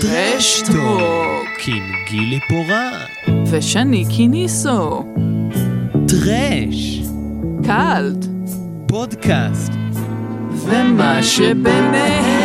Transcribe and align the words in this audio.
טרשטוק 0.00 1.58
עם 1.66 1.92
גילי 2.06 2.40
פורט. 2.48 3.10
ושני 3.50 4.04
קיניסו 4.16 5.14
טרש. 6.08 7.00
קאלט 7.66 8.24
פודקאסט. 8.88 9.72
ומה 10.50 11.22
שביניהם 11.22 12.44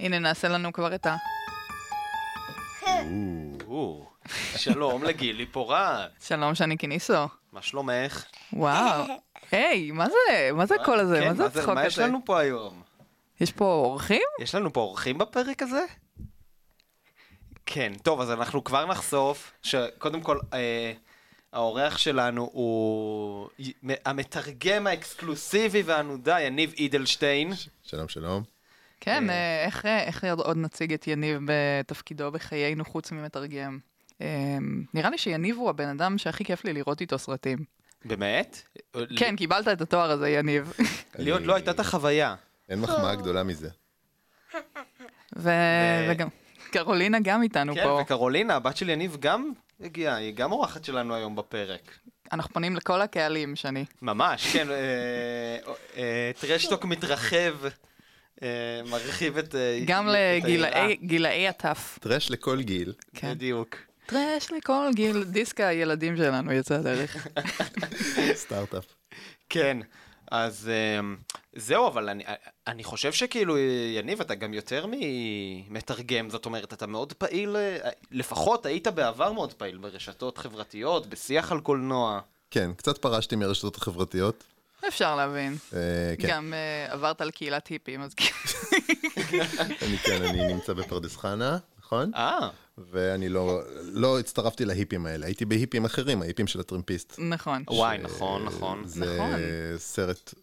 הנה 0.00 0.18
נעשה 0.18 0.48
לנו 0.48 0.72
כבר 0.72 0.94
את 0.94 1.06
ה... 1.06 1.16
שלום 4.56 5.04
לגילי 5.04 5.46
פורט, 5.46 6.10
שלום 6.26 6.54
שני 6.54 6.76
קיניסו 6.76 7.28
מה 7.52 7.62
שלומך? 7.62 8.24
וואו 8.52 9.04
היי 9.50 9.90
מה 9.90 10.06
זה 10.06 10.50
מה 10.52 10.66
זה 10.66 10.74
הקול 10.74 10.98
הזה 10.98 11.20
כן, 11.20 11.28
מה 11.28 11.34
זה 11.34 11.46
הצחוק 11.46 11.74
מה 11.74 11.86
יש 11.86 11.98
הזה 11.98 12.06
לנו 12.06 12.20
פה 12.24 12.40
היום? 12.40 12.82
יש 13.40 13.52
פה 13.52 13.64
אורחים 13.64 14.22
יש 14.40 14.54
לנו 14.54 14.72
פה 14.72 14.80
אורחים 14.80 15.18
בפרק 15.18 15.62
הזה? 15.62 15.84
כן, 17.66 17.92
טוב, 18.02 18.20
אז 18.20 18.30
אנחנו 18.30 18.64
כבר 18.64 18.86
נחשוף 18.86 19.52
שקודם 19.62 20.20
כל, 20.20 20.38
אה, 20.54 20.92
האורח 21.52 21.98
שלנו 21.98 22.50
הוא 22.52 23.48
המתרגם 24.04 24.86
האקסקלוסיבי 24.86 25.82
והנודע, 25.82 26.40
יניב 26.40 26.74
אידלשטיין. 26.78 27.52
שלום, 27.82 28.08
שלום. 28.08 28.42
כן 29.00 29.30
אה. 29.30 29.34
אה, 29.34 29.64
איך 29.64 29.86
אה, 29.86 30.04
איך 30.04 30.24
עוד 30.24 30.56
נציג 30.56 30.92
את 30.92 31.06
יניב 31.06 31.40
בתפקידו 31.44 32.30
בחיינו 32.30 32.84
חוץ 32.84 33.12
ממתרגם. 33.12 33.78
אה, 34.20 34.58
נראה 34.94 35.10
לי 35.10 35.18
שיניב 35.18 35.56
הוא 35.56 35.70
הבן 35.70 35.88
אדם 35.88 36.18
שהכי 36.18 36.44
כיף 36.44 36.64
לי 36.64 36.72
לראות 36.72 37.00
איתו 37.00 37.18
סרטים. 37.18 37.58
באמת? 38.06 38.62
כן, 39.16 39.36
קיבלת 39.36 39.68
את 39.68 39.80
התואר 39.80 40.10
הזה, 40.10 40.28
יניב. 40.28 40.72
לי 41.18 41.30
עוד 41.30 41.46
לא 41.46 41.54
הייתה 41.54 41.70
את 41.70 41.80
החוויה. 41.80 42.34
אין 42.68 42.80
מחמאה 42.80 43.14
גדולה 43.14 43.42
מזה. 43.42 43.68
ו- 45.36 46.06
וגם, 46.10 46.28
קרולינה 46.70 47.18
גם 47.22 47.42
איתנו 47.42 47.74
כן, 47.74 47.82
פה. 47.82 48.00
וקרולינה, 48.02 48.54
הבת 48.54 48.76
של 48.76 48.88
יניב 48.88 49.16
גם 49.20 49.52
הגיעה, 49.80 50.16
היא 50.16 50.34
גם 50.34 50.52
אורחת 50.52 50.84
שלנו 50.84 51.14
היום 51.14 51.36
בפרק. 51.36 51.98
אנחנו 52.32 52.54
פונים 52.54 52.76
לכל 52.76 53.00
הקהלים, 53.00 53.56
שני. 53.56 53.84
ממש, 54.02 54.52
כן, 54.52 54.70
אה, 54.70 54.76
אה, 55.96 56.30
טרשטוק 56.40 56.84
מתרחב, 56.84 57.54
אה, 58.42 58.48
מרחיב 58.90 59.38
את... 59.38 59.54
אה, 59.54 59.80
גם. 59.86 60.08
לגילאי 60.08 61.48
הטף. 61.48 61.98
טרש 62.00 62.30
לכל 62.30 62.62
גיל. 62.62 62.92
כן. 63.14 63.30
בדיוק. 63.34 63.76
טרש 64.06 64.52
לכל 64.52 64.90
גיל, 64.94 65.24
דיסק 65.24 65.60
הילדים 65.60 66.16
שלנו 66.16 66.52
יצא 66.52 66.78
דרך. 66.78 67.26
סטארט-אפ. 68.42 68.84
כן, 69.48 69.78
אז 70.30 70.70
אה, 70.72 71.14
זהו, 71.56 71.86
אבל 71.86 72.08
אני, 72.08 72.24
אני 72.66 72.84
חושב 72.84 73.12
שכאילו, 73.12 73.58
יניב, 73.96 74.20
אתה 74.20 74.34
גם 74.34 74.54
יותר 74.54 74.86
ממתרגם, 74.90 76.30
זאת 76.30 76.46
אומרת, 76.46 76.72
אתה 76.72 76.86
מאוד 76.86 77.12
פעיל, 77.12 77.56
אה, 77.56 77.90
לפחות 78.10 78.66
היית 78.66 78.88
בעבר 78.88 79.32
מאוד 79.32 79.52
פעיל 79.52 79.76
ברשתות 79.76 80.38
חברתיות, 80.38 81.06
בשיח 81.06 81.52
על 81.52 81.60
קולנוע. 81.60 82.20
כן, 82.50 82.70
קצת 82.76 82.98
פרשתי 82.98 83.36
מהרשתות 83.36 83.76
החברתיות. 83.76 84.44
אפשר 84.88 85.16
להבין. 85.16 85.56
אה, 85.74 86.14
כן, 86.18 86.28
גם 86.28 86.54
אה, 86.54 86.92
עברת 86.92 87.20
על 87.20 87.30
קהילת 87.30 87.66
היפים, 87.66 88.02
אז 88.02 88.14
כאילו, 88.14 88.36
אני 89.82 89.98
כן, 89.98 90.22
אני 90.22 90.54
נמצא 90.54 90.72
בפרדס 90.72 91.16
חנה, 91.16 91.58
נכון? 91.78 92.10
אה, 92.14 92.48
ואני 92.78 93.28
לא 93.28 93.60
לא 93.82 94.18
הצטרפתי 94.20 94.64
להיפים 94.64 95.06
האלה, 95.06 95.26
הייתי 95.26 95.44
בהיפים 95.44 95.84
אחרים, 95.84 96.22
ההיפים 96.22 96.46
של 96.46 96.60
הטרמפיסט. 96.60 97.14
נכון. 97.18 97.64
וואי, 97.70 97.98
נכון, 97.98 98.44
נכון. 98.44 98.82
זה 98.86 99.14
נכון. 99.14 99.32
סרט 99.76 100.34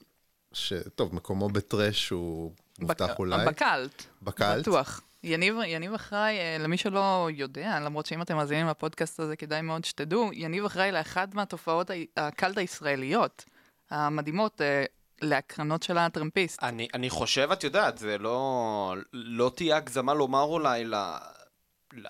ש... 0.53 0.73
טוב, 0.95 1.15
מקומו 1.15 1.47
בטרש 1.49 2.09
הוא 2.09 2.51
מובטח 2.79 3.05
בק- 3.09 3.19
אולי. 3.19 3.45
בקלט. 3.45 4.03
בקלט. 4.21 4.59
בטוח. 4.67 5.01
יניב, 5.23 5.55
יניב 5.67 5.93
אחראי, 5.93 6.37
אה, 6.37 6.57
למי 6.59 6.77
שלא 6.77 7.29
יודע, 7.33 7.79
למרות 7.79 8.05
שאם 8.05 8.21
אתם 8.21 8.35
מאזינים 8.35 8.67
לפודקאסט 8.67 9.19
הזה, 9.19 9.35
כדאי 9.35 9.61
מאוד 9.61 9.85
שתדעו, 9.85 10.29
יניב 10.33 10.65
אחראי 10.65 10.91
לאחת 10.91 11.33
מהתופעות 11.35 11.89
ה- 11.89 11.93
הקלט 12.17 12.57
הישראליות 12.57 13.45
המדהימות 13.91 14.61
אה, 14.61 14.85
להקרנות 15.21 15.83
של 15.83 15.97
הטרמפיסט. 15.97 16.63
אני, 16.63 16.87
אני 16.93 17.09
חושב, 17.09 17.49
את 17.53 17.63
יודעת, 17.63 17.97
זה 17.97 18.17
לא, 18.17 18.95
לא 19.13 19.51
תהיה 19.55 19.77
הגזמה 19.77 20.13
לומר 20.13 20.41
אולי 20.43 20.85
ל, 20.85 20.95
ל, 20.95 21.17
ל, 21.93 22.07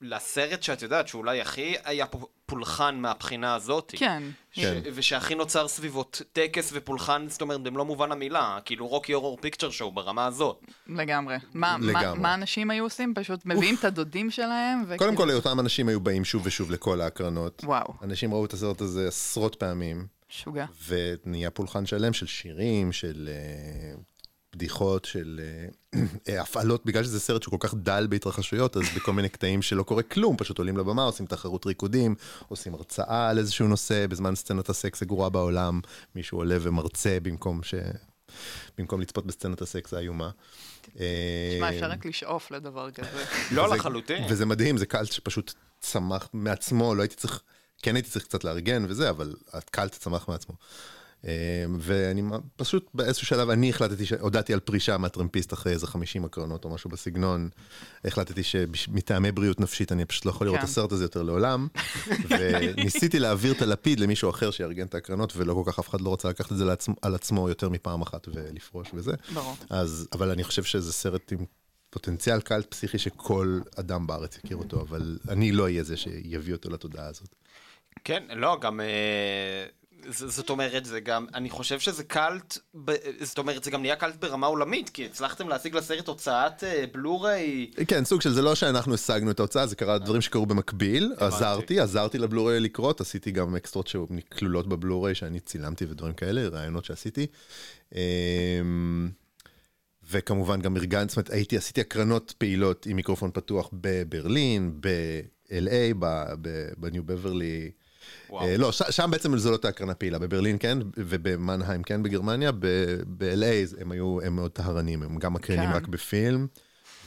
לסרט 0.00 0.62
שאת 0.62 0.82
יודעת, 0.82 1.08
שאולי 1.08 1.40
הכי 1.40 1.74
היה 1.84 2.06
פולחן 2.46 2.94
מהבחינה 2.96 3.54
הזאת. 3.54 3.94
כן. 3.96 4.22
ש- 4.52 4.60
כן. 4.60 4.80
ושהכי 4.94 5.34
נוצר 5.34 5.68
סביבו 5.68 6.04
טקס 6.32 6.70
ופולחן, 6.72 7.26
זאת 7.28 7.42
אומרת, 7.42 7.60
במלוא 7.60 7.84
מובן 7.84 8.12
המילה, 8.12 8.58
כאילו 8.64 8.86
רוקי 8.86 9.12
הורור 9.12 9.38
פיקצ'ר 9.40 9.70
שואו 9.70 9.92
ברמה 9.92 10.26
הזאת. 10.26 10.60
לגמרי. 10.86 11.36
מה, 11.54 11.76
מה, 11.78 12.00
לגמרי. 12.00 12.18
מה 12.18 12.34
אנשים 12.34 12.70
היו 12.70 12.84
עושים? 12.84 13.12
פשוט 13.16 13.40
מביאים 13.46 13.74
את 13.74 13.84
הדודים 13.84 14.30
שלהם? 14.30 14.82
וכאילו- 14.82 14.98
קודם 14.98 15.16
כל, 15.16 15.30
אותם 15.30 15.60
אנשים 15.60 15.88
היו 15.88 16.00
באים 16.00 16.24
שוב 16.24 16.42
ושוב 16.46 16.70
לכל 16.70 17.00
ההקרנות. 17.00 17.64
וואו, 17.64 17.94
אנשים 18.02 18.34
ראו 18.34 18.44
את 18.44 18.52
הסרט 18.52 18.80
הזה 18.80 19.08
עשרות 19.08 19.54
פעמים. 19.54 20.06
שוגע. 20.28 20.66
ונהיה 20.88 21.50
פולחן 21.50 21.86
שלם 21.86 22.12
של 22.12 22.26
שירים, 22.26 22.92
של 22.92 23.28
uh, 23.28 24.00
בדיחות, 24.54 25.04
של 25.04 25.40
uh, 25.94 25.98
הפעלות, 26.42 26.86
בגלל 26.86 27.04
שזה 27.04 27.20
סרט 27.20 27.42
שהוא 27.42 27.58
כל 27.58 27.68
כך 27.68 27.74
דל 27.74 28.06
בהתרחשויות, 28.10 28.76
אז 28.76 28.82
בכל 28.96 29.12
מיני 29.12 29.28
קטעים 29.28 29.62
שלא 29.62 29.82
קורה 29.82 30.02
כלום, 30.02 30.36
פשוט 30.36 30.58
עולים 30.58 30.76
לבמה, 30.76 31.02
עושים 31.02 31.26
תחרות 31.26 31.66
ריקודים, 31.66 32.14
עושים 32.48 32.74
הרצאה 32.74 33.28
על 33.28 33.38
איזשהו 33.38 33.68
נושא, 33.68 34.06
בזמן 34.06 34.34
סצנת 34.34 34.68
הסקס 34.68 35.02
הגרועה 35.02 35.30
בעולם, 35.30 35.80
מישהו 36.14 36.38
עולה 36.38 36.56
ומרצה 36.60 37.18
במקום 37.22 37.62
ש... 37.62 37.74
במקום 38.78 39.00
לצפות 39.00 39.26
בסצנת 39.26 39.62
הסקס 39.62 39.94
האיומה. 39.94 40.30
תשמע, 40.80 41.00
אה, 41.00 41.70
אפשר 41.74 41.90
רק 41.90 42.06
לשאוף 42.06 42.50
לדבר 42.50 42.90
כזה. 42.90 43.24
לא 43.50 43.74
לחלוטין. 43.76 44.24
וזה 44.30 44.46
מדהים, 44.46 44.76
זה 44.76 44.86
קאלט 44.86 45.12
שפשוט 45.12 45.54
צמח 45.80 46.28
מעצמו, 46.32 46.94
לא 46.94 47.02
הייתי 47.02 47.14
צריך, 47.14 47.42
כן 47.82 47.96
הייתי 47.96 48.10
צריך 48.10 48.24
קצת 48.24 48.44
לארגן 48.44 48.84
וזה, 48.88 49.10
אבל 49.10 49.34
הקאלט 49.52 49.92
צמח 49.92 50.28
מעצמו. 50.28 50.54
אה, 51.26 51.64
ואני 51.78 52.22
פשוט 52.56 52.90
באיזשהו 52.94 53.26
שלב 53.26 53.50
אני 53.50 53.70
החלטתי, 53.70 54.04
הודעתי 54.20 54.52
על 54.52 54.60
פרישה 54.60 54.98
מהטרמפיסט 54.98 55.52
אחרי 55.52 55.72
איזה 55.72 55.86
50 55.86 56.24
הקרנות 56.24 56.64
או 56.64 56.70
משהו 56.70 56.90
בסגנון. 56.90 57.48
החלטתי 58.04 58.42
שמטעמי 58.42 59.32
בריאות 59.32 59.60
נפשית 59.60 59.92
אני 59.92 60.04
פשוט 60.04 60.24
לא 60.24 60.30
יכול 60.30 60.46
לראות 60.46 60.58
את 60.58 60.64
כן. 60.64 60.70
הסרט 60.70 60.92
הזה 60.92 61.04
יותר 61.04 61.22
לעולם. 61.22 61.68
וניסיתי 62.28 63.18
להעביר 63.18 63.52
את 63.52 63.62
הלפיד 63.62 64.00
למישהו 64.00 64.30
אחר 64.30 64.50
שיארגן 64.50 64.86
את 64.86 64.94
ההקרנות, 64.94 65.32
ולא 65.36 65.54
כל 65.54 65.72
כך 65.72 65.78
אף 65.78 65.88
אחד 65.88 66.00
לא 66.00 66.08
רוצה 66.08 66.28
לקחת 66.28 66.52
את 66.52 66.56
זה 66.56 66.64
לעצמו, 66.64 66.94
על 67.02 67.14
עצמו 67.14 67.48
יותר 67.48 67.68
מפעם 67.68 68.02
אחת 68.02 68.28
ולפרוש 68.28 68.88
וזה. 68.94 69.12
ברור. 69.34 69.56
אז, 69.70 70.08
אבל 70.12 70.30
אני 70.30 70.44
חושב 70.44 70.64
שזה 70.64 70.92
סרט 70.92 71.32
עם 71.32 71.44
פוטנציאל 71.90 72.40
קלט 72.40 72.70
פסיכי 72.70 72.98
שכל 72.98 73.60
אדם 73.76 74.06
בארץ 74.06 74.38
יכיר 74.44 74.56
אותו, 74.56 74.80
אבל 74.80 75.18
אני 75.28 75.52
לא 75.52 75.62
אהיה 75.62 75.82
זה 75.82 75.96
שיביא 75.96 76.54
אותו 76.54 76.70
לתודעה 76.70 77.06
הזאת. 77.06 77.34
כן, 78.04 78.22
לא, 78.36 78.58
גם... 78.60 78.80
אה, 80.06 80.12
זאת 80.12 80.50
אומרת, 80.50 80.84
זה 80.84 81.00
גם, 81.00 81.26
אני 81.34 81.50
חושב 81.50 81.78
שזה 81.78 82.04
קאלט, 82.04 82.58
זאת 83.20 83.38
אומרת, 83.38 83.64
זה 83.64 83.70
גם 83.70 83.82
נהיה 83.82 83.96
קאלט 83.96 84.16
ברמה 84.20 84.46
עולמית, 84.46 84.88
כי 84.90 85.04
הצלחתם 85.04 85.48
להשיג 85.48 85.76
לסרט 85.76 86.08
הוצאת 86.08 86.64
אה, 86.64 86.84
בלוריי. 86.92 87.70
כן, 87.88 88.04
סוג 88.04 88.20
של 88.20 88.32
זה 88.32 88.42
לא 88.42 88.54
שאנחנו 88.54 88.94
השגנו 88.94 89.30
את 89.30 89.40
ההוצאה, 89.40 89.66
זה 89.66 89.76
קרה 89.76 89.98
דברים 89.98 90.20
שקרו 90.20 90.46
במקביל, 90.46 91.14
עזרתי, 91.16 91.80
עזרתי 91.80 92.18
לבלוריי 92.18 92.60
לקרות, 92.60 93.00
עשיתי 93.00 93.30
גם 93.30 93.56
אקסטרות 93.56 93.86
שכלולות 93.86 94.66
בבלוריי 94.66 95.14
שאני 95.14 95.40
צילמתי 95.40 95.84
ודברים 95.84 96.14
כאלה, 96.14 96.48
רעיונות 96.48 96.84
שעשיתי. 96.84 97.26
אמ, 97.94 99.10
וכמובן 100.10 100.60
גם 100.60 100.76
ארגן, 100.76 101.08
זאת 101.08 101.16
אומרת, 101.16 101.30
הייתי, 101.30 101.56
עשיתי 101.56 101.80
הקרנות 101.80 102.34
פעילות 102.38 102.86
עם 102.86 102.96
מיקרופון 102.96 103.30
פתוח 103.34 103.70
בברלין, 103.72 104.80
ב-LA, 104.80 105.94
בניו 106.76 107.04
בברלי. 107.04 107.70
וואו. 108.30 108.46
אה, 108.46 108.56
לא, 108.56 108.72
ש- 108.72 108.82
שם 108.90 109.10
בעצם 109.10 109.38
זו 109.38 109.50
לא 109.50 109.54
הייתה 109.54 109.68
הקרנה 109.68 109.94
פעילה, 109.94 110.18
בברלין 110.18 110.56
כן, 110.60 110.78
ובמנהיים 110.96 111.82
כן 111.82 112.02
בגרמניה, 112.02 112.52
ב-LA 112.52 113.80
הם 113.80 113.92
היו, 113.92 114.18
הם 114.22 114.36
מאוד 114.36 114.50
טהרנים, 114.50 115.02
הם 115.02 115.18
גם 115.18 115.32
מקרינים 115.32 115.68
כן. 115.68 115.74
רק 115.76 115.86
בפילם, 115.86 116.46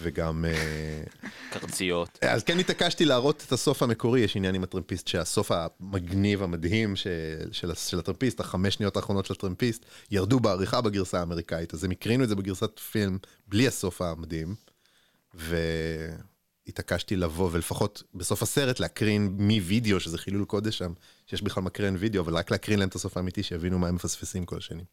וגם... 0.02 0.46
אה, 0.46 1.04
קרציות. 1.52 2.20
אז 2.22 2.44
כן 2.44 2.60
התעקשתי 2.60 3.06
להראות 3.06 3.44
את 3.48 3.52
הסוף 3.52 3.84
המקורי, 3.84 4.20
יש 4.20 4.36
עניין 4.38 4.56
עם 4.56 4.64
הטרמפיסט, 4.64 5.08
שהסוף 5.08 5.52
המגניב 5.52 6.44
המדהים 6.44 6.96
של, 6.96 7.10
של, 7.52 7.74
של 7.76 8.00
הטרמפיסט, 8.00 8.40
החמש 8.40 8.74
שניות 8.74 8.96
האחרונות 8.96 9.26
של 9.26 9.34
הטרמפיסט, 9.34 9.86
ירדו 10.12 10.40
בעריכה 10.40 10.82
בגרסה 10.82 11.20
האמריקאית, 11.20 11.74
אז 11.74 11.84
הם 11.84 11.92
הקרינו 11.92 12.24
את 12.24 12.30
זה 12.30 12.36
בגרסת 12.36 12.80
פילם 12.80 13.18
בלי 13.48 13.68
הסוף 13.68 14.02
המדהים, 14.02 14.56
והתעקשתי 16.68 17.16
לבוא 17.16 17.50
ולפחות 17.52 18.04
בסוף 18.14 18.42
הסרט 18.42 18.80
להקרין 18.80 19.38
מווידאו, 19.40 20.00
שזה 20.00 20.18
חילול 20.18 20.46
קודש 20.46 20.78
שם, 20.78 20.94
שיש 21.28 21.42
בכלל 21.42 21.64
מקרן 21.64 21.96
וידאו, 22.00 22.22
אבל 22.22 22.36
רק 22.36 22.52
להקרין 22.52 22.80
להם 22.80 22.90
את 22.90 22.96
הסוף 22.96 23.18
האמיתי, 23.18 23.44
שיבינו 23.44 23.80
מה 23.80 23.88
הם 23.88 23.96
מפספסים 23.96 24.46
כל 24.46 24.58
השני. 24.58 24.84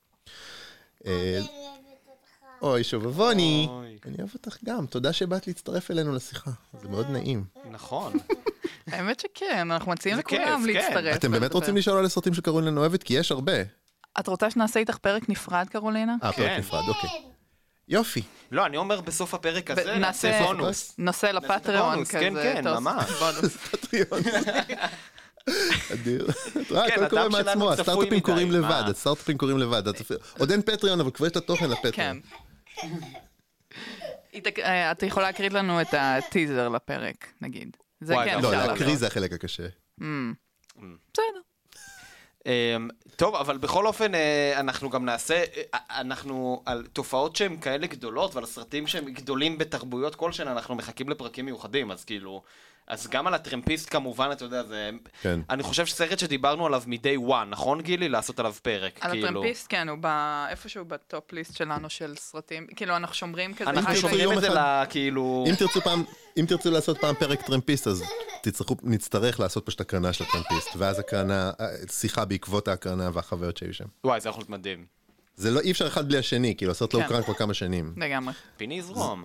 אה, 1.06 1.41
אוי, 2.62 2.85
שובבוני. 2.85 3.69
אני 4.06 4.17
אוהב 4.19 4.31
אותך 4.35 4.56
גם, 4.65 4.87
תודה 4.87 5.12
שבאת 5.12 5.47
להצטרף 5.47 5.91
אלינו 5.91 6.12
לשיחה, 6.15 6.50
זה 6.81 6.88
מאוד 6.88 7.11
נעים. 7.11 7.44
נכון. 7.71 8.12
האמת 8.87 9.20
שכן, 9.20 9.70
אנחנו 9.70 9.93
מציעים 9.93 10.19
לכולם 10.19 10.62
כן. 10.67 10.73
להצטרף. 10.73 11.17
אתם 11.17 11.32
באמת. 11.32 11.53
רוצים 11.53 11.77
לשאול 11.77 11.99
על 11.99 12.05
הסרטים 12.05 12.35
שקרולינה 12.35 12.81
אוהבת? 12.81 13.03
כי 13.03 13.15
יש 13.15 13.32
הרבה. 13.32 13.53
את 14.20 14.29
רוצה 14.29 14.50
שנעשה 14.50 14.81
איתך 14.81 14.99
פרק 14.99 15.29
נפרד, 15.29 15.67
קרולינה? 15.69 16.17
אה, 16.23 16.32
פרק 16.32 16.49
כן. 16.49 16.59
נפרד, 16.59 16.88
אוקיי. 16.88 17.34
יופי. 17.89 18.23
לא, 18.53 18.67
אני 18.67 18.77
אומר 18.77 19.01
בסוף 19.01 19.35
הפרק 19.35 19.71
הזה 19.71 19.97
נעשה 19.99 20.31
נעשה- 20.31 20.47
בונוס. 20.47 20.95
נושא 20.99 21.27
לפטריון 21.27 21.95
בונוס, 21.95 22.09
כזה. 22.11 22.21
כן, 22.21 22.35
כן, 22.55 22.69
ממש. 22.69 23.05
פטריון. 23.71 24.21
אדיר. 25.93 26.27
אתה 26.51 26.75
רואה, 26.75 26.89
כן, 26.91 27.03
הכל 27.03 27.09
קורה 27.17 27.29
מעצמו, 27.29 27.73
הסטארט-אפים 27.73 28.21
קורים? 28.21 28.51
לבד, 28.51 28.83
הסטארט-אפים 28.91 29.39
קורים 29.39 29.59
לבד. 29.59 29.89
את- 29.89 29.97
עוד 30.39 30.51
אין 30.51 30.63
פטריון, 30.63 31.01
אבל 31.01 31.11
כבר 31.11 31.27
יש 31.27 31.33
את 31.33 31.37
התוכן 31.37 31.65
כן. 31.67 31.71
לפטריון. 31.71 32.21
אה, 34.63 34.93
את 34.93 35.03
יכולה 35.03 35.27
להקריא 35.27 35.51
לנו 35.51 35.81
את 35.81 35.89
הטיזר 35.99 36.69
לפרק, 36.69 37.33
נגיד. 37.41 37.77
זה 38.01 38.15
כן, 38.25 38.35
לא, 38.35 38.43
לא, 38.43 38.49
אפשר 38.49 38.67
להקריא 38.67 38.87
לעשות. 38.87 38.99
זה 39.01 39.07
החלק 39.07 39.33
הקשה. 39.33 39.67
אמ, 40.01 40.35
בסדר. 41.13 41.41
טוב, 43.17 43.35
אבל 43.35 43.59
בכל 43.59 43.87
אופן, 43.87 44.15
אה, 44.15 44.61
אנחנו 44.61 44.91
גם 44.91 45.05
נעשה, 45.05 45.35
אה, 45.75 45.79
אנחנו 46.01 46.63
על 46.67 46.87
תופעות 46.93 47.37
שהן 47.37 47.57
כאלה 47.61 47.87
גדולות, 47.87 48.35
ועל 48.35 48.47
סרטים 48.47 48.87
שהם 48.87 49.05
גדולים 49.05 49.59
בתרבויות 49.59 50.15
כלשהן, 50.15 50.49
אנחנו 50.49 50.75
מחכים 50.75 51.09
לפרקים 51.09 51.45
מיוחדים, 51.45 51.91
אז 51.91 52.05
כאילו, 52.05 52.43
אז 52.87 53.07
גם 53.07 53.27
על 53.27 53.35
הטרמפיסט 53.35 53.91
כמובן, 53.91 54.29
אתה 54.33 54.45
יודע, 54.45 54.63
זה... 54.63 54.91
כן. 55.23 55.41
אני 55.51 55.63
חושב 55.63 55.87
שסרט 55.87 56.19
שדיברנו 56.19 56.67
עליו 56.67 56.83
מ-day 56.87 57.31
one, 57.31 57.45
נכון 57.49 57.81
גילי? 57.81 58.09
לעשות 58.09 58.39
עליו 58.39 58.55
פרק, 58.63 58.99
על 59.01 59.11
כאילו. 59.11 59.29
הטרמפיסט, 59.29 59.67
כן, 59.69 59.89
הוא 59.89 59.99
ב- 60.01 60.47
איפשהו 60.51 60.85
בטופ 60.85 61.33
ליסט 61.33 61.57
שלנו 61.57 61.91
של 61.91 62.15
סרטים. 62.17 62.67
כאילו, 62.77 62.97
אנחנו 62.97 63.15
שומרים 63.15 63.55
כזה. 63.55 63.71
אנחנו 63.71 63.97
שומרים 63.97 64.33
את 64.33 64.41
זה 64.41 64.49
ל... 64.49 64.59
כאילו... 64.91 65.45
אם 65.49 65.55
תרצו 65.55 65.81
פעם, 65.81 66.05
אם 66.37 66.45
תרצו 66.49 66.71
לעשות 66.71 66.99
פעם 66.99 67.15
פרק 67.15 67.43
טרמפיסט, 67.43 67.87
אז 67.87 68.05
תצטרכו, 68.43 68.77
נצטרך 68.83 69.41
לעשות 69.41 69.67
פשוט 69.67 69.81
הקרנה 69.81 70.13
של 70.13 70.25
הטרמפיסט, 70.25 70.69
ואז 70.77 70.99
הקרנה, 70.99 71.51
שיחה 71.91 72.25
בעקבות 72.25 72.69
ההקרנה 72.69 73.11
והחוויות 73.13 73.57
שהיו 73.57 73.75
שם. 73.75 73.87
וואי, 74.05 74.21
זה 74.21 74.29
יכול 74.29 74.41
להיות 74.41 74.51
מדהים. 74.51 74.85
זה 75.37 75.51
לא, 75.51 75.61
אי 75.61 75.71
אפשר 75.71 75.87
אחד 75.87 76.09
בלי 76.09 76.19
השני, 76.19 76.55
כאילו 76.57 76.73
הסרט 76.73 76.95
לא 76.95 76.99
כן. 76.99 77.05
הוקרן 77.05 77.23
כבר 77.23 77.35
כמה 77.35 77.55
שנים. 77.55 77.95
לגמרי. 77.97 78.35
פיני 78.57 78.79
יזרום. 78.79 79.25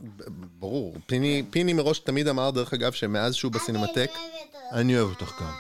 ברור. 0.60 0.96
פיני, 1.06 1.44
פיני 1.50 1.74
מראש 1.74 2.00
תמיד 2.00 2.28
אמר, 2.28 2.50
דרך 2.50 2.74
אגב, 2.74 2.92
שמאז 2.92 3.36
שהוא 3.36 3.52
בסינמטק, 3.52 4.12
אני 4.72 5.00
אוהב 5.00 5.10
אותך 5.10 5.42
גם. 5.42 5.52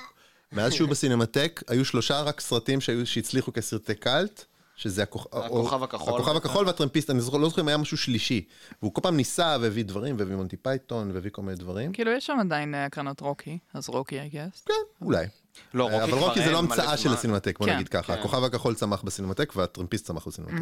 מאז 0.51 0.74
שהוא 0.74 0.90
בסינמטק, 0.90 1.63
היו 1.68 1.86
שלושה 1.86 2.22
רק 2.22 2.40
סרטים 2.40 2.80
שהצליחו 3.04 3.54
כסרטי 3.54 3.96
קאלט, 3.96 4.46
שזה 4.80 5.04
הכוכ... 5.04 5.28
הכוכב 5.31 5.84
הכחול. 5.84 6.14
הכוכב 6.14 6.36
הכחול 6.36 6.68
והטרמפיסט, 6.68 7.10
אני 7.10 7.22
זוכר, 7.22 7.38
לא 7.38 7.50
זוכר 7.50 7.62
אם 7.62 7.68
היה 7.68 7.78
משהו 7.78 7.98
שלישי. 7.98 8.46
והוא 8.81 8.94
כל 8.94 9.02
פעם 9.02 9.18
ניסה 9.18 9.58
והביא 9.62 9.86
דברים, 9.86 10.16
והביא 10.20 10.36
מונטי 10.36 10.58
פייתון, 10.58 11.12
והביא 11.14 11.31
כל 11.31 11.42
מיני 11.42 11.58
דברים. 11.58 11.94
כאילו, 11.94 12.12
יש 12.12 12.26
שם 12.26 12.38
עדיין 12.40 12.76
אה, 12.76 12.86
הקרנות 12.86 13.22
רוקי, 13.22 13.58
אז 13.74 13.90
רוקי, 13.90 14.20
I 14.20 14.34
guess. 14.34 14.62
כן, 14.66 14.74
אולי. 15.02 15.26
לא, 15.74 15.84
רוקי 15.84 16.04
אבל 16.04 16.14
רוקי 16.14 16.44
זה 16.44 16.52
לא 16.52 16.60
המצאה 16.60 16.98
של. 16.98 17.10
הסינמטק, 17.10 17.60
בוא 17.60 17.68
כן, 17.68 17.76
נגיד 17.76 17.90
ככה. 17.90 18.14
כן. 18.14 18.20
הכוכב 18.20 18.44
הכחול 18.44 18.76
צמח 18.76 19.02
בסינמטק 19.02 19.54
והטרמפיסט 19.56 20.06
צמח 20.06 20.28
בסינמטק. 20.28 20.54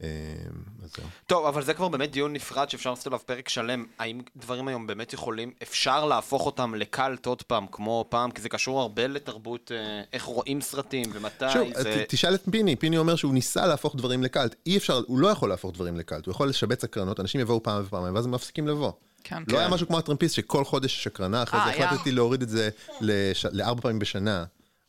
זהו. 0.00 1.06
טוב, 1.26 1.46
אבל 1.46 1.62
זה 1.64 1.74
כבר 1.74 1.88
באמת 1.88 2.10
דיון 2.12 2.32
נפרד 2.32 2.70
שאפשר 2.70 2.90
לעשות 2.90 3.06
עליו 3.06 3.18
פרק 3.26 3.48
שלם. 3.48 3.84
האם 3.98 4.20
דברים 4.36 4.68
היום 4.68 4.86
באמת 4.86 5.12
יכולים, 5.12 5.52
אפשר 5.62 6.04
להפוך 6.04 6.46
אותם 6.46 6.74
לקאלט 6.74 7.26
עוד 7.26 7.42
פעם, 7.42 7.66
כמו 7.72 8.04
פעם, 8.08 8.30
כי 8.30 8.42
זה 8.42 8.48
קשור 8.48 8.80
הרבה 8.80 9.06
לתרבות, 9.06 9.72
אה, 9.74 10.02
איך 10.12 10.22
רואים 10.24 10.60
סרטים 10.60 11.10
ומתי 11.12 11.44
שוב, 11.52 11.68
זה... 11.82 12.04
תשאל 12.08 12.34
את 12.34 12.42
פיני, 12.50 12.76
פיני 12.76 12.98
אומר 12.98 13.16
שהוא 13.16 13.34
ניסה 13.34 13.66
להפוך 13.66 13.96
דברים 13.96 14.22
לקאלט. 14.22 14.54
אי 14.66 14.76
אפשר, 14.76 15.00
הוא 15.06 15.18
לא 15.18 15.28
יכול 15.28 15.48
להפוך 15.48 15.72
דברים 15.74 15.96
לקאלט, 15.96 16.26
הוא 16.26 16.32
יכול 16.32 16.48
לשבץ 16.48 16.84
הקרנות, 16.84 17.20
אנשים 17.20 17.40
יבואו 17.40 17.62
פעם 17.62 17.82
ופעמיים, 17.86 18.14
ואז 18.14 18.24
הם 18.26 18.30
מפסיקים 18.32 18.68
לבוא. 18.68 18.92
כן. 19.24 19.42
לא 19.48 19.58
היה 19.58 19.68
משהו 19.68 19.86
כמו 19.86 19.98
הטרמפיסט 19.98 20.34
שכל 20.34 20.64
חודש 20.64 20.98
יש 20.98 21.06
הקרנה, 21.06 21.42
אחרי 21.42 21.60
אה, 21.60 21.64
זה 21.66 21.70
היה. 21.70 21.86
החלטתי 21.88 22.12
להוריד 22.12 22.42
את 22.42 22.48
זה 22.48 22.68
לש- 23.00 23.46
לארבע 23.52 23.80
פעמים 23.80 23.98
בשנה, 23.98 24.44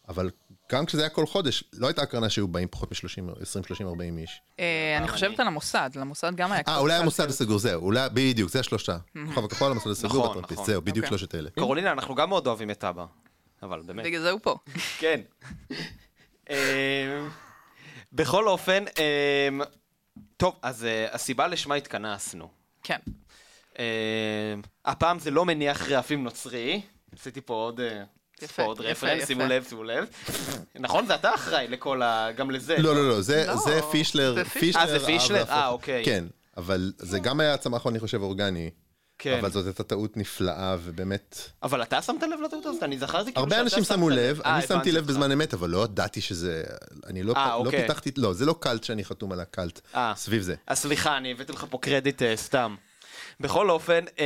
אבל 0.10 0.30
גם 0.72 0.86
כשזה 0.86 1.02
היה 1.02 1.10
כל 1.10 1.26
חודש, 1.26 1.64
לא 1.74 1.88
הייתה 1.88 2.02
הקרנה 2.02 2.30
שהיו 2.30 2.48
באים 2.48 2.68
פחות 2.68 2.92
מ-30, 2.92 3.42
20, 3.42 3.66
30, 3.66 3.88
40 3.88 4.18
איש. 4.18 4.42
אה, 4.60 4.98
אני 4.98 5.08
חושבת 5.08 5.40
על 5.40 5.48
המוסד, 5.48 5.90
למוסד 5.96 6.36
גם 6.36 6.52
היה 6.52 6.62
אה, 6.68 6.78
אולי 6.78 6.94
המוסד 6.94 7.24
כזה. 7.24 7.34
הסגור, 7.34 7.60
זהו, 7.60 7.82
אולי, 7.82 8.10
בדיוק, 8.14 8.50
זה 8.50 8.60
השלושה. 8.60 8.98
כוכב 9.28 9.46
הכחול, 9.46 9.72
המוסד 9.72 9.90
הסגור 9.90 10.12
נכון, 10.12 10.28
והטרמפיסט, 10.28 10.54
נכון. 10.62 10.66
זהו, 10.66 10.82
בדיוק 10.82 11.06
אוקיי. 11.06 11.18
שלושת 11.18 11.36
אלה. 11.36 11.50
קרולינה, 11.60 11.92
אנחנו 11.92 12.16
גם 12.16 12.30
מאוד 12.30 12.48
אוהבים 12.48 12.72
את 12.72 12.84
אבא. 12.84 13.06
אבל 13.64 13.82
באמת. 13.82 14.06
בגלל 14.06 14.22
זה 14.22 14.32
הוא 14.32 14.40
פה. 14.44 14.56
כן. 15.02 15.22
אמ, 16.50 16.56
בכל 18.14 18.48
אופן, 18.48 18.84
אמ, 19.00 19.62
טוב, 20.38 20.56
אז 20.62 20.86
אה, 20.86 21.08
הסיבה 21.12 21.48
לשמה 21.48 21.76
התכנסנו. 21.76 22.50
כן. 22.84 22.98
הפעם 24.86 25.20
זה 25.20 25.32
לא 25.32 25.46
מניח 25.46 25.92
רעפים 25.92 26.24
נוצרי. 26.24 26.82
עשיתי 27.12 27.42
פה 27.42 27.54
עוד... 27.54 27.80
יפה, 28.42 28.64
רפרנס. 28.80 29.28
שימו 29.28 29.46
לב, 29.46 29.66
שימו 29.70 29.84
לב. 29.84 30.06
נכון, 30.76 31.06
זה 31.06 31.16
אתה 31.16 31.36
אחראי 31.36 31.68
לכל 31.68 32.02
ה... 32.02 32.32
גם 32.36 32.52
לזה. 32.52 32.76
לא, 32.78 32.96
לא, 32.96 33.10
לא, 33.10 33.22
זה 33.22 33.46
לא, 33.48 33.56
זה 33.56 33.80
פישלר. 33.92 34.38
אה, 34.76 34.88
זה 34.88 35.06
פישלר? 35.06 35.44
אה, 35.50 35.68
אוקיי. 35.68 36.06
כן, 36.06 36.26
אבל 36.58 36.94
זה 36.98 37.20
גם 37.20 37.40
היה 37.40 37.58
צמח, 37.58 37.88
אני 37.88 38.00
חושב, 38.00 38.22
אורגני. 38.22 38.70
כן. 39.20 39.38
אבל 39.40 39.52
זאת 39.52 39.66
הייתה 39.66 39.84
טעות 39.84 40.18
נפלאה, 40.18 40.76
ובאמת... 40.84 41.40
אבל 41.64 41.82
אתה 41.82 42.02
שמת 42.02 42.24
לב 42.24 42.40
לטעות 42.46 42.66
הזאת? 42.66 42.84
אני 42.84 42.98
זכרתי 42.98 43.34
כאילו 43.34 43.44
הרבה 43.44 43.62
אנשים 43.62 43.84
שמו 43.84 44.10
לב, 44.10 44.42
אה, 44.42 44.58
אני 44.58 44.68
שמתי 44.68 44.92
לב. 44.92 45.06
בזמן 45.08 45.32
אמת, 45.32 45.54
אבל 45.54 45.70
לא 45.70 45.84
ידעתי 45.84 46.22
שזה... 46.22 46.64
אני 47.08 47.24
לא 47.24 47.34
אה, 47.38 47.48
לא 47.48 47.54
אוקיי. 47.54 47.82
פיתחתי... 47.82 48.12
לא, 48.18 48.34
זה 48.34 48.46
לא 48.46 48.56
קאלט 48.60 48.84
שאני 48.84 49.06
חתום 49.06 49.32
על 49.32 49.40
הקאלט. 49.40 49.82
אה. 49.96 50.14
סביב 50.16 50.42
זה. 50.42 50.56
אז 50.68 50.80
סליחה, 50.80 51.18
אני 51.18 51.32
הבאתי 51.32 51.52
לך 51.52 51.66
פה 51.70 51.78
קרדיט 51.78 52.22
סתם. 52.36 52.76
בכל 53.40 53.70
אופן, 53.70 54.04
אה, 54.20 54.26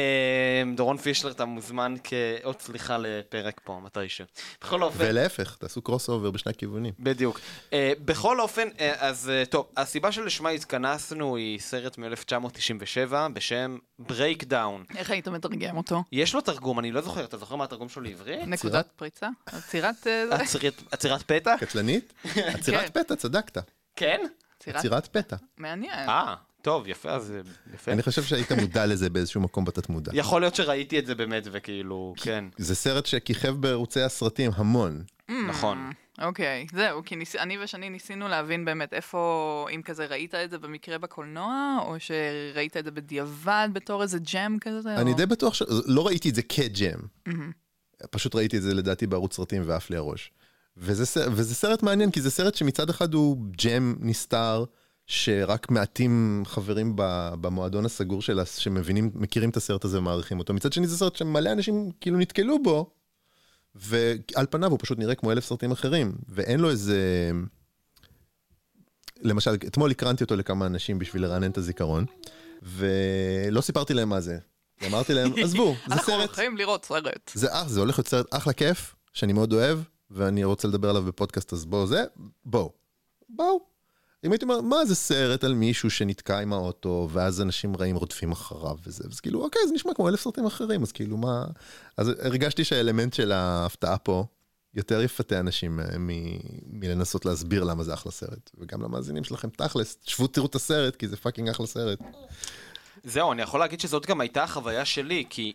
דורון 0.76 0.98
פישלר, 0.98 1.32
אתה 1.32 1.46
מוזמן 1.46 1.96
כאות 2.04 2.62
סליחה 2.62 2.98
לפרק 2.98 3.62
פה, 3.64 3.80
מתישהו. 3.84 4.26
בכל 4.62 4.84
אופן, 4.84 4.98
ולהפך, 5.08 5.56
תעשו 5.60 5.82
crossover 5.82 6.32
בשני 6.32 6.50
הכיוונים. 6.50 6.94
בדיוק. 7.00 7.40
אה, 7.74 7.92
בכל 8.06 8.40
אופן, 8.40 8.68
אה, 8.80 8.94
אז 9.08 9.32
טוב, 9.50 9.68
הסיבה 9.78 10.12
שלשמה 10.12 10.50
התכנסנו 10.50 11.36
היא 11.36 11.60
סרט 11.60 11.98
מ-1997 11.98 13.14
בשם 13.34 13.78
ברייקדאון. 14.00 14.84
איך 14.98 15.10
היית 15.12 15.28
מתרגם 15.28 15.78
אותו? 15.78 16.04
יש 16.12 16.34
לו 16.36 16.42
תרגום, 16.42 16.80
אני 16.80 16.92
לא 16.92 17.02
זוכר, 17.02 17.24
אתה 17.26 17.38
זוכר 17.38 17.56
מה 17.56 17.64
התרגום 17.64 17.90
שלו 17.90 18.04
לעברית? 18.04 18.40
נקודת 18.48 18.88
פריצה? 18.96 19.28
עצירת... 19.46 20.08
עצירת- 20.92 21.24
פתע? 21.24 21.56
קטלנית? 21.60 22.14
עצירת 22.56 22.94
כן. 22.94 23.04
פתע, 23.04 23.16
צדקת. 23.16 23.58
כן? 23.96 24.20
עצירת 24.66 25.08
פתע. 25.18 25.36
מעניין. 25.58 26.10
אה, 26.10 26.36
טוב, 26.62 26.88
יפה, 26.88 27.12
אז 27.12 27.32
אה, 27.32 27.42
יפה. 27.74 27.92
אני 27.92 28.04
חושב 28.04 28.24
שהיית 28.24 28.52
מודע 28.52 28.86
לזה 28.86 29.10
באיזשהו 29.10 29.42
מקום 29.42 29.66
בתת 29.66 29.90
מודע. 29.90 30.12
יכול 30.16 30.42
להיות 30.42 30.56
שראיתי 30.56 31.00
את 31.00 31.06
זה 31.06 31.16
באמת, 31.16 31.48
וכאילו, 31.52 32.14
כן, 32.18 32.46
זה 32.58 32.76
סרט 32.76 33.06
שכיכב 33.06 33.56
בערוצי 33.56 34.02
הסרטים 34.02 34.52
המון. 34.56 35.04
נכון. 35.48 35.92
אוקיי, 36.22 36.68
זהו, 36.74 37.02
כי 37.06 37.16
ניס... 37.16 37.36
אני 37.36 37.58
ושני 37.64 37.90
ניסינו 37.90 38.28
להבין 38.28 38.66
באמת 38.66 38.94
איפה, 38.94 39.68
אם 39.76 39.82
כזה 39.86 40.06
ראית 40.06 40.36
את 40.36 40.50
זה 40.50 40.58
במקרה 40.58 40.98
בקולנוע, 40.98 41.78
או 41.86 41.96
שראית 42.00 42.78
את 42.78 42.86
זה 42.86 42.92
בדיעבד 42.92 43.70
בתור 43.74 44.04
איזה 44.04 44.20
ג'ם 44.34 44.58
כזה? 44.62 44.96
אני 44.96 45.12
או... 45.12 45.18
די 45.18 45.26
בטוח 45.26 45.54
ש... 45.54 45.64
לא 45.86 46.08
ראיתי 46.08 46.30
את 46.30 46.36
זה 46.36 46.42
כג'ם. 46.42 47.00
פשוט 48.12 48.36
ראיתי 48.36 48.58
את 48.58 48.62
זה 48.62 48.74
לדעתי 48.74 49.08
בערוץ 49.08 49.36
סרטים 49.36 49.62
ועף 49.66 49.90
לי 49.90 49.98
הראש. 49.98 50.32
וזה, 50.78 51.04
וזה 51.32 51.56
סרט 51.56 51.84
מעניין, 51.84 52.12
כי 52.12 52.22
זה 52.22 52.32
סרט 52.32 52.56
שמצד 52.56 52.90
אחד 52.90 53.14
הוא 53.14 53.38
ג'ם 53.52 53.96
נסתר, 54.00 54.64
שרק 55.10 55.72
מעטים 55.72 56.44
חברים 56.46 56.94
במועדון 57.42 57.86
הסגור 57.86 58.22
שלה, 58.22 58.46
שמבינים, 58.46 59.12
מכירים 59.16 59.50
את 59.50 59.58
הסרט 59.58 59.86
הזה 59.86 60.00
ומעריכים 60.00 60.40
אותו. 60.40 60.54
מצד 60.54 60.74
שני 60.74 60.88
זה 60.88 60.98
סרט 60.98 61.16
שמלא 61.16 61.52
אנשים 61.52 61.92
כאילו 62.02 62.18
נתקלו 62.18 62.64
בו, 62.64 62.92
ועל 63.76 64.46
פניו 64.50 64.72
הוא 64.72 64.80
פשוט 64.82 65.00
נראה 65.00 65.16
כמו 65.16 65.32
אלף 65.32 65.46
סרטים 65.46 65.72
אחרים, 65.72 66.16
ואין 66.28 66.60
לו 66.60 66.70
איזה... 66.70 67.32
למשל, 69.22 69.54
אתמול 69.54 69.92
הקרנתי 69.92 70.24
אותו 70.24 70.36
לכמה 70.36 70.66
אנשים 70.66 71.00
בשביל 71.00 71.22
לרענן 71.22 71.52
את 71.52 71.58
הזיכרון, 71.58 72.06
ולא 72.62 73.62
סיפרתי 73.62 73.94
להם 73.94 74.10
מה 74.10 74.22
זה. 74.22 74.38
אמרתי 74.88 75.14
להם, 75.14 75.32
עזבו, 75.44 75.76
זה 75.88 75.94
אנחנו 75.94 76.14
סרט, 76.14 76.28
הולכים 76.30 76.58
לראות 76.58 76.86
סרט. 76.86 77.32
זה 77.34 77.48
אח, 77.52 77.68
זה 77.68 77.80
הולך 77.80 78.00
להיות 78.00 78.08
סרט 78.08 78.26
אחלה 78.32 78.54
כיף, 78.54 78.96
שאני 79.14 79.34
מאוד 79.34 79.54
אוהב, 79.54 79.80
ואני 80.12 80.44
רוצה 80.44 80.68
לדבר 80.68 80.90
עליו 80.90 81.04
בפודקאסט, 81.04 81.54
אז 81.54 81.66
בואו 81.66 81.88
זה, 81.88 82.04
בואו. 82.46 82.72
בואו. 83.30 83.79
אם 84.26 84.32
הייתי 84.32 84.46
אומר, 84.46 84.62
מה 84.62 84.86
זה 84.86 84.96
סרט 84.96 85.44
על 85.44 85.54
מישהו 85.54 85.90
שנתקע 85.90 86.40
עם 86.40 86.54
האוטו, 86.54 87.10
ואז 87.12 87.42
אנשים 87.42 87.76
רעים 87.76 87.96
רודפים 87.96 88.32
אחריו 88.32 88.76
וזה, 88.86 89.04
אז 89.12 89.20
כאילו, 89.20 89.44
אוקיי, 89.44 89.62
זה 89.68 89.74
נשמע 89.74 89.94
כמו 89.94 90.10
אלף 90.10 90.22
סרטים 90.22 90.46
אחרים, 90.46 90.84
אז 90.84 90.92
כאילו, 90.92 91.18
מה... 91.18 91.46
אז 91.98 92.12
הרגשתי 92.20 92.64
שהאלמנט 92.64 93.14
של 93.14 93.32
ההפתעה 93.32 93.98
פה 93.98 94.26
יותר 94.74 95.02
יפתה 95.02 95.40
אנשים 95.40 95.80
אה, 95.80 95.98
מ- 96.00 96.40
מלנסות 96.66 97.26
להסביר 97.26 97.64
למה 97.64 97.84
זה 97.84 97.94
אחלה 97.94 98.12
סרט. 98.12 98.52
וגם 98.58 98.82
למאזינים 98.82 99.24
שלכם, 99.24 99.50
תכלס, 99.50 99.98
שבו 100.04 100.28
תראו 100.28 100.46
את 100.46 100.56
הסרט, 100.56 100.96
כי 100.96 101.08
זה 101.08 101.18
fucking 101.18 101.50
אחלה 101.50 101.68
סרט. 101.68 102.00
זהו, 103.04 103.32
אני 103.32 103.42
יכול 103.42 103.60
להגיד 103.60 103.80
שזאת 103.80 104.06
גם 104.06 104.22
הייתה 104.22 104.44
החוויה 104.44 104.86
שלי, 104.86 105.26
כי 105.30 105.54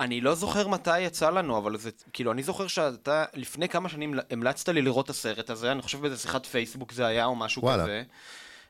אני 0.00 0.20
לא 0.20 0.34
זוכר 0.34 0.68
מתי 0.68 1.00
יצא 1.00 1.30
לנו, 1.30 1.58
אבל 1.58 1.76
זה, 1.76 1.90
כאילו, 2.12 2.32
אני 2.32 2.42
זוכר 2.42 2.66
שאתה 2.66 3.24
לפני 3.34 3.68
כמה 3.68 3.88
שנים 3.88 4.14
המלצת 4.30 4.68
לי 4.68 4.82
לראות 4.82 5.04
את 5.04 5.10
הסרט 5.10 5.50
הזה, 5.50 5.72
אני 5.72 5.82
חושב 5.82 6.00
באיזה 6.00 6.16
שיחת 6.16 6.46
פייסבוק 6.46 6.92
זה 6.92 7.06
היה 7.06 7.24
או 7.24 7.36
משהו 7.36 7.62
וואלה. 7.62 7.82
כזה. 7.82 8.02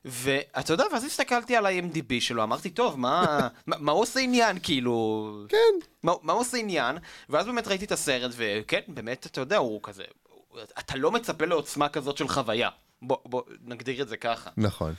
ואתה 0.04 0.72
יודע, 0.72 0.84
ואז 0.92 1.04
הסתכלתי 1.04 1.56
על 1.56 1.66
ה-IMDb 1.66 2.20
שלו, 2.20 2.42
אמרתי, 2.42 2.70
טוב, 2.70 2.98
מה, 2.98 3.48
מה, 3.66 3.76
מה 3.78 3.92
עושה 3.92 4.20
עניין, 4.20 4.58
כאילו... 4.62 5.30
כן. 5.48 5.56
מה, 6.02 6.12
מה 6.22 6.32
עושה 6.32 6.56
עניין? 6.56 6.96
ואז 7.28 7.46
באמת 7.46 7.68
ראיתי 7.68 7.84
את 7.84 7.92
הסרט, 7.92 8.30
וכן, 8.36 8.80
באמת, 8.88 9.26
אתה 9.26 9.40
יודע, 9.40 9.56
הוא 9.56 9.80
כזה... 9.82 10.04
אתה 10.78 10.96
לא 10.96 11.10
מצפה 11.10 11.44
לעוצמה 11.46 11.88
כזאת 11.88 12.16
של 12.16 12.28
חוויה. 12.28 12.68
בוא, 13.02 13.16
בוא, 13.24 13.42
נגדיר 13.64 14.02
את 14.02 14.08
זה 14.08 14.16
ככה. 14.16 14.50
נכון. 14.56 14.94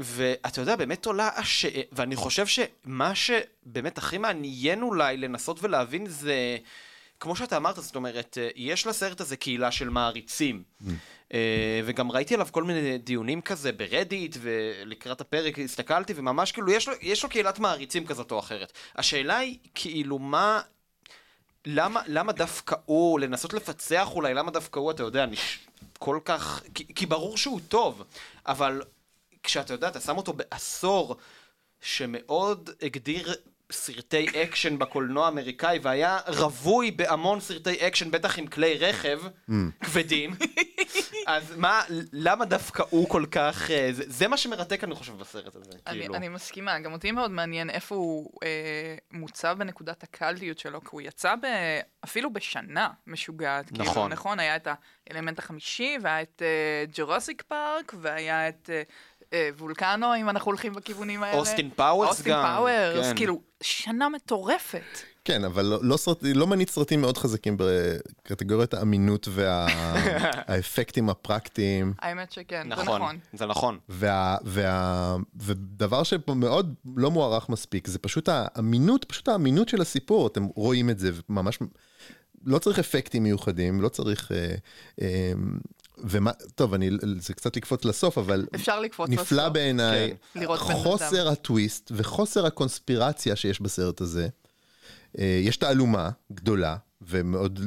ואתה 0.00 0.60
יודע, 0.60 0.76
באמת 0.76 1.06
עולה 1.06 1.30
הש... 1.36 1.66
ואני 1.92 2.16
חושב 2.16 2.46
שמה 2.46 3.14
שבאמת 3.14 3.98
הכי 3.98 4.18
מעניין 4.18 4.82
אולי 4.82 5.16
לנסות 5.16 5.62
ולהבין 5.62 6.06
זה, 6.06 6.58
כמו 7.20 7.36
שאתה 7.36 7.56
אמרת, 7.56 7.76
זאת 7.76 7.96
אומרת, 7.96 8.38
יש 8.56 8.86
לסרט 8.86 9.20
הזה 9.20 9.36
קהילה 9.36 9.70
של 9.70 9.88
מעריצים. 9.88 10.62
אה, 11.34 11.80
וגם 11.84 12.12
ראיתי 12.12 12.34
עליו 12.34 12.48
כל 12.50 12.64
מיני 12.64 12.98
דיונים 12.98 13.40
כזה 13.40 13.72
ברדיט, 13.72 14.36
ולקראת 14.40 15.20
הפרק 15.20 15.58
הסתכלתי, 15.58 16.12
וממש 16.16 16.52
כאילו, 16.52 16.70
יש 16.70 16.88
לו, 16.88 16.94
יש 17.00 17.22
לו 17.22 17.28
קהילת 17.28 17.58
מעריצים 17.58 18.06
כזאת 18.06 18.32
או 18.32 18.38
אחרת. 18.38 18.72
השאלה 18.96 19.36
היא, 19.36 19.58
כאילו, 19.74 20.18
מה... 20.18 20.60
למה, 21.66 22.00
למה 22.06 22.32
דווקא 22.32 22.76
הוא, 22.84 23.20
לנסות 23.20 23.54
לפצח 23.54 24.08
אולי, 24.12 24.34
למה 24.34 24.50
דווקא 24.50 24.78
הוא, 24.78 24.90
אתה 24.90 25.02
יודע, 25.02 25.26
נש... 25.26 25.58
כל 25.98 26.18
כך... 26.24 26.62
כי, 26.74 26.94
כי 26.94 27.06
ברור 27.06 27.36
שהוא 27.36 27.60
טוב, 27.68 28.04
אבל 28.46 28.82
כשאתה 29.42 29.74
יודע, 29.74 29.88
אתה 29.88 30.00
שם 30.00 30.16
אותו 30.16 30.32
בעשור 30.32 31.16
שמאוד 31.80 32.70
הגדיר 32.82 33.34
סרטי 33.72 34.42
אקשן 34.42 34.78
בקולנוע 34.78 35.24
האמריקאי, 35.26 35.78
והיה 35.82 36.18
רווי 36.26 36.90
בהמון 36.90 37.40
סרטי 37.40 37.86
אקשן, 37.86 38.10
בטח 38.10 38.38
עם 38.38 38.46
כלי 38.46 38.78
רכב 38.78 39.20
כבדים, 39.84 40.30
אז 41.26 41.56
מה, 41.56 41.82
למה 42.12 42.44
דווקא 42.44 42.82
הוא 42.90 43.08
כל 43.08 43.26
כך... 43.30 43.70
אה, 43.70 43.88
זה, 43.92 44.02
זה 44.06 44.28
מה 44.28 44.36
שמרתק, 44.36 44.84
אני 44.84 44.94
חושב, 44.94 45.18
בסרט 45.18 45.56
הזה, 45.56 45.70
אני, 45.86 46.00
כאילו. 46.00 46.14
אני 46.14 46.28
מסכימה, 46.28 46.78
גם 46.78 46.92
אותי 46.92 47.12
מאוד 47.12 47.30
מעניין 47.30 47.70
איפה 47.70 47.94
הוא 47.94 48.30
אה, 48.42 48.94
מוצב 49.10 49.56
בנקודת 49.58 50.02
הקאלטיות 50.02 50.58
שלו, 50.58 50.80
כי 50.80 50.88
הוא 50.90 51.00
יצא 51.00 51.34
ב, 51.34 51.46
אפילו 52.04 52.32
בשנה 52.32 52.88
משוגעת. 53.06 53.68
כאילו, 53.68 53.84
נכון. 53.84 54.12
נכון, 54.12 54.40
היה 54.40 54.56
את 54.56 54.68
האלמנט 55.10 55.38
החמישי, 55.38 55.96
והיה 56.02 56.22
את 56.22 56.42
אה, 56.42 56.84
ג'רוסיק 56.96 57.42
פארק, 57.42 57.94
והיה 58.00 58.48
את 58.48 58.70
אה, 58.72 58.82
וולקנו, 59.58 60.16
אם 60.16 60.28
אנחנו 60.28 60.50
הולכים 60.50 60.74
בכיוונים 60.74 61.22
האלה. 61.22 61.38
אוסטין 61.38 61.70
פאוורס 61.76 62.08
אוסטין 62.08 62.32
גם, 62.32 62.42
פאוורס, 62.42 63.06
כן. 63.06 63.16
כאילו, 63.16 63.40
שנה 63.62 64.08
מטורפת. 64.08 65.00
כן, 65.24 65.44
אבל 65.44 65.64
לא, 65.64 65.78
לא, 65.82 65.96
סרט, 65.96 66.18
לא 66.22 66.46
מנית 66.46 66.70
סרטים 66.70 67.00
מאוד 67.00 67.18
חזקים 67.18 67.56
בקטגוריית 67.58 68.74
האמינות 68.74 69.28
והאפקטים 69.30 71.08
הפרקטיים. 71.10 71.92
האמת 71.98 72.32
שכן, 72.32 72.62
זה 72.62 72.68
נכון, 72.68 73.02
נכון. 73.02 73.18
זה 73.32 73.46
נכון. 73.46 73.78
וה, 73.88 74.36
וה, 74.44 75.16
ודבר 75.36 76.02
שמאוד 76.02 76.74
לא 76.96 77.10
מוערך 77.10 77.48
מספיק, 77.48 77.88
זה 77.88 77.98
פשוט 77.98 78.28
האמינות, 78.32 79.04
פשוט 79.04 79.28
האמינות 79.28 79.68
של 79.68 79.80
הסיפור, 79.80 80.26
אתם 80.26 80.44
רואים 80.44 80.90
את 80.90 80.98
זה, 80.98 81.10
ממש, 81.28 81.58
לא 82.44 82.58
צריך 82.58 82.78
אפקטים 82.78 83.22
מיוחדים, 83.22 83.80
לא 83.80 83.88
צריך, 83.88 84.32
אה, 84.32 84.54
אה, 85.00 85.32
ומה, 86.04 86.30
טוב, 86.54 86.74
אני, 86.74 86.90
זה 87.18 87.34
קצת 87.34 87.56
לקפוץ 87.56 87.84
לסוף, 87.84 88.18
אבל 88.18 88.46
אפשר 88.54 88.80
לקפוץ 88.80 89.10
נפלא 89.10 89.42
לסוף. 89.42 89.52
בעיניי, 89.52 90.14
כן. 90.34 90.46
חוסר 90.56 91.28
הטוויסט 91.28 91.92
וחוסר 91.94 92.46
הקונספירציה 92.46 93.36
שיש 93.36 93.60
בסרט 93.60 94.00
הזה. 94.00 94.28
אה, 95.18 95.40
יש 95.44 95.56
תעלומה 95.56 96.10
גדולה 96.32 96.76
ומאוד 97.02 97.60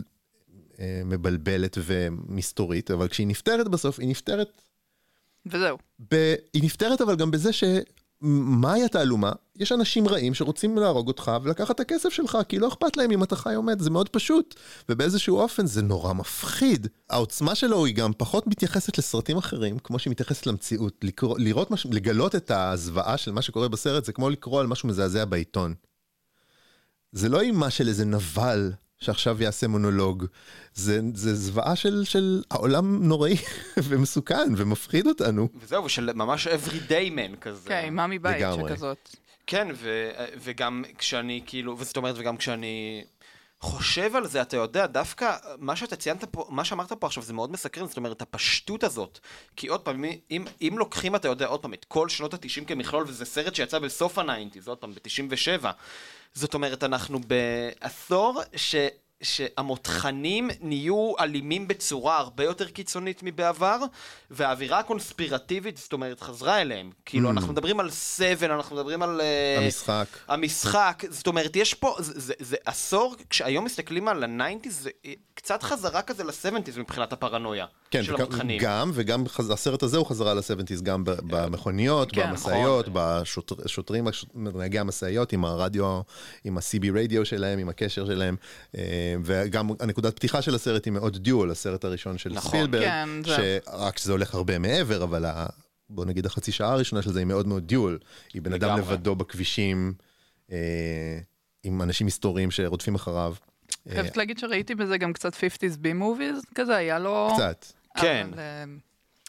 אה, 0.79 1.01
מבלבלת 1.05 1.77
ומסתורית, 1.81 2.91
אבל 2.91 3.07
כשהיא 3.07 3.27
נפתרת 3.27 3.67
בסוף, 3.67 3.99
היא 3.99 4.07
נפתרת 4.07 4.61
וזהו. 5.45 5.77
ב... 6.11 6.35
היא 6.53 6.63
נפתרת 6.63 7.01
אבל 7.01 7.15
גם 7.15 7.31
בזה 7.31 7.53
ש... 7.53 7.63
מהי 8.23 8.83
התעלומה? 8.83 9.31
יש 9.55 9.71
אנשים 9.71 10.07
רעים 10.07 10.33
שרוצים 10.33 10.77
להרוג 10.77 11.07
אותך 11.07 11.31
ולקחת 11.43 11.75
את 11.75 11.79
הכסף 11.79 12.09
שלך, 12.09 12.37
כי 12.49 12.59
לא 12.59 12.67
אכפת 12.67 12.97
להם 12.97 13.11
אם 13.11 13.23
אתה 13.23 13.35
חי 13.35 13.55
או 13.55 13.63
מת, 13.63 13.79
זה 13.79 13.89
מאוד 13.89 14.09
פשוט. 14.09 14.55
ובאיזשהו 14.89 15.37
אופן 15.37 15.65
זה 15.65 15.81
נורא 15.81 16.13
מפחיד. 16.13 16.87
העוצמה 17.09 17.55
שלו 17.55 17.85
היא 17.85 17.95
גם 17.95 18.11
פחות 18.17 18.47
מתייחסת 18.47 18.97
לסרטים 18.97 19.37
אחרים, 19.37 19.79
כמו 19.79 19.99
שהיא 19.99 20.11
מתייחסת 20.11 20.47
למציאות. 20.47 20.93
לקרוא, 21.03 21.39
לראות 21.39 21.71
מש... 21.71 21.87
לגלות 21.91 22.35
את 22.35 22.51
הזוועה 22.51 23.17
של 23.17 23.31
מה 23.31 23.41
שקורה 23.41 23.67
בסרט, 23.67 24.05
זה 24.05 24.13
כמו 24.13 24.29
לקרוא 24.29 24.59
על 24.59 24.67
משהו 24.67 24.89
מזעזע 24.89 25.25
בעיתון. 25.25 25.73
זה 27.11 27.29
לא 27.29 27.41
אימה 27.41 27.69
של 27.69 27.87
איזה 27.87 28.05
נבל 28.05 28.71
שעכשיו 29.03 29.43
יעשה 29.43 29.67
מונולוג, 29.67 30.25
זה, 30.73 30.99
זה 31.13 31.35
זוועה 31.35 31.75
של, 31.75 32.03
של 32.03 32.43
העולם 32.51 33.07
נוראי 33.07 33.35
ומסוכן 33.87 34.53
ומפחיד 34.57 35.07
אותנו. 35.07 35.47
וזהו, 35.55 35.89
של 35.89 36.09
ממש 36.13 36.47
everyday 36.47 37.11
man 37.15 37.37
כזה. 37.41 37.69
כן, 37.69 37.81
אימה 37.83 38.07
מבית 38.07 38.37
לגמרי. 38.37 38.69
שכזאת. 38.71 39.15
כן, 39.47 39.67
ו, 39.75 40.09
וגם 40.37 40.83
כשאני 40.97 41.41
כאילו, 41.45 41.75
וזאת 41.79 41.97
אומרת, 41.97 42.15
וגם 42.17 42.37
כשאני 42.37 43.03
חושב 43.63 44.15
על 44.15 44.27
זה, 44.27 44.41
אתה 44.41 44.57
יודע, 44.57 44.85
דווקא 44.85 45.35
מה 45.57 45.75
שאתה 45.75 45.95
ציינת 45.95 46.23
פה, 46.23 46.45
מה 46.49 46.65
שאמרת 46.65 46.93
פה 46.93 47.07
עכשיו 47.07 47.23
זה 47.23 47.33
מאוד 47.33 47.51
מסקרן, 47.51 47.87
זאת 47.87 47.97
אומרת, 47.97 48.21
הפשטות 48.21 48.83
הזאת. 48.83 49.19
כי 49.55 49.67
עוד 49.67 49.81
פעם, 49.81 50.05
אם, 50.31 50.45
אם 50.61 50.73
לוקחים, 50.77 51.15
אתה 51.15 51.27
יודע, 51.27 51.45
עוד 51.45 51.61
פעם, 51.61 51.73
את 51.73 51.85
כל 51.85 52.09
שנות 52.09 52.33
ה-90 52.33 52.65
כמכלול, 52.67 53.03
וזה 53.07 53.25
סרט 53.25 53.55
שיצא 53.55 53.79
בסוף 53.79 54.17
ה-90, 54.17 54.59
עוד 54.65 54.77
פעם, 54.77 54.93
ב-97, 54.93 55.65
זאת 56.33 56.53
אומרת, 56.53 56.83
אנחנו 56.83 57.19
בעשור 57.27 58.41
ש... 58.55 58.75
שהמותחנים 59.23 60.49
נהיו 60.61 61.13
אלימים 61.19 61.67
בצורה 61.67 62.17
הרבה 62.17 62.43
יותר 62.43 62.67
קיצונית 62.69 63.19
מבעבר, 63.23 63.77
והאווירה 64.31 64.79
הקונספירטיבית, 64.79 65.77
זאת 65.77 65.93
אומרת, 65.93 66.21
חזרה 66.21 66.61
אליהם. 66.61 66.91
כאילו, 67.05 67.29
אנחנו 67.29 67.53
מדברים 67.53 67.79
על 67.79 67.89
סבל, 67.89 68.51
אנחנו 68.51 68.75
מדברים 68.75 69.03
על... 69.03 69.21
אה, 69.21 69.63
המשחק. 69.63 70.05
המשחק, 70.27 71.03
זאת 71.09 71.27
אומרת, 71.27 71.55
יש 71.55 71.73
פה, 71.73 71.95
זה, 71.99 72.13
זה, 72.19 72.33
זה 72.39 72.55
עשור, 72.65 73.15
כשהיום 73.29 73.65
מסתכלים 73.65 74.07
על 74.07 74.23
ה-90's, 74.23 74.69
זה 74.69 74.89
קצת 75.33 75.63
חזרה 75.63 76.01
כזה 76.01 76.23
ל-70's 76.23 76.79
מבחינת 76.79 77.13
הפרנויה 77.13 77.65
כן, 77.91 78.03
של 78.03 78.15
המותחנים. 78.15 78.59
גם, 78.61 78.91
וגם 78.93 79.27
חז- 79.27 79.49
הסרט 79.51 79.83
הזה 79.83 79.97
הוא 79.97 80.05
חזרה 80.05 80.33
ל-70's, 80.33 80.81
גם 80.83 81.03
ב- 81.03 81.11
במכוניות, 81.11 82.11
כן, 82.11 82.29
במשאיות, 82.29 82.87
נכון. 82.87 83.01
בשוטרים, 83.63 84.07
נהגי 84.35 84.79
המשאיות, 84.79 85.33
עם 85.33 85.45
הרדיו, 85.45 86.01
עם 86.43 86.57
ה-CB 86.57 86.85
רדיו 86.93 87.25
שלהם, 87.25 87.59
עם 87.59 87.69
הקשר 87.69 88.05
שלהם, 88.05 88.35
אה, 88.77 89.12
וגם 89.23 89.69
הנקודת 89.79 90.15
פתיחה 90.15 90.41
של 90.41 90.55
הסרט 90.55 90.85
היא 90.85 90.93
מאוד 90.93 91.17
דיול, 91.17 91.51
הסרט 91.51 91.85
הראשון 91.85 92.17
של 92.17 92.33
נכון. 92.33 92.49
ספילברג, 92.51 92.83
כן, 92.83 93.09
זה- 93.25 93.59
שרק 93.65 93.97
שזה 93.97 94.11
הולך 94.11 94.35
הרבה 94.35 94.59
מעבר, 94.59 95.03
אבל 95.03 95.25
ה- 95.25 95.45
בוא 95.89 96.05
נגיד 96.05 96.25
החצי 96.25 96.51
שעה 96.51 96.71
הראשונה 96.73 97.01
של 97.01 97.11
זה 97.11 97.19
היא 97.19 97.25
מאוד 97.27 97.47
מאוד 97.47 97.67
דיול. 97.67 97.99
היא 98.33 98.41
בן 98.41 98.53
אדם. 98.53 98.77
לבדו 98.79 99.15
בכבישים, 99.15 99.93
אה, 100.51 100.57
עם 101.63 101.81
אנשים 101.81 102.07
מסתוריים 102.07 102.51
שרודפים 102.51 102.95
אחריו. 102.95 103.35
אה, 103.87 103.93
חייבת 103.93 104.17
להגיד 104.17 104.37
שראיתי 104.37 104.75
בזה 104.75 104.97
גם 104.97 105.13
קצת 105.13 105.33
50's 105.33 105.77
B-movies 105.83 106.53
כזה, 106.55 106.75
היה 106.75 106.99
לו... 106.99 107.29
קצת. 107.35 107.65
כן. 107.97 108.27
אבל, 108.33 108.39
אה, 108.39 108.63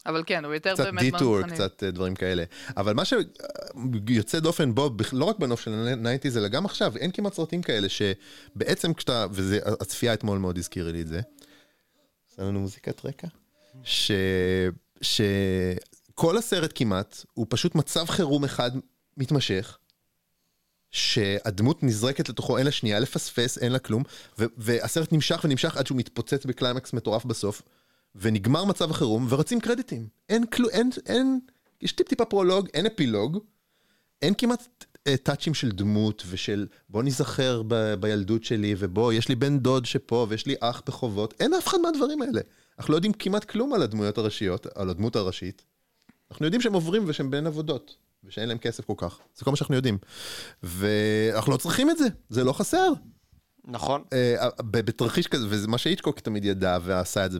אבל 0.07 0.23
כן, 0.27 0.45
הוא 0.45 0.55
יותר 0.55 0.75
קצת 0.75 0.85
באמת 0.85 1.03
דיטור, 1.03 1.35
מהמוכנים. 1.35 1.55
קצת 1.55 1.83
אה, 1.83 1.91
דברים 1.91 2.15
כאלה. 2.15 2.45
אבל 2.77 2.95
מה 2.95 3.03
שיוצא 3.05 4.41
דופן 4.41 4.75
בו, 4.75 4.91
לא 5.13 5.25
רק 5.25 5.39
בנוף 5.39 5.61
של 5.61 5.75
ה-90's, 5.75 6.39
אלא 6.39 6.49
גם 6.49 6.65
עכשיו, 6.65 6.97
אין 6.97 7.11
כמעט 7.11 7.35
סרטים 7.35 7.63
כאלה 7.63 7.89
שבעצם 7.89 8.95
כשאתה, 8.95 9.27
והצפייה 9.33 10.15
אתמול 10.15 10.39
מאוד 10.39 10.59
הזכירה 10.59 10.93
לי 10.93 11.01
את 11.01 11.07
זה, 11.07 11.21
עושה 12.31 12.43
לנו 12.43 12.61
מוזיקת 12.61 13.05
רקע, 13.05 13.29
ש... 13.85 14.11
שכל 15.03 16.39
הסרט 16.39 16.73
כמעט 16.75 17.25
הוא 17.35 17.47
פשוט 17.49 17.75
מצב 17.75 18.05
חירום 18.07 18.45
אחד 18.45 18.71
מתמשך, 19.17 19.79
שהדמות 20.91 21.83
נזרקת 21.83 22.29
לתוכו, 22.29 22.59
אין 22.59 22.67
לה 22.67 22.73
שנייה 22.73 22.99
לפספס, 22.99 23.59
אין 23.59 23.73
לה 23.73 23.79
כלום, 23.79 24.03
והסרט 24.39 25.13
נמשך 25.13 25.41
ונמשך 25.45 25.77
עד 25.77 25.87
שהוא 25.87 25.99
מתפוצץ 25.99 26.47
בקליימקס 26.47 26.93
מטורף 26.93 27.25
בסוף, 27.25 27.63
ונגמר 28.15 28.65
מצב 28.65 28.91
החירום, 28.91 29.27
ורצים 29.29 29.61
קרדיטים. 29.61 30.09
אין 30.29 30.47
כלום, 30.47 30.71
אין, 30.71 30.91
אין, 31.07 31.41
יש 31.81 31.93
טיפ 31.93 32.09
טיפה 32.09 32.25
פרולוג, 32.25 32.69
אין 32.75 32.87
אפילוג, 32.87 33.39
אין 34.23 34.35
כמעט 34.39 34.85
אה, 35.07 35.17
touchים 35.17 35.55
של 35.55 35.71
דמות 35.71 36.23
ושל 36.31 36.67
בוא 36.89 37.03
נזכר 37.03 37.63
ב- 37.69 37.95
בילדות 37.95 38.45
שלי, 38.45 38.75
ובוא, 38.79 39.13
יש 39.13 39.29
לי 39.29 39.35
בן 39.35 39.59
דוד 39.59 39.85
שם, 39.85 40.27
ויש 40.29 40.47
לי 40.47 40.55
אח 40.61 40.83
בחובות, 40.87 41.35
אין 41.41 41.55
אף 41.55 41.69
אחד 41.69 41.79
מהדברים 41.79 42.23
האלה. 42.23 42.41
אנחנו 42.79 42.93
לא 42.93 42.97
יודעים 42.97 43.13
כמעט 43.13 43.45
כלום 43.45 43.73
על 43.73 43.83
הדמויות 43.83 44.19
הראשיות, 44.19 44.67
על 44.75 44.91
הדמות 44.91 45.17
הראשית. 45.17 45.65
אנחנו 46.31 46.45
יודעים 46.45 46.61
שהם 46.61 46.73
עוברים 46.73 47.05
ושהם 47.07 47.31
בין 47.31 47.47
עבודות, 47.47 47.97
ושאין 48.25 48.49
להם 48.49 48.59
כסף 48.59 48.85
כל 48.85 48.95
כך. 48.97 49.19
זה 49.35 49.45
כל 49.45 49.51
מה 49.51 49.57
שאנחנו 49.57 49.75
יודעים. 49.75 49.99
ואנחנו 50.63 51.53
לא 51.53 51.57
צריכים 51.57 51.91
את 51.91 51.99
זה, 51.99 52.07
זה 52.29 52.45
לא 52.45 52.53
חסר. 52.53 52.93
נכון. 53.67 54.03
ב- 54.61 54.81
בתרחיש 54.81 55.27
כזה, 55.27 55.47
וזה 55.49 55.69
מה 55.69 55.79
שאיצ'קוק 55.79 56.21
תמיד 56.21 56.45
ידע 56.45 56.79
ועשה 56.85 57.27
את 57.27 57.33
זה 57.33 57.39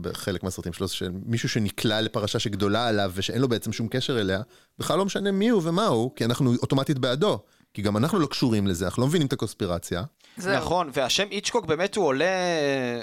בחלק 0.00 0.42
מהסרטים 0.42 0.72
שלו, 0.72 0.88
שמישהו 0.88 1.48
שנקלע 1.48 2.00
לפרשה 2.00 2.38
שגדולה 2.38 2.88
עליו 2.88 3.12
ושאין 3.14 3.40
לו 3.40 3.48
בעצם 3.48 3.72
שום 3.72 3.88
קשר 3.88 4.20
אליה, 4.20 4.40
בכלל 4.78 4.98
לא 4.98 5.04
משנה 5.04 5.32
מי 5.32 5.48
הוא 5.48 5.62
ומה 5.64 5.86
הוא, 5.86 6.10
כי 6.16 6.24
אנחנו 6.24 6.54
אוטומטית 6.62 6.98
בעדו. 6.98 7.38
כי 7.74 7.82
גם 7.82 7.96
אנחנו 7.96 8.18
לא 8.18 8.26
קשורים 8.26 8.66
לזה, 8.66 8.84
אנחנו 8.84 9.02
לא 9.02 9.08
מבינים 9.08 9.26
את 9.26 9.32
הקונספירציה. 9.32 10.02
זהו. 10.36 10.56
נכון, 10.56 10.90
והשם 10.92 11.26
איצ'קוק 11.30 11.66
באמת 11.66 11.96
הוא 11.96 12.06
עולה, 12.06 12.24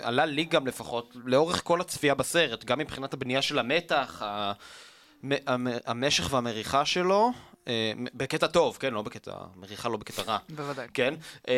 עלה 0.02 0.26
לי 0.26 0.44
גם 0.44 0.68
לפחות, 0.68 1.18
לאורך 1.26 1.62
כל 1.64 1.82
הצפייה 1.82 2.16
בסרט, 2.16 2.66
גם 2.66 2.80
מבחינת 2.80 3.14
הבנייה 3.14 3.42
של 3.42 3.60
המתח, 3.60 4.22
המשך 5.86 6.34
והמריחה 6.34 6.86
שלו, 6.86 7.32
בקטע 8.14 8.48
טוב, 8.48 8.78
כן, 8.80 8.94
לא 8.94 9.02
בקטע, 9.02 9.32
מריחה 9.56 9.90
לא 9.90 9.98
בקטע 9.98 10.22
רע. 10.22 10.38
בוודאי. 10.50 10.88
כן. 10.94 11.14
אה, 11.48 11.54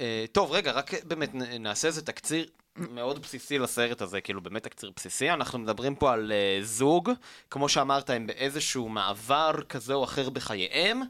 אה, 0.00 0.24
טוב, 0.32 0.52
רגע, 0.52 0.72
רק 0.72 1.04
באמת 1.04 1.30
נעשה 1.34 1.88
איזה 1.88 2.02
תקציר 2.02 2.46
מאוד 2.76 3.22
בסיסי 3.22 3.58
לסרט 3.58 4.02
הזה, 4.02 4.20
כאילו 4.20 4.40
באמת 4.40 4.62
תקציר 4.62 4.90
בסיסי. 4.96 5.30
אנחנו 5.30 5.58
מדברים 5.58 5.94
פה 5.94 6.12
על 6.12 6.32
אה, 6.32 6.58
זוג, 6.62 7.10
כמו 7.50 7.68
שאמרת, 7.68 8.10
הם 8.10 8.26
באיזשהו 8.26 8.88
מעבר 8.88 9.52
כזה 9.68 9.94
או 9.94 10.04
אחר 10.04 10.30
בחייהם. 10.30 11.02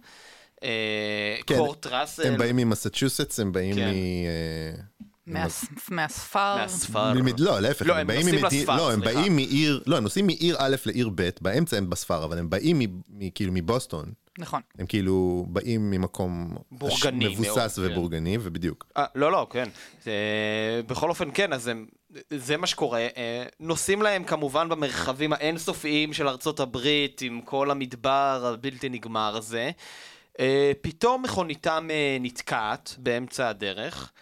אה, 0.62 1.36
כן, 1.46 1.56
קורט 1.56 1.86
ראסל. 1.86 2.26
הם 2.26 2.38
באים 2.38 2.56
ממסצ'וסטס, 2.56 3.40
הם 3.40 3.52
באים 3.52 3.74
כן. 3.74 3.90
מ... 3.90 3.94
אה, 3.94 4.72
מהס- 4.72 5.05
מהספר. 5.26 6.56
מהספר. 6.56 7.12
לא, 7.38 7.60
להפך, 7.60 7.86
לא, 7.86 7.96
הם 7.96 8.06
באים 8.06 8.20
נוסעים 8.20 8.42
ממדי- 8.44 8.60
לספר, 8.60 8.76
לא, 8.76 8.92
הם. 8.92 9.00
באים 9.00 9.36
מעיר, 9.36 9.82
לא, 9.86 9.96
הם 9.96 10.02
נוסעים 10.02 10.26
מעיר 10.26 10.56
א' 10.58 10.76
לעיר 10.86 11.08
ב', 11.14 11.28
באמצע 11.40 11.76
הם 11.76 11.90
בספר, 11.90 12.24
אבל 12.24 12.38
הם 12.38 12.50
באים 12.50 12.80
כאילו 13.34 13.52
מבוסטון. 13.52 14.12
נכון. 14.38 14.60
הם 14.78 14.86
כאילו 14.86 15.46
באים 15.48 15.90
ממקום 15.90 16.56
בורגני 16.70 17.28
מבוסס 17.28 17.78
מאוד, 17.78 17.88
כן. 17.90 17.92
ובורגני, 17.98 18.38
ובדיוק. 18.42 18.86
אה, 18.96 19.04
לא, 19.14 19.32
לא, 19.32 19.46
כן. 19.50 19.68
בכל 20.86 21.08
אופן, 21.08 21.28
כן, 21.34 21.52
אז 21.52 21.66
הם, 21.68 21.86
זה 22.30 22.56
מה 22.56 22.66
שקורה. 22.66 23.00
אה, 23.00 23.44
נוסעים 23.60 24.02
להם 24.02 24.24
כמובן 24.24 24.68
במרחבים 24.68 25.32
האינסופיים 25.32 26.12
של 26.12 26.28
ארצות 26.28 26.60
הברית, 26.60 27.20
עם 27.24 27.40
כל 27.44 27.70
המדבר 27.70 28.52
הבלתי 28.54 28.88
נגמר 28.88 29.36
הזה. 29.36 29.70
אה, 30.40 30.72
פתאום 30.80 31.22
מכוניתם 31.22 31.88
נתקעת 32.20 32.94
באמצע 32.98 33.48
הדרך. 33.48 34.12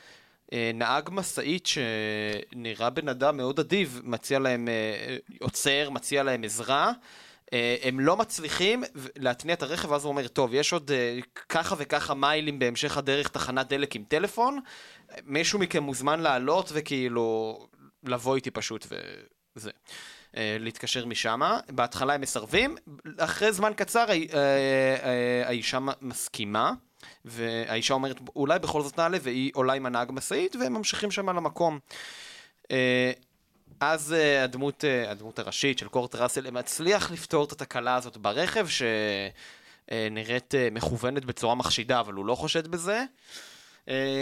אה, 0.52 0.70
נהג 0.74 1.08
משאית 1.12 1.66
שנראה 1.66 2.90
בן 2.90 3.08
אדם 3.08 3.36
מאוד 3.36 3.58
אדיב, 3.60 4.00
מציע 4.04 4.38
להם, 4.38 4.68
אה, 4.68 5.16
עוצר, 5.40 5.90
מציע 5.90 6.22
להם 6.22 6.44
עזרה. 6.44 6.92
אה, 7.52 7.76
הם 7.82 8.00
לא 8.00 8.16
מצליחים 8.16 8.82
להתניע 9.18 9.54
את 9.54 9.62
הרכב, 9.62 9.90
ואז 9.90 10.04
הוא 10.04 10.10
אומר, 10.10 10.28
טוב, 10.28 10.54
יש 10.54 10.72
עוד 10.72 10.90
אה, 10.90 11.18
ככה 11.48 11.74
וככה 11.78 12.14
מיילים 12.14 12.58
בהמשך 12.58 12.96
הדרך 12.96 13.28
תחנת 13.28 13.68
דלק 13.68 13.96
עם 13.96 14.04
טלפון, 14.08 14.60
מישהו 15.24 15.58
מכם 15.58 15.82
מוזמן 15.82 16.20
לעלות 16.20 16.70
וכאילו 16.74 17.58
לבוא 18.04 18.36
איתי 18.36 18.50
פשוט 18.50 18.86
וזה. 19.56 19.70
אה, 20.36 20.56
להתקשר 20.60 21.06
משם, 21.06 21.40
בהתחלה 21.70 22.14
הם 22.14 22.20
מסרבים, 22.20 22.76
אחרי 23.18 23.52
זמן 23.52 23.72
קצר 23.76 24.00
הא- 24.00 24.34
אה, 24.34 24.38
אה, 25.04 25.48
האישה 25.48 25.78
מסכימה, 26.00 26.72
והאישה 27.24 27.94
אומרת 27.94 28.20
אולי 28.36 28.58
בכל 28.58 28.82
זאת 28.82 28.98
נעלה, 28.98 29.18
והיא 29.22 29.50
עולה 29.54 29.72
עם 29.72 29.86
הנהג 29.86 30.08
משאית, 30.12 30.56
והם 30.56 30.72
ממשיכים 30.72 31.10
שם 31.10 31.28
למקום. 31.30 31.78
אה, 32.70 33.12
אז 33.80 34.12
אה, 34.12 34.44
הדמות, 34.44 34.84
אה, 34.84 35.10
הדמות 35.10 35.38
הראשית 35.38 35.78
של 35.78 35.88
קורט 35.88 36.14
ראסל 36.14 36.50
מצליח 36.50 37.10
לפתור 37.10 37.44
את 37.44 37.52
התקלה 37.52 37.94
הזאת 37.94 38.16
ברכב, 38.16 38.66
שנראית 39.88 40.54
מכוונת 40.72 41.24
בצורה 41.24 41.54
מחשידה, 41.54 42.00
אבל 42.00 42.12
הוא 42.14 42.26
לא 42.26 42.34
חושד 42.34 42.66
בזה. 42.66 43.04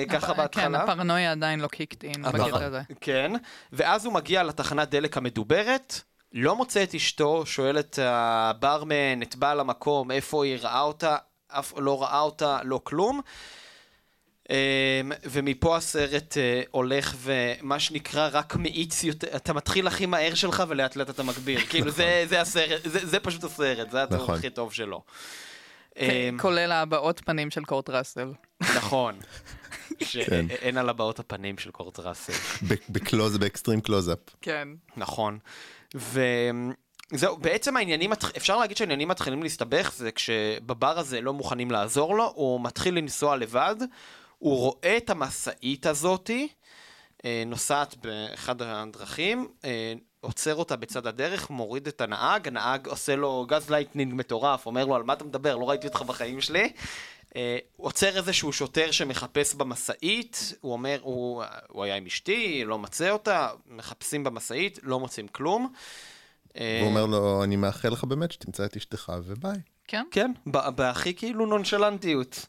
ככה 0.09 0.33
הפ- 0.33 0.37
בהתחלה. 0.37 0.65
כן, 0.65 0.75
הפרנויה 0.75 1.33
עדיין 1.33 1.61
לא 1.61 1.69
קיקט 1.69 2.05
אין 2.05 2.23
בקטע 2.23 2.65
הזה. 2.67 2.83
כן, 3.01 3.33
ואז 3.73 4.05
הוא 4.05 4.13
מגיע 4.15 4.43
לתחנת 4.43 4.91
דלק 4.91 5.17
המדוברת, 5.17 6.01
לא 6.33 6.57
מוצא 6.57 6.83
את 6.83 6.95
אשתו, 6.95 7.47
שואל 7.47 7.79
את 7.79 7.99
הברמן, 8.03 9.23
את 9.23 9.37
בעל 9.37 9.61
המקום, 9.61 10.11
איפה 10.11 10.45
היא 10.45 10.59
ראה 10.61 10.81
אותה, 10.81 11.17
אף 11.53 11.73
לא 11.77 12.03
ראה 12.03 12.21
אותה, 12.21 12.59
לא 12.65 12.81
כלום. 12.85 13.21
אמ, 14.51 15.13
ומפה 15.25 15.77
הסרט 15.77 16.37
אה, 16.37 16.63
הולך 16.71 17.15
ומה 17.19 17.81
שנקרא 17.81 18.29
רק 18.33 18.57
מאיץ 18.57 19.05
יותר, 19.05 19.37
אתה 19.37 19.53
מתחיל 19.53 19.87
הכי 19.87 20.07
מהר 20.07 20.35
שלך 20.35 20.63
ולאט 20.69 20.97
לאט 20.97 21.11
אתה 21.11 21.23
מגביר, 21.23 21.61
כאילו 21.71 21.91
זה, 21.91 22.25
זה 22.29 22.41
הסרט, 22.41 22.81
זה, 22.85 23.07
זה 23.07 23.21
פשוט 23.21 23.45
הסרט, 23.45 23.91
זה 23.91 24.03
הטוב 24.03 24.23
נכון. 24.23 24.35
הכי 24.35 24.51
טוב 24.51 24.73
שלו. 24.73 25.03
כן, 25.95 26.11
אמ, 26.29 26.39
כולל 26.39 26.73
הבעות 26.73 27.21
פנים 27.25 27.51
של 27.51 27.65
קורט 27.65 27.91
ראסל. 27.91 28.33
נכון, 28.77 29.19
כן. 29.99 30.49
שאין 30.49 30.79
על 30.79 30.89
הבעות 30.89 31.19
הפנים 31.19 31.59
של 31.59 31.71
קורט 31.71 32.01
ראסל. 32.01 32.33
ב 32.89 32.96
close, 32.96 33.39
ב 33.39 33.44
extreme 33.44 33.81
close-up. 33.81 34.19
כן. 34.41 34.69
נכון. 34.97 35.39
וזהו, 37.13 37.37
בעצם 37.37 37.77
העניינים, 37.77 38.13
אפשר 38.37 38.57
להגיד 38.57 38.77
שהעניינים 38.77 39.09
מתחילים 39.09 39.43
להסתבך, 39.43 39.93
זה 39.97 40.13
כשבבר 40.13 40.99
הזה 40.99 41.21
לא 41.21 41.33
מוכנים 41.33 41.71
לעזור 41.71 42.17
לו, 42.17 42.33
הוא 42.35 42.61
מתחיל 42.61 42.95
לנסוע 42.95 43.37
לבד, 43.37 43.77
הוא 44.39 44.59
רואה 44.59 44.97
את 44.97 45.11
המשאית 45.11 45.87
הזאתי, 45.87 46.49
אה, 47.25 47.43
נוסעת 47.47 47.97
באחד 47.97 48.63
הדרכים, 48.63 49.49
אה, 49.65 49.93
עוצר 50.21 50.55
אותה 50.55 50.77
בצד 50.77 51.07
הדרך, 51.07 51.51
מוריד 51.51 51.87
את 51.87 52.01
הנהג, 52.01 52.49
הנהג 52.49 52.87
עושה 52.87 53.17
לו 53.17 53.47
גז 53.49 53.71
לייטנינג 53.71 54.15
מטורף, 54.15 54.67
אומר 54.67 54.85
לו 54.85 54.95
על 54.95 55.03
מה 55.03 55.13
אתה 55.13 55.25
מדבר, 55.25 55.57
לא 55.57 55.71
ראיתי 55.71 55.87
אותך 55.87 56.03
בחיים 56.03 56.41
שלי. 56.41 56.73
אה, 57.37 57.59
עוצר 57.77 58.17
איזשהו 58.17 58.53
שוטר 58.53 58.91
שמחפש 58.91 59.55
במשאית, 59.55 60.55
הוא 60.61 60.73
אומר, 60.73 60.99
הוא, 61.03 61.45
הוא 61.69 61.85
היה 61.85 61.97
עם 61.97 62.07
אשתי, 62.07 62.65
לא 62.65 62.79
מצא 62.79 63.11
אותה, 63.11 63.49
מחפשים 63.67 64.25
במשאית, 64.25 64.79
לא 64.83 65.01
מוצאים 65.01 65.29
כלום. 65.29 65.73
אה, 66.59 66.79
הוא 66.81 66.89
אומר 66.89 67.07
לו, 67.07 67.45
אני 67.45 67.57
מאחל 67.57 67.89
לך 67.89 68.05
באמת 68.05 68.33
שתמצא 68.33 68.65
את 68.65 68.77
אשתך, 68.77 69.13
וביי. 69.25 69.59
כן? 69.89 70.05
כן, 70.11 70.33
בהכי 70.47 71.15
כאילו 71.15 71.47
נונשלנטיות. 71.47 72.47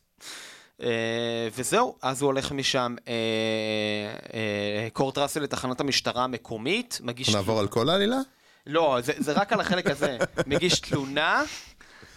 אה, 0.82 1.48
וזהו, 1.56 1.96
אז 2.02 2.22
הוא 2.22 2.28
הולך 2.28 2.52
משם, 2.52 2.96
אה, 3.08 3.13
אה, 4.34 4.88
קורט 4.94 5.18
ראסל 5.18 5.39
לתחנת 5.39 5.80
המשטרה 5.80 6.24
המקומית, 6.24 7.00
מגיש... 7.04 7.36
נעבור 7.36 7.60
על 7.60 7.68
כל 7.68 7.89
העלילה? 7.89 8.18
לא, 8.68 8.98
זה, 9.04 9.13
זה 9.18 9.32
רק 9.32 9.54
על 9.54 9.60
החלק 9.60 9.88
הזה. 9.88 10.18
מגיש 10.48 10.80
תלונה, 10.80 11.44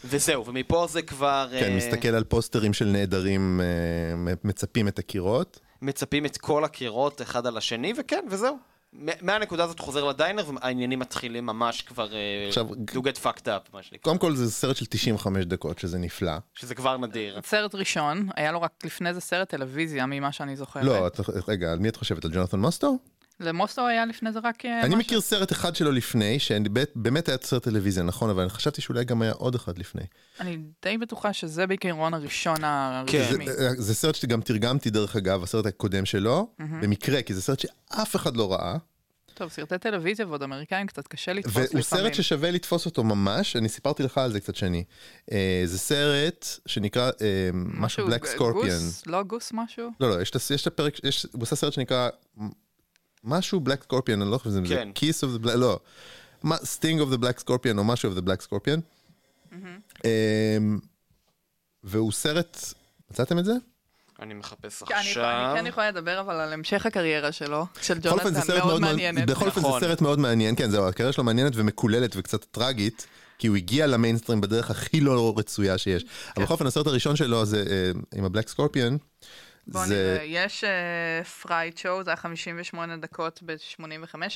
וזהו, 0.05 0.47
ומפה 0.47 0.87
זה 0.91 1.03
כבר... 1.03 1.49
כן, 1.61 1.77
מסתכל 1.77 2.09
על 2.09 2.25
פוסטרים 2.25 2.73
של 2.73 2.85
נעדרים, 2.85 3.61
מצפים 4.45 4.89
את 4.89 4.99
הקירות. 4.99 5.61
מצפים 5.83 6.27
את 6.27 6.37
כל 6.37 6.65
הקירות 6.65 7.23
אחד 7.23 7.47
על 7.47 7.57
השני, 7.57 7.93
וכן, 7.97 8.25
וזהו. 8.31 8.57
מהנקודה 9.23 9.65
הזאת 9.65 9.79
חוזר 9.81 10.05
לדיינר, 10.05 10.45
והעניינים 10.55 10.99
מתחילים 10.99 11.47
ממש 11.47 11.83
כבר 11.83 12.15
אה, 12.15 12.19
עכשיו, 12.49 12.67
to 12.71 12.95
get 12.99 13.23
fucked 13.25 13.47
up, 13.47 13.73
מה 13.73 13.83
שנקרא. 13.83 13.99
קודם 14.03 14.19
כל 14.19 14.35
זה 14.37 14.51
סרט 14.51 14.77
של 14.77 14.87
95 14.87 15.45
דקות, 15.45 15.79
שזה 15.79 15.99
נפלא. 15.99 16.33
שזה 16.55 16.75
כבר 16.75 16.97
נדיר. 16.97 17.41
סרט 17.45 17.75
ראשון, 17.75 18.29
היה 18.37 18.53
לו 18.53 18.63
רק 18.63 18.73
לפני 18.85 19.15
זה 19.15 19.21
סרט 19.21 19.49
טלוויזיה, 19.49 20.07
ממה 20.07 20.33
שאני 20.33 20.57
זוכרת. 20.57 20.85
לא, 20.85 21.07
את- 21.07 21.21
רגע, 21.49 21.73
על 21.73 21.79
מי 21.79 21.89
את 21.89 21.97
חושבת? 21.97 22.25
על 22.25 22.31
ג'ונתן 22.35 22.59
מוסטו? 22.61 22.99
למוסטו 23.41 23.87
היה 23.87 24.07
לפני 24.07 24.33
זה 24.33 24.39
רק... 24.45 24.65
אה, 24.65 24.81
אני 24.81 24.89
משהו. 24.89 24.99
מכיר 25.01 25.21
סרט 25.21 25.53
אחד 25.53 25.77
שלו 25.77 25.93
לפני, 25.93 26.39
שבאמת 26.39 27.29
היה 27.29 27.39
סרט 27.43 27.63
טלוויזיה, 27.63 28.03
נכון, 28.03 28.31
אבל 28.31 28.41
אני 28.43 28.51
חשבתי 28.51 28.81
שאולי 28.81 29.05
גם 29.05 29.23
היה 29.23 29.33
עוד 29.33 29.55
אחד 29.55 29.79
לפני. 29.79 30.03
אני 30.41 30.59
די 30.83 30.99
בטוחה 30.99 31.33
שזה 31.33 31.67
בעיקרון 31.67 32.15
הראשון 32.15 32.57
כן. 32.57 32.65
הרשמי. 32.65 33.47
זה, 33.53 33.69
זה 33.77 33.95
סרט 33.95 34.15
שגם 34.15 34.41
תרגמתי 34.41 34.91
דרך 34.91 35.17
אגב, 35.17 35.43
הסרט 35.43 35.67
הקודם 35.67 36.07
שלו, 36.07 36.49
במקרה, 36.59 37.23
כי 37.23 37.35
זה 37.35 37.43
סרט 37.43 37.59
שאף 37.61 38.17
אחד 38.17 38.37
לא 38.37 38.53
ראה, 38.53 38.77
טוב, 39.35 39.49
סרטי 39.51 39.79
טלוויזיה 39.79 40.27
ועוד 40.27 40.43
אמריקאים 40.43 40.87
קצת 40.87 41.07
קשה 41.09 41.33
לתפוס 41.33 41.55
והוא 41.57 41.65
לפעמים. 41.65 41.83
סרט 41.83 42.15
ששווה 42.15 42.51
לתפוס 42.51 42.87
אותו 42.87 43.05
ממש, 43.05 43.57
אני 43.57 43.69
סיפרתי 43.69 44.03
לך 44.03 44.19
על 44.19 44.33
זה 44.33 44.41
קצת 44.41 44.57
שני. 44.57 44.85
אה, 45.33 45.63
זה 45.65 45.79
סרט 45.79 46.47
שנקרא 46.67 47.11
אה, 47.21 47.51
משהו 47.55 48.07
Black 48.07 48.27
Scorpion. 48.27 48.67
גוס? 48.69 49.03
לא 49.07 49.23
גוס 49.23 49.51
משהו? 49.55 49.91
לא, 50.01 50.11
לא, 50.11 50.23
יש 50.23 50.31
את 50.31 50.37
ה- 50.37 50.55
יש 50.55 50.63
את 50.63 50.67
הפרק, 50.67 51.05
יש- 51.05 51.27
הוא 51.33 51.43
עושה 51.43 51.57
סרט 51.57 51.73
שנקרא 51.73 52.09
משהו 53.27 53.61
Black 53.61 53.83
Scorpion, 53.83 54.23
אני 54.23 54.31
לא 54.31 54.39
חושב 54.39 54.51
שזה 54.51 54.61
כן. 54.69 54.89
Kiss 54.95 55.25
of 55.25 55.33
the 55.33 55.39
Black, 55.39 55.55
לא. 55.55 55.79
Sting 56.65 57.01
of 57.01 57.11
the 57.11 57.17
Black 57.17 57.39
Scorpion 57.39 57.79
או 57.79 57.85
משהו 57.85 58.07
of 58.09 58.15
the 58.15 58.21
Black 58.21 58.43
Scorpion. 58.43 58.81
והוא 61.85 62.13
סרט, 62.13 62.59
מצאתם 63.11 63.39
את 63.39 63.45
זה? 63.45 63.53
אני 64.23 64.35
מחפש 64.35 64.83
כן, 64.83 64.95
אני- 64.95 65.09
עכשיו. 65.09 65.25
אני 65.53 65.61
כן 65.61 65.67
יכולה 65.67 65.89
לדבר 65.91 66.21
אבל 66.21 66.35
על 66.35 66.53
המשך 66.53 66.87
הקריירה 66.87 67.33
שלו, 67.33 67.67
של 67.83 67.99
ג'ונתן, 68.03 68.33
מאוד 68.59 68.81
מעניינת. 68.81 69.31
בכל 69.31 69.47
אופן 69.47 69.61
זה 69.61 69.67
נכון. 69.69 69.81
סרט 69.81 70.01
מאוד 70.01 70.19
מעניין, 70.19 70.57
כן 70.57 70.71
זהו, 70.71 70.89
הקריירה 70.89 71.13
שלו 71.13 71.25
מעניינת 71.25 71.53
ומקוללת 71.57 72.15
וקצת 72.17 72.45
טרגית, 72.45 73.07
כי 73.39 73.47
הוא 73.47 73.57
הגיע 73.57 73.87
למיינסטרים 73.87 74.41
בדרך 74.41 74.71
הכי 74.71 75.01
לא 75.01 75.35
רצויה 75.37 75.79
שיש. 75.79 76.05
אבל 76.37 76.45
בכל 76.45 76.55
אופן 76.55 76.67
הסרט 76.67 76.87
הראשון 76.87 77.17
שלו 77.17 77.45
זה 77.45 77.65
אה, 77.71 77.91
עם 78.19 78.25
ה 78.25 78.29
Black 78.29 78.49
Scorpion. 78.49 78.99
בוא 79.69 79.87
זה- 79.87 79.95
נראה, 79.95 80.25
יש 80.27 80.65
Fright 81.43 81.79
Show, 81.79 82.05
זה 82.05 82.11
היה 82.11 82.17
58 82.17 82.97
דקות 82.97 83.41
ב-85, 83.47 83.79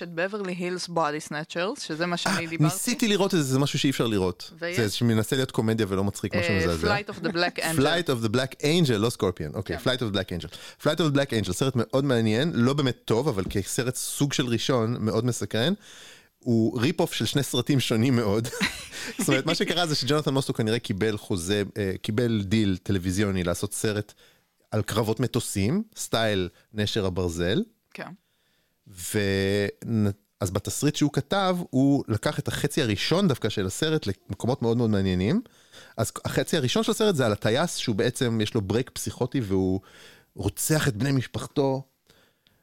את 0.03 0.09
Beverly 0.15 0.53
Hills 0.53 0.89
Bodysnatchers, 0.89 1.81
שזה 1.83 2.07
מה 2.07 2.17
שאני 2.17 2.47
דיברתי. 2.47 2.65
ניסיתי 2.75 3.09
לראות 3.09 3.35
את 3.35 3.39
זה, 3.39 3.45
זה 3.45 3.59
משהו 3.59 3.79
שאי 3.79 3.91
אפשר 3.91 4.07
לראות. 4.07 4.51
ויש- 4.59 4.81
זה 4.81 4.91
שמנסה 4.91 5.37
להיות 5.37 5.51
קומדיה 5.51 5.87
ולא 5.89 6.05
מצחיק, 6.05 6.35
משהו 6.37 6.55
מזעזע. 6.55 6.87
Flight 6.89 7.09
of 7.09 7.19
the 7.19 7.29
Black 7.33 7.59
Angel. 7.59 7.83
Flight 7.87 8.07
of 8.07 8.25
the 8.27 8.37
Black 8.37 8.55
Angel, 8.63 8.99
לא 8.99 9.11
סקורפיון, 9.11 9.53
אוקיי. 9.55 9.77
Flight 9.77 9.99
of 10.01 10.13
the 10.13 10.17
Black 10.17 10.43
Angel. 10.43 10.49
Flight 10.83 10.97
of 10.97 11.13
the 11.13 11.17
Black 11.17 11.47
Angel, 11.49 11.53
סרט 11.53 11.73
מאוד 11.77 12.05
מעניין, 12.05 12.53
לא 12.55 12.73
באמת 12.73 12.97
טוב, 13.05 13.29
אבל 13.29 13.45
כסרט 13.51 13.95
סוג 13.97 14.33
של 14.33 14.47
ראשון, 14.47 14.97
מאוד 15.01 15.25
מסקרן. 15.25 15.73
הוא 16.39 16.81
rip-off 16.81 17.13
של 17.15 17.27
שני 17.27 17.43
סרטים 17.43 17.81
שונים 17.81 18.17
מאוד. 18.17 18.49
זאת 19.19 19.29
אומרת, 19.29 19.47
מה 19.47 19.55
שקרה 19.55 19.87
זה 19.87 19.95
שג'ונתן 19.95 20.35
מוסטו 20.35 20.55
כנראה 20.55 20.79
קיבל 20.79 21.17
חוזה, 21.17 21.63
אה, 21.79 21.93
קיבל 22.03 22.43
דיל 22.45 22.77
טלוויזיוני 22.83 23.45
לעשות 23.45 23.75
סרט 23.75 24.13
על 24.71 24.83
קרבות 24.83 25.21
מטוסים, 25.21 25.83
סטייל 25.97 26.49
נשר 26.73 27.07
הברזל, 27.07 27.63
כן. 27.95 28.13
אז 30.41 30.51
בתסריט 30.51 30.97
שהוא 30.97 31.13
כתב, 31.13 31.57
הוא 31.71 32.05
לקח 32.09 32.39
את 32.39 32.49
החצי 32.49 32.83
הראשון 32.83 33.29
דווקא 33.29 33.49
של 33.49 33.67
הסרט 33.67 34.07
למקומות 34.07 34.63
מאוד 34.63 34.77
מאוד 34.77 34.91
מעניינים. 34.91 35.43
אז 35.97 36.13
החצי 36.25 36.57
הראשון 36.57 36.83
של 36.83 36.91
הסרט 36.91 37.15
זה 37.15 37.27
על 37.27 37.33
הטייס, 37.33 37.77
שהוא 37.77 37.97
בעצם, 37.97 38.41
יש 38.41 38.55
לו 38.55 38.61
break 38.61 38.91
פסיכוטי 38.91 39.41
והוא 39.41 39.81
רוצח 40.35 40.89
את 40.89 40.97
בני 40.97 41.13
משפחתו. 41.13 41.83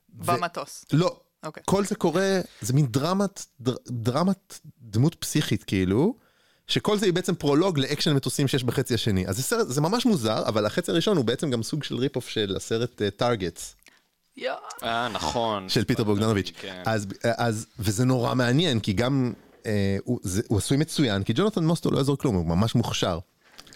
במטוס. 0.09 0.85
לא, 0.93 1.19
אוקיי. 1.43 1.63
כל 1.65 1.85
זה 1.85 1.95
קורה, 1.95 2.39
זה 2.61 2.73
מין 2.73 2.85
דרמת, 2.85 3.45
דר, 3.61 3.75
דרמת 3.87 4.59
דמות 4.81 5.15
פסיכית 5.15 5.63
כאילו, 5.63 6.15
שכל 6.67 6.97
זה 6.97 7.05
היא 7.05 7.13
בעצם 7.13 7.35
פרולוג 7.35 7.79
לאקשן 7.79 8.13
מטוסים 8.13 8.47
שיש 8.47 8.63
בחצי 8.63 8.93
השני. 8.93 9.27
אז 9.27 9.35
זה 9.37 9.43
סרט, 9.43 9.67
זה 9.67 9.81
ממש 9.81 10.05
מוזר, 10.05 10.47
אבל 10.47 10.65
החצי 10.65 10.91
הראשון 10.91 11.17
הוא 11.17 11.25
בעצם 11.25 11.49
גם 11.49 11.63
סוג 11.63 11.83
של 11.83 11.95
rip-off 11.95 12.29
של 12.29 12.53
הסרט 12.55 13.01
Targets. 13.17 13.75
יואו. 14.37 14.55
אה, 14.83 15.09
נכון. 15.09 15.69
של 15.69 15.83
פיטר 15.83 16.03
בוגדנוביץ'. 16.03 16.51
כן. 16.61 16.83
אז, 16.85 17.07
אז, 17.23 17.67
וזה 17.79 18.05
נורא 18.05 18.33
מעניין, 18.33 18.79
כי 18.79 18.93
גם, 18.93 19.33
אה, 19.65 19.97
הוא, 20.03 20.19
זה, 20.23 20.41
הוא 20.47 20.57
עשוי 20.57 20.77
מצוין, 20.77 21.23
כי 21.23 21.33
ג'ונתן 21.33 21.63
מוסטו 21.63 21.91
לא 21.91 21.97
יעזור 21.97 22.17
כלום, 22.17 22.35
הוא 22.35 22.45
ממש 22.45 22.75
מוכשר. 22.75 23.19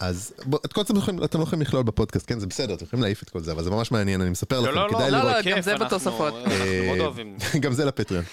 אז 0.00 0.32
בוא, 0.44 0.58
את 0.64 0.72
כל 0.72 0.84
זה 0.84 0.92
אתם 1.24 1.38
לא 1.38 1.44
יכולים 1.44 1.62
לכלול 1.62 1.82
בפודקאסט, 1.82 2.28
כן, 2.28 2.38
זה 2.38 2.46
בסדר, 2.46 2.74
אתם 2.74 2.84
יכולים 2.84 3.02
להעיף 3.02 3.22
את 3.22 3.30
כל 3.30 3.40
זה, 3.40 3.52
אבל 3.52 3.62
זה 3.62 3.70
ממש 3.70 3.90
מעניין, 3.90 4.20
אני 4.20 4.30
מספר 4.30 4.60
לא, 4.60 4.68
לכם, 4.68 4.74
לא, 4.74 4.86
לא, 4.86 4.96
כדאי 4.96 5.10
לא, 5.10 5.18
לראות. 5.18 5.36
לא, 5.36 5.42
כיף, 5.42 5.56
גם 5.56 5.62
זה 5.62 5.76
בתוספות. 5.76 6.34
אנחנו 6.34 6.64
מאוד 6.86 6.98
אוהבים. 6.98 7.36
גם 7.62 7.72
זה 7.72 7.84
לפטריון. 7.84 8.24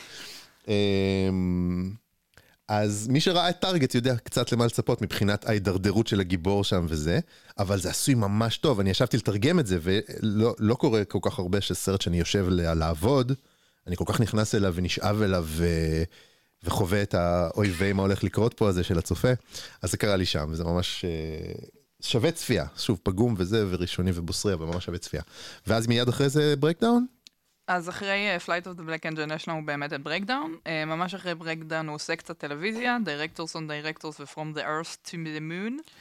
אז 2.70 3.08
מי 3.08 3.22
שראה 3.22 3.50
את 3.50 3.60
טארגט 3.60 3.96
יודע 3.96 4.16
קצת 4.18 4.52
למה 4.52 4.66
לצפות 4.66 5.02
מבחינת 5.02 5.50
ההידרדרות 5.50 6.08
של 6.08 6.20
הגיבור 6.20 6.64
שם 6.64 6.86
וזה, 6.90 7.20
אבל 7.60 7.80
זה 7.80 7.90
עשוי 7.90 8.16
ממש 8.16 8.58
טוב, 8.58 8.80
אני 8.80 8.90
ישבתי 8.90 9.18
לתרגם 9.18 9.60
את 9.60 9.68
זה, 9.68 9.78
ולא 9.82 10.56
לא 10.60 10.76
קורה 10.76 11.06
כל 11.06 11.20
כך 11.22 11.40
הרבה 11.40 11.62
שסרט 11.62 12.02
שאני 12.02 12.20
יושב 12.20 12.46
לעבוד, 12.50 13.32
אני 13.88 13.96
כל 13.96 14.04
כך 14.08 14.20
נכנס 14.20 14.56
אליו 14.56 14.74
ונשאב 14.76 15.22
אליו 15.22 15.46
ו... 15.48 15.68
וחווה 16.64 17.02
את 17.02 17.14
האוי 17.14 17.70
ויי 17.70 17.94
מה 17.94 18.02
הולך 18.02 18.24
לקרות 18.24 18.54
פה 18.54 18.70
הזה 18.70 18.84
של 18.84 18.98
הצופה, 18.98 19.32
אז 19.82 19.92
זה 19.92 19.98
קרה 19.98 20.16
לי 20.16 20.26
שם, 20.26 20.48
וזה 20.52 20.64
ממש 20.64 21.06
אה, 21.06 21.52
שווה 22.02 22.32
צפייה, 22.32 22.66
שוב 22.78 23.00
פגום 23.04 23.36
וזה, 23.38 23.66
וראשוני 23.70 24.12
ובוסרי, 24.14 24.54
אבל 24.54 24.66
ממש 24.66 24.86
שווה 24.86 24.98
צפייה. 24.98 25.24
ואז 25.68 25.88
מיד 25.88 26.08
אחרי 26.08 26.30
זה 26.30 26.56
ברייקדאון? 26.56 27.06
אז 27.70 27.90
אחרי 27.90 28.38
uh, 28.38 28.46
Flight 28.46 28.66
of 28.66 28.80
the 28.80 28.84
Black 28.84 29.12
Angel 29.12 29.34
יש 29.36 29.48
לנו 29.48 29.66
באמת 29.66 29.94
את 29.94 30.02
Breakdown. 30.02 30.58
Uh, 30.64 30.70
ממש 30.88 31.14
אחרי 31.14 31.36
Breakdown 31.36 31.88
הוא 31.88 31.96
עושה 31.96 32.16
קצת 32.16 32.38
טלוויזיה, 32.38 32.98
Directors 33.06 33.56
on 33.56 33.60
Directors 33.70 34.20
ו-From 34.20 34.58
the 34.58 34.62
Earth 34.62 35.10
to 35.10 35.12
the 35.12 35.40
Moon. 35.40 35.92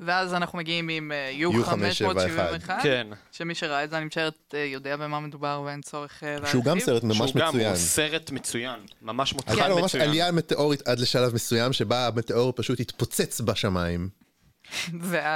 ואז 0.00 0.34
אנחנו 0.34 0.58
מגיעים 0.58 0.88
עם 0.88 1.12
uh, 1.40 1.44
U571, 1.44 2.70
כן. 2.82 3.06
שמי 3.32 3.54
שראה 3.54 3.84
את 3.84 3.90
זה, 3.90 3.96
אני 3.96 4.04
משערת, 4.04 4.54
יודע 4.72 4.96
במה 4.96 5.20
מדובר 5.20 5.62
ואין 5.66 5.82
צורך 5.82 6.22
להרחיב. 6.22 6.50
שהוא 6.50 6.64
גם 6.64 6.80
סרט 6.80 7.02
ממש 7.04 7.16
שהוא 7.16 7.40
גם, 7.40 7.48
מצוין. 7.48 7.66
הוא 7.66 7.76
סרט 7.76 8.30
מצוין. 8.30 8.80
ממש 9.02 9.32
מוצלח 9.34 9.52
הייתה 9.52 9.68
לו 9.68 9.76
ממש 9.76 9.94
מצוין. 9.94 10.08
עלייה 10.08 10.32
מטאורית 10.32 10.88
עד 10.88 10.98
לשלב 10.98 11.34
מסוים 11.34 11.72
שבה 11.72 12.06
המטאור 12.06 12.52
פשוט 12.56 12.80
התפוצץ 12.80 13.40
בשמיים. 13.40 14.23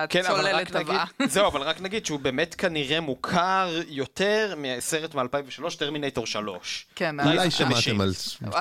כן, 0.09 0.27
אבל 0.27 0.41
רק 0.41 0.55
והצוללת 0.55 0.69
טבעה. 0.69 1.05
נגיד, 1.21 1.31
זהו, 1.35 1.47
אבל 1.47 1.61
רק 1.63 1.81
נגיד 1.87 2.07
שהוא 2.07 2.21
באמת 2.21 2.55
כנראה 2.55 3.01
מוכר 3.01 3.81
יותר 3.89 4.55
מהסרט 4.57 5.15
מ-2003, 5.15 5.77
טרמינטור 5.79 6.27
3. 6.27 6.87
כן, 6.95 7.21
אולי 7.21 7.51
שמעתם 7.51 8.01
על 8.01 8.13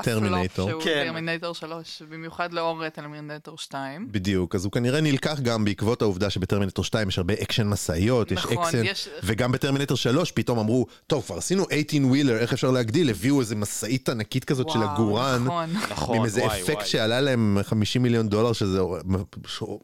טרמינטור. 0.04 0.70
שהוא 0.70 0.82
כן. 0.84 1.04
טרמינטור 1.06 1.56
3, 1.56 2.02
במיוחד 2.10 2.54
לאור 2.54 2.90
טרמינטור 2.90 3.58
2. 3.58 4.08
בדיוק, 4.12 4.56
אז 4.56 4.66
הוא 4.66 4.72
כנראה 4.72 5.02
נלקח 5.02 5.40
גם 5.40 5.66
בעקבות 5.66 6.02
העובדה 6.02 6.30
שבטרמינטור 6.30 6.86
2 6.86 7.08
יש 7.10 7.18
הרבה 7.18 7.34
אקשן 7.34 7.68
משאיות, 7.68 8.32
יש 8.32 8.38
נכון, 8.38 8.58
אקשן, 8.66 8.84
יש- 8.86 9.10
וגם 9.24 9.52
בטרמינטור 9.52 9.98
3 9.98 10.32
פתאום 10.32 10.60
אמרו, 10.60 10.86
טוב, 11.08 11.24
כבר 11.26 11.38
עשינו 11.38 11.64
18 11.64 12.06
wheeler, 12.10 12.38
איך 12.38 12.54
אפשר 12.54 12.72
להגדיל? 12.72 13.10
הביאו 13.10 13.40
איזה 13.42 13.56
משאית 13.56 14.10
ענקית 14.10 14.46
כזאת 14.46 14.70
של 14.70 14.80
הגורן. 14.84 15.44
נכון. 15.46 15.70
נכון, 15.92 16.18
עם 16.18 16.26
איזה 16.26 16.46
אפקט. 16.46 16.86
שעלה 16.86 17.22
להם 17.22 17.58
50 17.64 18.04
מיליון 18.04 18.30
דולר, 18.30 18.54
שזה 18.54 18.80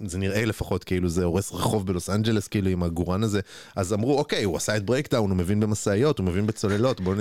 זה 0.06 0.18
נראה 0.18 0.46
לפחות 0.46 0.73
כאילו 0.84 1.10
זה 1.10 1.24
הורס 1.24 1.52
רחוב 1.54 1.88
בלוס 1.88 2.10
אנג'לס, 2.10 2.48
כאילו 2.48 2.70
עם 2.70 2.84
הגורן 2.84 3.24
הזה. 3.24 3.40
אז 3.76 3.94
אמרו, 3.94 4.18
אוקיי, 4.18 4.44
הוא 4.44 4.58
עשה 4.58 4.78
את 4.78 4.86
Breakdown, 4.86 5.30
הוא 5.30 5.38
מבין 5.38 5.60
במשאיות, 5.60 6.20
הוא 6.20 6.26
מבין 6.26 6.46
בצוללות, 6.48 7.02
בואו 7.02 7.16
נ... 7.16 7.20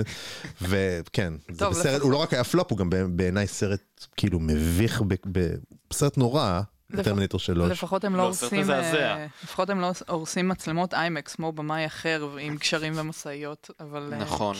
וכן, 0.61 1.33
זה 1.51 1.69
בסרט, 1.69 2.01
הוא 2.01 2.11
לא 2.11 2.17
רק 2.17 2.33
היה 2.33 2.43
פלופ, 2.43 2.71
הוא 2.71 2.77
גם 2.77 2.89
בעיניי 3.09 3.47
סרט 3.47 4.05
כאילו 4.17 4.39
מביך, 4.39 5.01
ב- 5.07 5.13
ב- 5.31 5.53
סרט 5.93 6.17
נורא, 6.17 6.61
בטרמינטור 6.89 7.39
3. 7.39 7.71
לפחות 7.71 8.03
הם 8.03 8.15
לא 8.15 8.17
לא, 8.23 8.27
הורסים. 8.27 8.71
אה, 8.71 9.25
לפחות 9.43 9.69
הם 9.69 9.79
לא 9.79 9.91
הורסים 10.07 10.47
מצלמות 10.47 10.93
איימקס 10.93 11.35
כמו 11.35 11.51
במאי 11.51 11.85
אחר 11.85 12.29
עם 12.39 12.55
גשרים 12.57 12.93
ומשאיות, 12.97 13.69
אבל 13.79 14.09
אה, 14.13 14.17
נכון. 14.17 14.55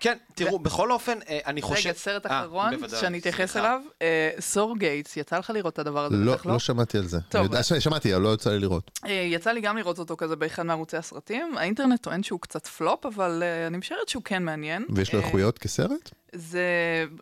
כן. 0.00 0.16
תראו, 0.34 0.58
בכל 0.58 0.92
אופן, 0.92 1.18
אה, 1.28 1.38
אני 1.46 1.62
חושב... 1.62 1.88
רגע, 1.88 1.98
סרט 1.98 2.26
אה, 2.26 2.40
אחרון 2.40 2.76
בוודאי, 2.76 3.00
שאני 3.00 3.18
אתייחס. 3.18 3.56
אליו, 3.56 3.80
אה, 4.02 4.30
Surrogates, 4.40 5.16
יצא 5.16 5.38
לך 5.38 5.50
לראות 5.54 5.72
את 5.72 5.78
הדבר 5.78 6.04
הזה? 6.04 6.16
לא, 6.16 6.34
בטח 6.34 6.46
לא 6.46 6.58
שמעתי 6.58 6.98
על 6.98 7.06
זה. 7.06 7.20
טוב. 7.20 7.40
אני 7.40 7.44
יודע 7.44 7.62
ששמעתי, 7.62 8.14
אבל 8.14 8.22
לא 8.22 8.34
יצא 8.34 8.50
לי 8.50 8.58
לראות. 8.58 8.90
אה, 9.06 9.10
יצא 9.10 9.50
לי 9.50 9.60
גם 9.60 9.76
לראות 9.76 9.98
אותו 9.98 10.16
כזה 10.16 10.36
באחד 10.36 10.62
מערוצי 10.62 10.96
הסרטים. 10.96 11.56
האינטרנט 11.56 12.02
טוען 12.02 12.22
שהוא 12.22 12.40
קצת 12.40 12.66
פלופ, 12.66 13.06
אבל 13.06 13.42
אה, 13.42 13.66
אני 13.66 13.76
משערת 13.78 14.08
שהוא 14.08 14.22
כן 14.22 14.42
מעניין. 14.42 14.86
ויש 14.94 15.14
לו 15.14 15.20
אה, 15.20 15.24
איכויות 15.26 15.58
כסרט? 15.58 16.10
זה 16.32 16.64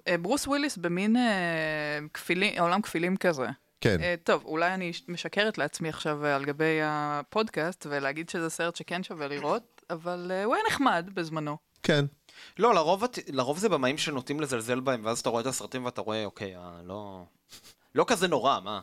אה, 0.08 0.18
ברוס 0.18 0.46
וויליס 0.46 0.76
במין 0.76 1.16
אה, 1.16 2.60
עולם 2.60 2.82
כפילים 2.82 3.16
כזה. 3.16 3.46
כן. 3.80 4.00
אה, 4.02 4.14
טוב, 4.24 4.42
אולי 4.44 4.74
אני 4.74 4.92
משקרת 5.08 5.58
לעצמי 5.58 5.88
עכשיו 5.88 6.24
אה, 6.24 6.36
על 6.36 6.44
גבי 6.44 6.80
הפודקאסט, 6.82 7.86
ולהגיד 7.90 8.28
שזה 8.28 8.50
סרט 8.50 8.76
שכן 8.76 9.02
שווה 9.02 9.28
לראות, 9.28 9.82
אבל 9.90 10.30
אה, 10.34 10.44
הוא 10.44 10.54
היה 10.54 10.64
נחמד 10.68 11.10
בזמנו. 11.14 11.56
כן. 11.82 12.04
לא, 12.58 12.74
לרוב, 12.74 13.04
את- 13.04 13.18
לרוב 13.28 13.58
זה 13.58 13.68
במאים 13.68 13.98
שנוטים 13.98 14.40
לזלזל 14.40 14.80
בהם, 14.80 15.00
ואז 15.04 15.18
אתה 15.20 15.28
רואה 15.28 15.40
את 15.42 15.46
הסרטים 15.46 15.84
ואתה 15.84 16.00
רואה, 16.00 16.24
אוקיי, 16.24 16.56
אה, 16.56 16.70
לא... 16.84 17.24
לא 17.94 18.04
כזה 18.08 18.28
נורא, 18.28 18.60
מה? 18.64 18.80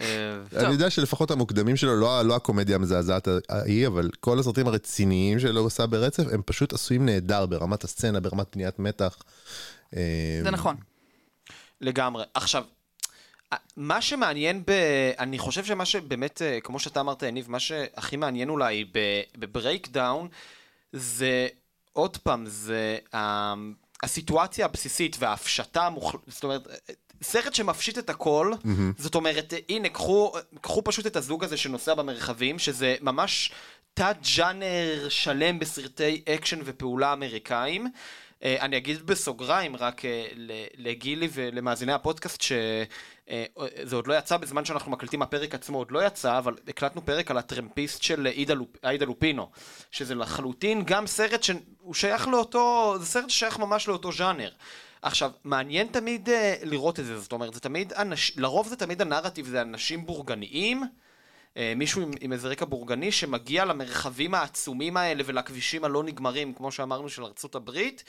אה, 0.00 0.36
אני 0.56 0.72
יודע 0.72 0.90
שלפחות 0.90 1.30
המוקדמים 1.30 1.76
שלו, 1.76 1.96
לא, 1.96 2.22
לא 2.22 2.36
הקומדיה 2.36 2.76
המזעזעת 2.76 3.28
ההיא, 3.48 3.86
אבל 3.86 4.10
כל 4.20 4.38
הסרטים 4.38 4.66
הרציניים 4.66 5.40
שלו 5.40 5.60
הוא 5.60 5.66
עשה 5.66 5.86
ברצף, 5.86 6.22
הם 6.32 6.42
פשוט 6.46 6.72
עשויים 6.72 7.06
נהדר 7.06 7.46
ברמת 7.46 7.84
הסצנה, 7.84 8.20
ברמת 8.20 8.56
בניית 8.56 8.78
מתח. 8.78 9.16
אה, 9.96 10.40
זה 10.42 10.50
נכון. 10.50 10.76
לגמרי. 11.80 12.24
עכשיו, 12.34 12.64
מה 13.76 14.02
שמעניין 14.02 14.62
ב... 14.66 14.70
אני 15.18 15.38
חושב 15.38 15.64
שמה 15.64 15.84
שבאמת, 15.84 16.42
אה, 16.42 16.60
כמו 16.60 16.78
שאתה 16.78 17.00
אמרת, 17.00 17.22
יניב, 17.22 17.50
מה 17.50 17.60
שהכי 17.60 18.16
מעניין 18.16 18.48
אולי 18.48 18.84
בברייקדאון, 19.38 20.28
זה, 20.92 21.48
עוד 21.98 22.16
פעם, 22.16 22.46
זה 22.46 22.98
ה- 23.14 23.54
הסיטואציה 24.02 24.64
הבסיסית 24.64 25.16
וההפשטה 25.18 25.86
המוחלטת, 25.86 26.30
זאת 26.30 26.44
אומרת, 26.44 26.68
סרט 27.22 27.54
שמפשיט 27.54 27.98
את 27.98 28.10
הכל, 28.10 28.52
זאת 28.98 29.14
אומרת, 29.14 29.54
הנה, 29.68 29.88
קחו, 29.88 30.32
קחו 30.60 30.82
פשוט 30.84 31.06
את 31.06 31.16
הזוג 31.16 31.44
הזה 31.44 31.56
שנוסע 31.56 31.94
במרחבים, 31.94 32.58
שזה 32.58 32.96
ממש 33.00 33.52
תת-ג'אנר 33.94 35.06
שלם 35.08 35.58
בסרטי 35.58 36.22
אקשן 36.28 36.58
ופעולה 36.64 37.12
אמריקאים. 37.12 37.86
אה, 37.86 38.44
אני 38.60 38.76
אגיד 38.76 39.06
בסוגריים 39.06 39.76
רק 39.76 40.00
אה, 40.00 40.04
לגילי 40.76 41.28
ולמאזיני 41.32 41.92
הפודקאסט 41.92 42.42
שזה 43.28 43.96
עוד 43.96 44.06
לא 44.06 44.18
יצא 44.18 44.36
בזמן 44.36 44.64
שאנחנו 44.64 44.90
מקליטים, 44.92 45.22
הפרק 45.22 45.54
עצמו 45.54 45.78
עוד 45.78 45.90
לא 45.90 46.06
יצא, 46.06 46.38
אבל 46.38 46.56
הקלטנו 46.68 47.06
פרק 47.06 47.30
על 47.30 47.38
הטרמפיסט 47.38 48.02
של 48.02 48.26
איידה 48.26 48.54
לופ, 48.54 48.68
איידה 48.82 49.06
לופינו, 49.06 49.50
שזה 49.90 50.14
לחלוטין 50.14 50.84
גם 50.84 51.06
סרט 51.06 51.42
שהוא 51.42 51.94
שייך 51.94 52.28
לאותו, 52.28 52.94
זה 52.98 53.06
סרט 53.06 53.30
ששייך 53.30 53.58
ממש 53.58 53.88
לאותו 53.88 54.12
ז'אנר. 54.12 54.50
עכשיו, 55.02 55.30
מעניין 55.44 55.86
תמיד 55.86 56.28
uh, 56.28 56.32
לראות 56.62 57.00
את 57.00 57.04
זה, 57.04 57.18
זאת 57.18 57.32
אומרת, 57.32 57.54
זה 57.54 57.60
תמיד, 57.60 57.92
אנש, 57.92 58.32
לרוב 58.36 58.68
זה 58.68 58.76
תמיד 58.76 59.02
הנרטיב, 59.02 59.46
זה 59.46 59.62
אנשים 59.62 60.06
בורגניים, 60.06 60.82
אה, 61.56 61.72
מישהו 61.76 62.02
עם, 62.02 62.10
עם 62.20 62.32
איזה 62.32 62.48
רקע 62.48 62.64
בורגני 62.64 63.12
שמגיע 63.12 63.64
למרחבים 63.64 64.34
העצומים 64.34 64.96
האלה 64.96 65.22
ולכבישים 65.26 65.84
הלא 65.84 66.02
נגמרים, 66.04 66.54
כמו 66.54 66.72
שאמרנו, 66.72 67.08
של 67.08 67.24
ארצות 67.24 67.54
הברית, 67.54 68.04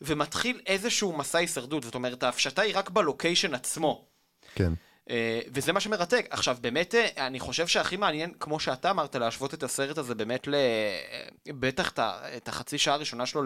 ומתחיל 0.00 0.60
איזשהו 0.66 1.16
מסע 1.16 1.38
הישרדות. 1.38 1.82
זאת 1.82 1.94
אומרת, 1.94 2.22
ההפשטה 2.22 2.62
היא 2.62 2.76
רק 2.76 2.90
בלוקיישן 2.90 3.54
עצמו. 3.54 4.13
כן. 4.54 4.72
אה, 5.10 5.40
וזה 5.54 5.72
מה 5.72 5.80
שמרתק. 5.80 6.26
עכשיו, 6.30 6.56
באמת, 6.60 6.94
אה, 6.94 7.26
אני 7.26 7.40
חושב 7.40 7.66
שהכי 7.66 7.96
מעניין, 7.96 8.32
כמו 8.40 8.60
שאתה 8.60 8.90
אמרת, 8.90 9.16
להשוות 9.16 9.54
את 9.54 9.62
הסרט 9.62 9.98
הזה 9.98 10.14
באמת 10.14 10.46
ל... 10.46 10.54
אה, 10.54 11.28
בטח 11.48 11.92
את 12.36 12.48
החצי 12.48 12.78
שעה 12.78 12.94
הראשונה 12.94 13.26
שלו 13.26 13.42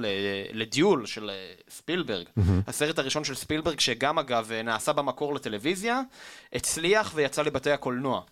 לדיול 0.52 1.06
של 1.06 1.30
ספילברג. 1.70 2.26
הסרט 2.66 2.98
הראשון 2.98 3.24
של 3.24 3.34
ספילברג, 3.34 3.80
שגם 3.80 4.18
אגב 4.18 4.52
נעשה 4.64 4.92
במקור 4.92 5.34
לטלוויזיה, 5.34 6.00
הצליח 6.52 7.12
ויצא 7.14 7.42
לבתי 7.42 7.70
הקולנוע. 7.70 8.22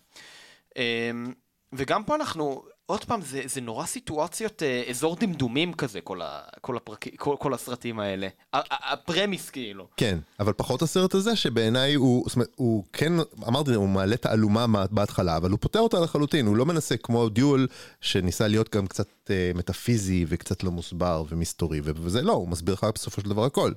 וגם 1.73 2.03
פה 2.03 2.15
אנחנו, 2.15 2.63
עוד 2.89 3.03
פעם, 3.05 3.21
זה, 3.21 3.41
זה 3.45 3.61
נורא 3.61 3.85
סיטואציות, 3.85 4.63
אה, 4.63 4.83
אזור 4.89 5.15
דמדומים 5.15 5.73
כזה, 5.73 6.01
כל, 6.01 6.21
ה, 6.21 6.39
כל, 6.61 6.77
הפרק, 6.77 7.05
כל, 7.17 7.35
כל 7.39 7.53
הסרטים 7.53 7.99
האלה. 7.99 8.27
הפרמיס 8.53 9.49
כאילו. 9.49 9.87
כן, 9.97 10.17
אבל 10.39 10.53
פחות 10.53 10.81
הסרט 10.81 11.13
הזה 11.13 11.35
שבעיניי 11.35 11.93
הוא, 11.93 12.23
זאת 12.27 12.35
אומרת, 12.35 12.49
הוא 12.55 12.83
כן, 12.93 13.13
אמרתי, 13.47 13.73
הוא 13.73 13.89
מעלה 13.89 14.17
תעלומה 14.17 14.67
מה- 14.67 14.85
בהתחלה, 14.91 15.37
אבל 15.37 15.49
הוא 15.51 15.59
פותר 15.61 15.79
אותה 15.79 15.99
לחלוטין, 15.99 16.45
הוא 16.47 16.55
לא 16.57 16.65
מנסה 16.65 16.97
כמו 16.97 17.29
דיול, 17.29 17.67
שניסה 18.01 18.47
להיות 18.47 18.75
גם 18.75 18.87
קצת 18.87 19.07
אה, 19.29 19.51
מטאפיזי 19.55 20.25
וקצת 20.27 20.63
לא 20.63 20.71
מוסבר 20.71 21.23
ומסתורי, 21.29 21.81
וזה 21.83 22.21
לא, 22.21 22.33
הוא 22.33 22.47
מסביר 22.49 22.73
לך 22.73 22.83
בסופו 22.95 23.21
של 23.21 23.29
דבר 23.29 23.45
הכל. 23.45 23.71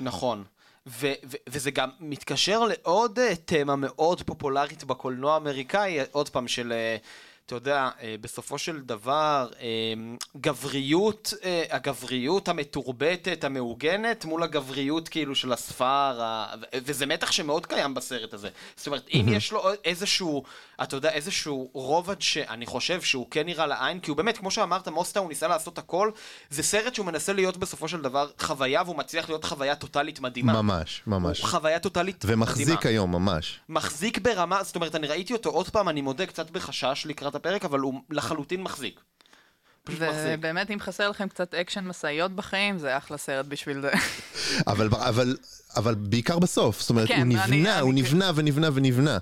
נכון. 0.00 0.44
ו- 0.86 1.12
ו- 1.26 1.36
וזה 1.48 1.70
גם 1.70 1.88
מתקשר 2.00 2.64
לעוד 2.64 3.18
uh, 3.18 3.36
תמה 3.44 3.76
מאוד 3.76 4.22
פופולרית 4.22 4.84
בקולנוע 4.84 5.34
האמריקאי, 5.34 5.98
עוד 6.12 6.28
פעם, 6.28 6.48
של, 6.48 6.72
uh, 6.72 7.04
אתה 7.46 7.54
יודע, 7.54 7.88
uh, 7.98 8.02
בסופו 8.20 8.58
של 8.58 8.80
דבר, 8.80 9.48
uh, 9.52 9.56
גבריות, 10.40 11.34
uh, 11.40 11.44
הגבריות 11.74 12.48
המתורבתת, 12.48 13.44
המעוגנת, 13.44 14.24
מול 14.24 14.42
הגבריות 14.42 15.08
כאילו 15.08 15.34
של 15.34 15.52
הספר, 15.52 15.84
ה- 16.22 16.46
וזה 16.74 17.06
מתח 17.06 17.32
שמאוד 17.32 17.66
קיים 17.66 17.94
בסרט 17.94 18.34
הזה. 18.34 18.48
זאת 18.76 18.86
אומרת, 18.86 19.08
אם 19.14 19.26
יש 19.28 19.52
לו 19.52 19.62
איזשהו, 19.84 20.44
אתה 20.82 20.96
יודע, 20.96 21.10
איזשהו 21.10 21.70
רובד 21.72 22.22
שאני 22.22 22.66
חושב 22.66 23.02
שהוא 23.02 23.26
כן 23.30 23.46
נראה 23.46 23.66
לעין, 23.66 24.00
כי 24.00 24.10
הוא 24.10 24.16
באמת, 24.16 24.38
כמו 24.38 24.50
שאמרת, 24.50 24.88
מוסטו 24.88 25.20
הוא 25.20 25.28
ניסה 25.28 25.48
לעשות 25.48 25.78
הכל, 25.78 26.10
זה 26.50 26.62
סרט 26.62 26.94
שהוא 26.94 27.06
מנסה 27.06 27.32
להיות 27.32 27.56
בסופו 27.56 27.88
של 27.88 28.02
דבר 28.02 28.30
חוויה, 28.40 28.82
והוא 28.82 28.96
מצליח 28.96 29.28
להיות 29.28 29.44
חוויה 29.44 29.74
טוטאלית 29.76 30.20
מדהימה. 30.20 30.62
ממש, 30.62 31.02
ממש. 31.06 31.40
הוא 31.40 31.48
חוויה 31.48 31.78
טוטאלית 31.78 32.24
מדהימה. 32.24 32.42
ומחזיק 32.44 32.86
היום 32.86 33.12
ממש. 33.12 33.60
מחזיק 33.68 34.18
ברמה, 34.18 34.62
זאת 34.62 34.76
אומרת, 34.76 34.94
אני 34.94 35.06
ראיתי 35.06 35.32
אותו 35.32 35.50
עוד 35.50 35.68
פעם, 35.68 35.88
אני 35.88 36.00
מודה 36.00 36.26
קצת 36.26 36.50
בחשש 36.50 37.02
לקראת 37.06 37.33
הפרק, 37.36 37.64
אבל 37.64 37.80
הוא 37.80 37.94
לחלוטין 38.10 38.62
מחזיק. 38.62 39.00
פשוט 39.84 40.02
מחזיק. 40.02 40.32
ובאמת, 40.38 40.70
אם 40.70 40.80
חסר 40.80 41.10
לכם 41.10 41.28
קצת 41.28 41.54
אקשן 41.54 41.84
משאיות 41.84 42.32
בחיים, 42.32 42.78
זה 42.78 42.96
אחלה 42.96 43.16
סרט 43.16 43.46
בשביל 43.46 43.80
זה. 43.80 43.90
אבל, 44.72 44.88
אבל, 44.94 45.36
אבל 45.76 45.94
בעיקר 45.94 46.38
בסוף, 46.38 46.80
זאת 46.80 46.90
אומרת, 46.90 47.08
כן, 47.08 47.14
הוא 47.14 47.22
אני- 47.22 47.34
נבנה, 47.34 47.72
אני- 47.74 47.80
הוא 47.80 47.94
נבנה 47.94 48.30
ונבנה 48.34 48.68
ונבנה. 48.74 49.18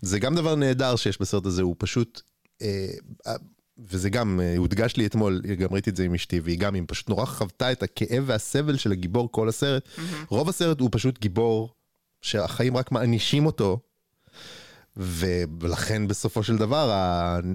זה 0.00 0.18
גם 0.18 0.34
דבר 0.34 0.54
נהדר 0.54 0.96
שיש 0.96 1.20
בסרט 1.20 1.46
הזה, 1.46 1.62
הוא 1.62 1.76
פשוט, 1.78 2.20
אה, 2.62 2.86
אה, 3.26 3.34
וזה 3.78 4.10
גם 4.10 4.40
אה, 4.42 4.54
הודגש 4.56 4.96
לי 4.96 5.06
אתמול, 5.06 5.40
גם 5.58 5.68
ראיתי 5.72 5.90
את 5.90 5.96
זה 5.96 6.04
עם 6.04 6.14
אשתי, 6.14 6.40
והיא 6.40 6.58
גם, 6.58 6.74
היא 6.74 6.82
פשוט 6.88 7.08
נורא 7.08 7.24
חוותה 7.24 7.72
את 7.72 7.82
הכאב 7.82 8.24
והסבל 8.26 8.76
של 8.76 8.92
הגיבור 8.92 9.32
כל 9.32 9.48
הסרט. 9.48 9.88
רוב 10.28 10.48
הסרט 10.48 10.80
הוא 10.80 10.88
פשוט 10.92 11.18
גיבור 11.20 11.74
שהחיים 12.22 12.76
רק 12.76 12.92
מענישים 12.92 13.46
אותו. 13.46 13.80
ולכן 14.96 16.08
בסופו 16.08 16.42
של 16.42 16.56
דבר 16.56 16.90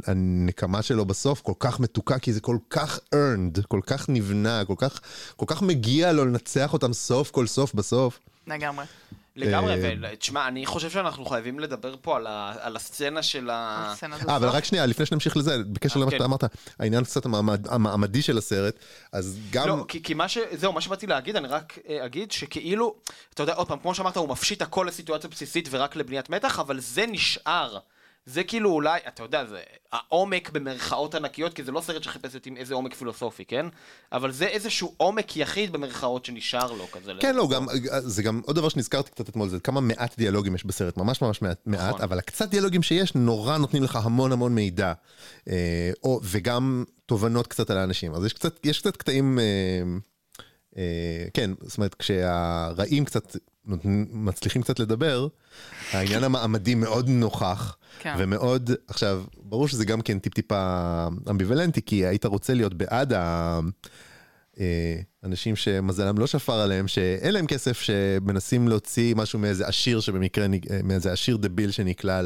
הנקמה 0.07 0.81
שלו 0.81 1.05
בסוף 1.05 1.41
כל 1.41 1.53
כך 1.59 1.79
מתוקה 1.79 2.19
כי 2.19 2.33
זה 2.33 2.41
כל 2.41 2.57
כך 2.69 2.99
earned, 3.15 3.61
כל 3.67 3.81
כך 3.85 4.09
נבנה, 4.09 4.65
כל 4.65 4.75
כך, 4.77 4.99
כל 5.35 5.45
כך 5.47 5.61
מגיע 5.61 6.11
לו 6.11 6.25
לנצח 6.25 6.73
אותם 6.73 6.93
סוף 6.93 7.31
כל 7.31 7.47
סוף 7.47 7.73
בסוף. 7.73 8.19
לגמרי. 8.47 8.85
לגמרי, 9.39 9.73
אה, 9.73 9.93
ותשמע, 10.01 10.47
אני 10.47 10.65
חושב 10.65 10.89
שאנחנו 10.89 11.25
חייבים 11.25 11.59
לדבר 11.59 11.95
פה 12.01 12.15
על 12.17 12.27
ה- 12.27 12.53
על 12.61 12.75
הסצנה 12.75 13.23
של 13.23 13.49
ה... 13.49 13.93
אה, 14.29 14.35
אבל 14.35 14.47
רק 14.49 14.63
שנייה, 14.65 14.85
לפני 14.85 15.05
שנמשיך 15.05 15.37
לזה, 15.37 15.57
בקשר 15.63 15.95
אה, 15.95 16.01
למה 16.01 16.11
כן. 16.11 16.17
שאתה 16.17 16.25
אמרת, 16.25 16.43
העניין 16.79 17.03
קצת 17.03 17.25
המעמד- 17.25 17.67
המעמדי 17.69 18.21
של 18.21 18.37
הסרט, 18.37 18.75
אז 19.11 19.37
גם... 19.51 19.67
לא, 19.67 19.85
כי, 19.87 20.03
כי 20.03 20.13
מה 20.13 20.27
ש... 20.27 20.37
זהו, 20.51 20.73
מה 20.73 20.81
שבאתי 20.81 21.07
להגיד, 21.07 21.35
אני 21.35 21.47
רק 21.47 21.79
אה, 21.89 22.05
אגיד 22.05 22.31
שכאילו, 22.31 22.95
אתה 23.33 23.43
יודע, 23.43 23.53
עוד 23.53 23.67
פעם, 23.67 23.79
כמו 23.79 23.95
שאמרת, 23.95 24.17
הוא 24.17 24.29
מפשיט 24.29 24.61
הכל 24.61 24.85
לסיטואציה 24.87 25.29
בסיסית 25.29 25.67
ורק 25.71 25.95
לבניית 25.95 26.29
מתח, 26.29 26.59
אבל 26.59 26.79
זה 26.79 27.05
נשאר. 27.07 27.77
זה 28.29 28.43
כאילו 28.43 28.71
אולי, 28.71 28.99
אתה 29.07 29.23
יודע, 29.23 29.45
זה 29.45 29.59
העומק 29.91 30.49
במרכאות 30.49 31.15
ענקיות, 31.15 31.53
כי 31.53 31.63
זה 31.63 31.71
לא 31.71 31.81
סרט 31.81 32.03
שחיפש 32.03 32.35
עם 32.45 32.57
איזה 32.57 32.73
עומק 32.73 32.93
פילוסופי, 32.93 33.45
כן? 33.45 33.65
אבל 34.11 34.31
זה 34.31 34.45
איזשהו 34.45 34.93
עומק 34.97 35.37
יחיד 35.37 35.71
במרכאות 35.71 36.25
שנשאר 36.25 36.71
לו 36.71 36.91
כזה. 36.91 37.11
כן, 37.19 37.35
לא, 37.35 37.47
גם, 37.51 37.65
זה 37.99 38.23
גם 38.23 38.41
עוד 38.45 38.55
דבר 38.55 38.69
שנזכרתי 38.69 39.11
קצת 39.11 39.29
אתמול, 39.29 39.49
זה 39.49 39.59
כמה 39.59 39.81
מעט 39.81 40.17
דיאלוגים 40.17 40.55
יש 40.55 40.65
בסרט, 40.65 40.97
ממש 40.97 41.21
ממש 41.21 41.41
מעט, 41.41 41.57
מעט 41.65 41.89
נכון. 41.89 42.01
אבל 42.01 42.19
הקצת 42.19 42.49
דיאלוגים 42.49 42.83
שיש 42.83 43.15
נורא 43.15 43.57
נותנים 43.57 43.83
לך 43.83 43.95
המון 43.95 44.31
המון 44.31 44.55
מידע, 44.55 44.93
אה, 45.49 45.91
או, 46.03 46.19
וגם 46.23 46.83
תובנות 47.05 47.47
קצת 47.47 47.69
על 47.69 47.77
האנשים. 47.77 48.13
אז 48.13 48.25
יש 48.25 48.33
קצת, 48.33 48.59
יש 48.65 48.79
קצת 48.79 48.97
קטעים, 48.97 49.39
אה, 49.39 49.83
אה, 50.77 51.25
כן, 51.33 51.51
זאת 51.61 51.77
אומרת, 51.77 51.95
כשהרעים 51.95 53.05
קצת 53.05 53.37
מצליחים 53.65 54.61
קצת 54.61 54.79
לדבר, 54.79 55.27
העניין 55.91 56.23
המעמדי 56.23 56.75
מאוד 56.75 57.09
נוכח, 57.09 57.77
כן. 57.99 58.15
ומאוד, 58.17 58.71
עכשיו, 58.87 59.23
ברור 59.37 59.67
שזה 59.67 59.85
גם 59.85 60.01
כן 60.01 60.19
טיפ-טיפה 60.19 61.07
אמביוולנטי, 61.29 61.81
כי 61.81 62.05
היית 62.05 62.25
רוצה 62.25 62.53
להיות 62.53 62.73
בעד 62.73 63.13
ה... 63.13 63.59
אה, 64.59 64.99
אנשים 65.23 65.55
שמזלם 65.55 66.17
לא 66.17 66.27
שפר 66.27 66.53
עליהם, 66.53 66.87
שאין 66.87 67.33
להם 67.33 67.47
כסף, 67.47 67.81
שמנסים 67.81 68.67
להוציא 68.67 69.15
משהו 69.15 69.39
מאיזה 69.39 69.67
עשיר 69.67 69.99
שבמקרה, 69.99 70.45
אה, 70.71 70.79
מאיזה 70.83 71.11
עשיר 71.11 71.37
דביל 71.37 71.71
שנקלע 71.71 72.21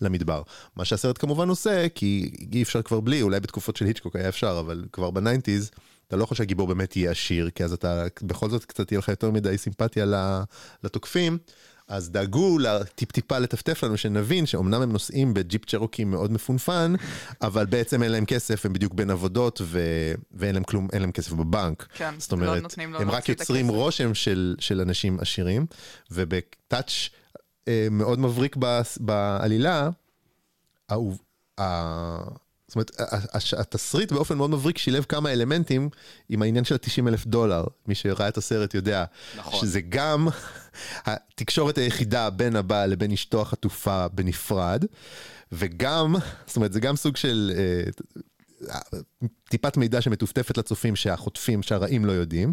למדבר. 0.00 0.42
מה 0.76 0.84
שהסרט 0.84 1.18
כמובן 1.18 1.48
עושה, 1.48 1.88
כי 1.88 2.30
אי 2.52 2.62
אפשר 2.62 2.82
כבר 2.82 3.00
בלי, 3.00 3.22
אולי 3.22 3.40
בתקופות 3.40 3.76
של 3.76 3.84
היצ'קוק 3.84 4.16
היה 4.16 4.28
אפשר, 4.28 4.56
אבל 4.60 4.84
כבר 4.92 5.10
ב 5.10 5.16
nineties, 5.16 5.70
אתה 6.08 6.16
לא 6.16 6.24
יכול 6.24 6.36
שהגיבור 6.36 6.66
באמת 6.66 6.96
יהיה 6.96 7.10
עשיר, 7.10 7.50
כי 7.50 7.64
אז 7.64 7.72
אתה 7.72 8.04
בכל 8.22 8.50
זאת 8.50 8.64
קצת 8.64 8.92
יהיה 8.92 8.98
לך 8.98 9.08
יותר 9.08 9.30
מדי 9.30 9.58
סימפתיה 9.58 10.06
לתוקפים. 10.82 11.38
אז 11.88 12.10
דאגו 12.10 12.58
טיפ-טיפה 12.94 13.38
לטפטף 13.38 13.84
לנו 13.84 13.96
שנבין 13.96 14.46
שאומנם 14.46 14.82
הם 14.82 14.92
נוסעים 14.92 15.34
בג'יפ 15.34 15.64
צ'רוקי 15.64 16.04
מאוד 16.04 16.32
מפונפן, 16.32 16.94
אבל 17.42 17.66
בעצם 17.66 18.02
אין 18.02 18.12
להם 18.12 18.24
כסף, 18.24 18.66
הם 18.66 18.72
בדיוק 18.72 18.94
בין 18.94 19.10
עבודות 19.10 19.60
ו... 19.64 19.80
ואין 20.32 20.54
להם 20.54 20.64
כלום, 20.64 20.88
אין 20.92 21.02
להם 21.02 21.12
כסף 21.12 21.32
בבנק. 21.32 21.86
כן, 21.94 22.14
זאת 22.18 22.32
לא 22.32 22.36
אומרת, 22.36 22.62
נותנים 22.62 22.92
לו 22.92 23.00
הם 23.00 23.10
רק 23.10 23.28
יוצרים. 23.28 23.68
רושם 23.68 24.14
של, 24.14 24.56
של 24.58 24.80
אנשים 24.80 25.20
עשירים, 25.20 25.66
ובטאץ' 26.10 27.08
אה, 27.68 27.88
מאוד 27.90 28.18
מבריק 28.18 28.56
בעלילה, 29.00 29.90
זאת 32.68 32.74
אומרת, 32.74 32.90
התסריט 33.58 34.12
באופן 34.12 34.36
מאוד 34.36 34.50
מבריק 34.50 34.78
שילב 34.78 35.04
כמה 35.08 35.32
אלמנטים 35.32 35.88
עם 36.28 36.42
העניין 36.42 36.64
של 36.64 36.74
ה-90 36.74 37.08
אלף 37.08 37.26
דולר. 37.26 37.64
מי 37.86 37.94
שראה 37.94 38.28
את 38.28 38.36
הסרט 38.36 38.74
יודע 38.74 39.04
נכון. 39.36 39.60
שזה 39.60 39.80
גם 39.80 40.28
התקשורת 41.06 41.78
היחידה 41.78 42.30
בין 42.30 42.56
הבעל 42.56 42.90
לבין 42.90 43.12
אשתו 43.12 43.42
החטופה 43.42 44.08
בנפרד, 44.08 44.84
וגם, 45.52 46.16
זאת 46.46 46.56
אומרת, 46.56 46.72
זה 46.72 46.80
גם 46.80 46.96
סוג 46.96 47.16
של 47.16 47.52
אה, 47.56 47.90
טיפת 49.48 49.76
מידע 49.76 50.00
שמטופטפת 50.00 50.58
לצופים 50.58 50.96
שהחוטפים, 50.96 51.62
שהרעים 51.62 52.04
לא 52.04 52.12
יודעים, 52.12 52.52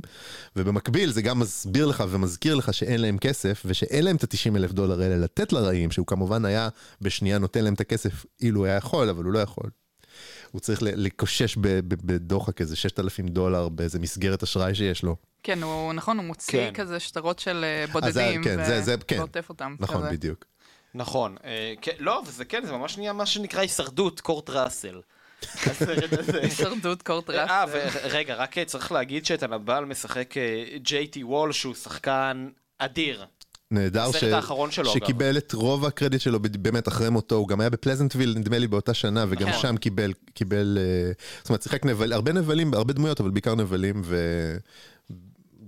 ובמקביל 0.55 1.11
זה 1.11 1.21
גם 1.21 1.39
מסביר 1.39 1.85
לך 1.85 2.03
ומזכיר 2.09 2.55
לך 2.55 2.73
שאין 2.73 3.01
להם 3.01 3.17
כסף, 3.17 3.63
ושאין 3.65 4.03
להם 4.03 4.15
את 4.15 4.23
ה-90 4.23 4.55
אלף 4.55 4.71
דולר 4.71 5.01
האלה 5.01 5.17
לתת 5.17 5.53
לרעים, 5.53 5.91
שהוא 5.91 6.07
כמובן 6.07 6.45
היה 6.45 6.69
בשנייה 7.01 7.37
נותן 7.37 7.63
להם 7.63 7.73
את 7.73 7.81
הכסף 7.81 8.25
אילו 8.41 8.65
היה 8.65 8.75
יכול, 8.75 9.09
אבל 9.09 9.23
הוא 9.23 9.33
לא 9.33 9.39
יכול. 9.39 9.69
הוא 10.53 10.59
צריך 10.61 10.79
לקושש 10.83 11.55
בדוחק 12.05 12.61
איזה 12.61 12.75
6,000 12.75 13.27
דולר 13.27 13.69
באיזה 13.69 13.99
מסגרת 13.99 14.43
אשראי 14.43 14.75
שיש 14.75 15.03
לו. 15.03 15.15
כן, 15.43 15.63
הוא, 15.63 15.93
נכון, 15.93 16.17
הוא 16.17 16.25
מוציא 16.25 16.59
כן. 16.59 16.73
כזה 16.73 16.99
שטרות 16.99 17.39
של 17.39 17.63
אה, 17.63 17.85
בודדים, 17.91 18.43
כן, 18.43 18.65
זה- 18.65 18.81
זה- 18.81 18.95
כן. 19.07 19.17
ועוטף 19.19 19.49
אותם. 19.49 19.75
נכון, 19.79 19.97
כזה. 20.01 20.09
בדיוק. 20.11 20.45
נכון. 20.95 21.35
אה, 21.43 21.73
כן, 21.81 21.91
לא, 21.99 22.21
וזה 22.27 22.45
כן, 22.45 22.65
זה 22.65 22.71
ממש 22.71 22.97
נהיה 22.97 23.13
מה 23.13 23.25
שנקרא 23.25 23.59
הישרדות 23.61 24.21
קורט 24.21 24.49
ראסל. 24.49 25.01
הישרדות 26.41 27.01
קורט 27.01 27.29
אה, 27.29 27.63
ראסל. 27.63 27.79
ורגע, 28.03 28.35
רק 28.35 28.57
אה, 28.57 28.65
צריך 28.65 28.91
להגיד 28.91 29.25
שאת 29.25 29.43
הנבל 29.43 29.83
משחק 29.85 30.33
ג'יי 30.75 31.07
טי 31.07 31.23
וול, 31.23 31.51
שהוא 31.51 31.75
שחקן 31.75 32.49
אדיר. 32.77 33.25
נהדר 33.73 34.09
האחרון 34.31 34.71
שלו. 34.71 34.89
שקיבל 34.89 35.37
את 35.37 35.53
רוב 35.53 35.85
הקרדיט 35.85 36.21
שלו 36.21 36.39
באמת 36.39 36.87
אחרי 36.87 37.09
מותו, 37.09 37.35
הוא 37.35 37.47
גם 37.47 37.61
היה 37.61 37.69
בפלזנטוויל 37.69 38.33
נדמה 38.37 38.57
לי 38.57 38.67
באותה 38.67 38.93
שנה, 38.93 39.25
וגם 39.29 39.49
נכון. 39.49 39.61
שם 39.61 39.77
קיבל, 39.77 40.13
קיבל, 40.33 40.77
אה, 40.81 41.11
זאת 41.41 41.49
אומרת 41.49 41.61
שיחק 41.61 41.85
נבל, 41.85 42.13
הרבה 42.13 42.33
נבלים, 42.33 42.73
הרבה 42.73 42.93
דמויות, 42.93 43.19
אבל 43.21 43.29
בעיקר 43.29 43.55
נבלים, 43.55 44.01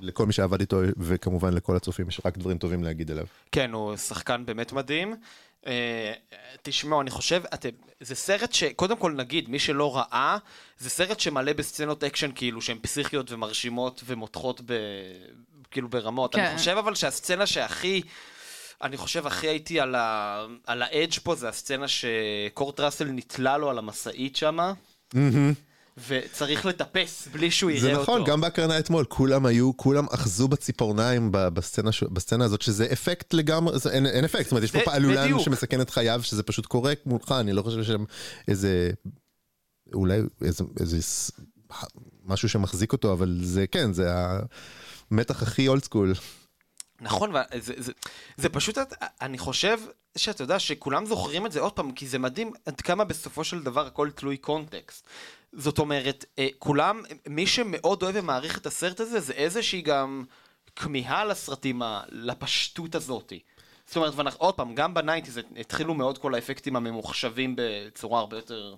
ולכל 0.02 0.26
מי 0.26 0.34
שעבד 0.34 0.60
איתו, 0.60 0.82
וכמובן 0.98 1.54
לכל 1.54 1.76
הצופים, 1.76 2.08
יש 2.08 2.22
רק 2.26 2.38
דברים 2.38 2.58
טובים 2.58 2.84
להגיד 2.84 3.12
עליו. 3.12 3.26
כן, 3.52 3.72
הוא 3.74 3.98
שחקן 3.98 4.46
באמת 4.46 4.74
מדהים. 4.74 5.16
אה, 5.68 6.14
תשמעו, 6.62 7.02
אני 7.02 7.10
חושב, 7.10 7.44
אתם, 7.54 7.70
זה 8.00 8.16
סרט 8.16 8.54
שקודם 8.54 8.98
כל 8.98 9.12
נגיד, 9.12 9.50
מי 9.50 9.60
שלא 9.60 9.98
ראה, 9.98 10.38
זה 10.80 10.90
סרט 10.90 11.20
שמלא 11.20 11.54
בסצנות 11.54 12.04
אקשן 12.04 12.30
כאילו 12.36 12.62
שהן 12.62 12.78
פסיכיות 12.82 13.32
ומרשימות 13.32 14.04
ומותחות 14.06 14.62
ב, 14.66 14.74
כאילו 15.76 15.90
ברמות. 15.90 16.36
כן. 16.36 16.42
אני 16.46 16.58
חושב 16.58 16.76
אבל 16.78 16.96
שהסצנה 16.96 17.46
שהכי, 17.46 18.02
אני 18.84 18.98
חושב 18.98 19.28
הכי 19.28 19.48
הייתי 19.48 19.80
על, 19.80 19.96
ה, 19.96 20.46
על 20.68 20.82
ה 20.82 20.88
edge 20.88 21.14
פה, 21.24 21.36
זה 21.36 21.50
הסצנה 21.50 21.86
שקורט 21.88 22.80
ראסל 22.80 23.06
נתלה 23.06 23.58
לו 23.58 23.70
על 23.70 23.78
המשאית 23.78 24.36
שמה. 24.36 24.74
וצריך 26.08 26.66
לטפס 26.66 27.28
בלי 27.32 27.52
שהוא 27.52 27.72
יראה 27.72 27.82
זה 27.82 27.92
אותו. 27.92 28.02
נכון, 28.02 28.24
גם 28.24 28.42
בהקרנה 28.42 28.80
אתמול, 28.80 29.06
כולם 29.10 29.46
היו, 29.46 29.78
כולם 29.78 30.06
אחזו 30.14 30.48
בציפורניים 30.48 31.30
בסצנה, 31.32 31.92
ש- 31.92 32.04
בסצנה 32.04 32.46
הזאת, 32.46 32.62
שזה 32.62 32.88
אפקט 32.94 33.34
לגמרי, 33.34 33.80
זה, 33.80 33.92
אין, 33.92 34.06
אין 34.06 34.26
אפקט, 34.26 34.44
זאת 34.44 34.52
אומרת, 34.52 34.64
יש 34.64 34.72
פה 34.72 34.78
זה- 34.80 34.86
פעלולן 34.86 35.24
בדיוק. 35.24 35.42
שמסכן 35.42 35.82
את 35.82 35.90
חייו, 35.90 36.20
שזה 36.24 36.44
פשוט 36.44 36.66
קורה 36.66 36.94
מולך, 37.06 37.32
אני 37.32 37.54
לא 37.54 37.62
חושב 37.62 37.84
שם 37.84 38.04
איזה, 38.48 38.92
אולי 39.94 40.20
איזה, 40.42 40.64
איזה 40.80 40.98
משהו 42.26 42.50
שמחזיק 42.50 42.94
אותו, 42.94 43.14
אבל 43.14 43.40
זה 43.42 43.68
כן, 43.68 43.94
זה 43.94 44.10
המתח 45.12 45.44
הכי 45.44 45.68
אולד 45.68 45.84
סקול. 45.84 46.14
נכון, 47.02 47.32
וזה, 47.54 47.74
זה, 47.78 47.92
זה 48.38 48.50
פשוט, 48.50 48.78
אני 49.22 49.38
חושב 49.38 49.80
שאתה 50.18 50.44
יודע 50.44 50.60
שכולם 50.60 51.06
זוכרים 51.06 51.46
את 51.46 51.52
זה 51.52 51.60
עוד 51.60 51.74
פעם, 51.74 51.92
כי 51.92 52.08
זה 52.08 52.20
מדהים 52.20 52.52
עד 52.66 52.82
כמה 52.82 53.04
בסופו 53.04 53.44
של 53.44 53.64
דבר 53.64 53.88
הכל 53.88 54.12
תלוי 54.12 54.38
קונטקסט. 54.38 55.08
זאת 55.54 55.80
אומרת, 55.80 56.26
אה, 56.40 56.48
כולם, 56.60 57.02
מי 57.28 57.48
שמאוד 57.48 58.04
אוהב 58.04 58.16
ומעריך 58.18 58.58
את 58.58 58.66
הסרט 58.66 59.00
הזה, 59.00 59.20
זה 59.20 59.34
איזושהי 59.34 59.82
גם 59.82 60.24
כמיהה 60.76 61.26
לסרטים, 61.26 61.82
לפשטות 62.10 62.96
הזאתי. 62.96 63.40
זאת 63.88 63.96
אומרת, 63.96 64.16
ואנחנו, 64.16 64.40
עוד 64.40 64.54
פעם, 64.54 64.76
גם 64.76 64.94
ב 64.94 64.99
nineties 64.99 65.40
התחילו 65.58 65.94
מאוד 65.94 66.18
כל 66.18 66.36
האפקטים 66.36 66.76
הממוחשבים 66.76 67.56
בצורה 67.58 68.20
הרבה 68.20 68.38
יותר 68.38 68.76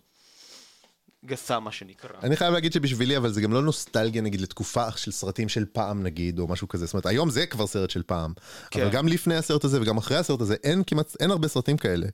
גסה, 1.27 1.59
מה 1.59 1.71
שנקרא. 1.71 2.09
אני 2.23 2.35
חייב 2.35 2.53
להגיד 2.53 2.73
שבשבילי, 2.73 3.17
אבל 3.17 3.31
זה 3.31 3.41
גם 3.41 3.53
לא 3.53 3.61
נוסטלגיה 3.61 4.21
נגיד 4.21 4.41
לתקופה 4.41 4.91
של 4.95 5.11
סרטים 5.11 5.49
של 5.49 5.65
פעם 5.71 6.03
נגיד, 6.03 6.39
או 6.39 6.47
משהו 6.47 6.67
כזה. 6.67 6.85
זאת 6.85 6.93
אומרת, 6.93 7.05
היום 7.05 7.29
זה 7.29 7.45
כבר 7.45 7.67
סרט 7.67 7.89
של 7.89 8.03
פעם. 8.03 8.33
כן. 8.71 8.81
אבל 8.81 8.91
גם 8.91 9.07
לפני 9.07 9.35
הסרט 9.35 9.63
הזה 9.63 9.81
וגם 9.81 9.97
אחרי 9.97 10.17
הסרט 10.17 10.41
הזה, 10.41 10.55
אין 10.63 10.83
כמעט, 10.87 11.15
אין 11.19 11.31
הרבה 11.31 11.47
סרטים 11.47 11.77
כאלה. 11.77 12.07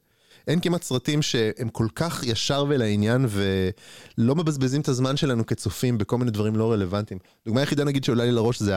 אין 0.48 0.60
כמעט 0.60 0.84
סרטים 0.84 1.22
שהם 1.22 1.70
כל 1.70 1.88
כך 1.96 2.24
ישר 2.24 2.66
ולעניין 2.70 3.26
ולא 3.30 4.36
מבזבזים 4.36 4.82
את 4.82 4.88
הזמן 4.88 5.18
שלנו 5.18 5.46
כצופים 5.46 5.98
בכל 5.98 6.18
מיני 6.18 6.32
דברים 6.32 6.56
לא 6.56 6.72
רלוונטיים. 6.72 7.20
דוגמה 7.46 7.60
היחידה 7.60 7.84
נגיד 7.84 8.04
שעולה 8.04 8.26
לי 8.26 8.32
לראש 8.32 8.60
זה 8.60 8.74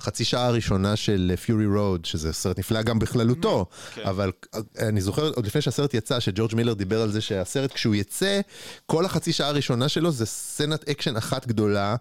החצי 0.00 0.24
שעה 0.24 0.46
הראשונה 0.46 0.96
של 0.96 1.32
פיורי 1.44 1.66
רוד, 1.66 2.04
שזה 2.04 2.32
סרט 2.32 2.58
נפלא 2.58 2.82
גם 2.82 2.98
בכללותו, 2.98 3.66
כן. 3.94 4.02
אבל 4.04 4.32
אני 4.78 5.00
זוכר 5.00 5.30
עוד 5.34 5.46
לפני 5.46 5.60
שהסרט 5.60 5.94
יצא, 5.94 6.20
שג'ורג' 6.20 6.54
מילר 6.54 6.74
דיבר 6.74 7.02
על 7.02 7.10
זה 7.10 7.20
שהסרט 7.20 7.72
כשהוא 7.72 7.94
יצא, 7.94 8.40
כל 8.86 9.04
החצי 9.04 9.32
שעה 9.32 9.48
הראשונה 9.48 9.88
שלו 9.88 10.10
זה 10.10 10.26
סצנת 10.26 10.88
אקשן 10.88 11.16
אחת 11.16 11.46
גדולה, 11.46 11.96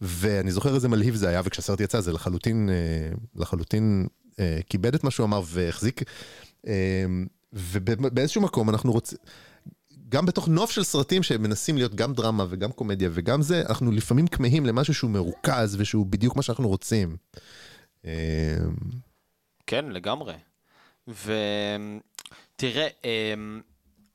ואני 0.00 0.50
זוכר 0.50 0.74
איזה 0.74 0.88
מלהיב 0.88 1.14
זה 1.14 1.28
היה, 1.28 1.40
וכשהסרט 1.44 1.80
יצא 1.80 2.00
זה 2.00 2.12
לחלוטין, 2.12 2.68
אה, 2.68 3.16
לחלוטין 3.36 4.06
אה, 4.40 4.58
כיבד 4.68 4.94
את 4.94 5.04
מה 5.04 5.10
שהוא 5.10 5.24
אמר 5.24 5.42
והחזיק. 5.46 6.02
אה, 6.66 7.04
ובאיזשהו 7.52 8.42
מקום 8.42 8.70
אנחנו 8.70 8.92
רוצים, 8.92 9.18
גם 10.14 10.26
בתוך 10.26 10.48
נוף 10.48 10.70
של 10.70 10.84
סרטים 10.84 11.22
שמנסים 11.22 11.76
להיות 11.76 11.94
גם 11.94 12.12
דרמה 12.12 12.44
וגם 12.48 12.72
קומדיה 12.72 13.08
וגם 13.12 13.42
זה, 13.42 13.62
אנחנו 13.68 13.92
לפעמים 13.92 14.26
כמהים 14.26 14.66
למשהו 14.66 14.94
שהוא 14.94 15.10
מרוכז 15.10 15.76
ושהוא 15.80 16.06
בדיוק 16.06 16.36
מה 16.36 16.42
שאנחנו 16.42 16.68
רוצים. 16.68 17.16
אה, 18.04 18.56
כן, 19.66 19.84
לגמרי. 19.90 20.34
ותראה, 21.08 22.88
אמ, 23.04 23.60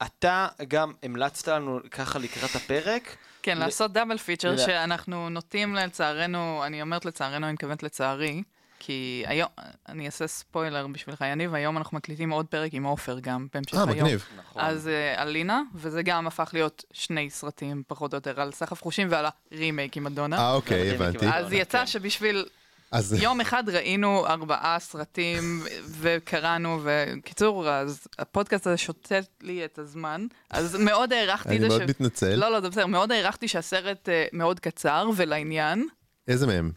אתה 0.06 0.48
גם 0.68 0.94
המלצת 1.04 1.48
לנו 1.48 1.80
ככה 1.92 2.20
לקראת 2.20 2.56
הפרק. 2.56 3.16
כן, 3.42 3.58
ל- 3.58 3.60
לעשות 3.60 3.94
דאבל 3.94 4.18
פיצ'ר 4.18 4.52
ל- 4.52 4.58
שאנחנו 4.58 5.30
נוטים 5.30 5.76
לצערנו, 5.76 6.62
אני 6.66 6.82
אומרת 6.82 7.06
לצערנו, 7.06 7.46
אני 7.46 7.54
מתכוונת 7.54 7.84
לצערי, 7.84 8.44
כי 8.80 9.24
היום, 9.28 9.50
אני 9.90 10.06
אעשה 10.06 10.28
ספוילר 10.28 10.88
בשבילך, 10.88 11.26
יניב, 11.32 11.54
היום 11.54 11.78
אנחנו 11.78 11.98
מקליטים 11.98 12.30
עוד 12.30 12.46
פרק 12.46 12.74
עם 12.74 12.84
עופר 12.84 13.20
גם, 13.20 13.48
בהמשך 13.54 13.76
אה, 13.76 13.84
היום. 13.84 13.92
מגניב. 13.92 14.26
נכון. 14.38 14.62
אז 14.62 14.88
uh, 14.88 15.20
על 15.20 15.30
לינה, 15.30 15.62
וזה 15.76 16.04
גם 16.04 16.28
הפך 16.28 16.50
להיות 16.54 16.84
שני 16.94 17.30
סרטים, 17.30 17.84
פחות 17.88 18.14
או 18.14 18.18
יותר, 18.18 18.42
על 18.42 18.52
סחף 18.52 18.82
חושים 18.82 19.08
ועל 19.12 19.26
הרימייק 19.52 19.98
עם 19.98 20.04
מדונה. 20.04 20.38
אה, 20.38 20.54
אוקיי, 20.54 20.96
הבנתי. 20.96 21.26
אז 21.28 21.54
יצא 21.54 21.80
כן. 21.80 21.88
שבשביל 21.88 22.46
אז 22.92 23.14
יום 23.14 23.42
אחד 23.42 23.70
ראינו 23.70 24.28
ארבעה 24.28 24.78
סרטים 24.80 25.64
וקראנו, 26.02 26.80
וקיצור, 26.84 27.70
אז 27.70 28.08
הפודקאסט 28.20 28.68
הזה 28.68 28.78
שותה 28.78 29.44
לי 29.44 29.66
את 29.66 29.80
הזמן, 29.80 30.28
אז 30.50 30.76
מאוד 30.76 31.14
הערכתי 31.14 31.50
את 31.50 31.54
אני 31.54 31.60
זה 31.60 31.68
מאוד 31.68 31.90
מתנצל. 31.90 32.36
לא, 32.36 32.52
לא, 32.52 32.62
זה 32.62 32.70
בסדר, 32.70 32.86
מאוד 32.86 33.12
הערכתי 33.12 33.48
שהסרט 33.48 34.10
אה, 34.10 34.26
מאוד 34.34 34.60
קצר 34.60 35.10
ולעניין. 35.16 35.88
איזה 36.28 36.48
מהם? 36.48 36.72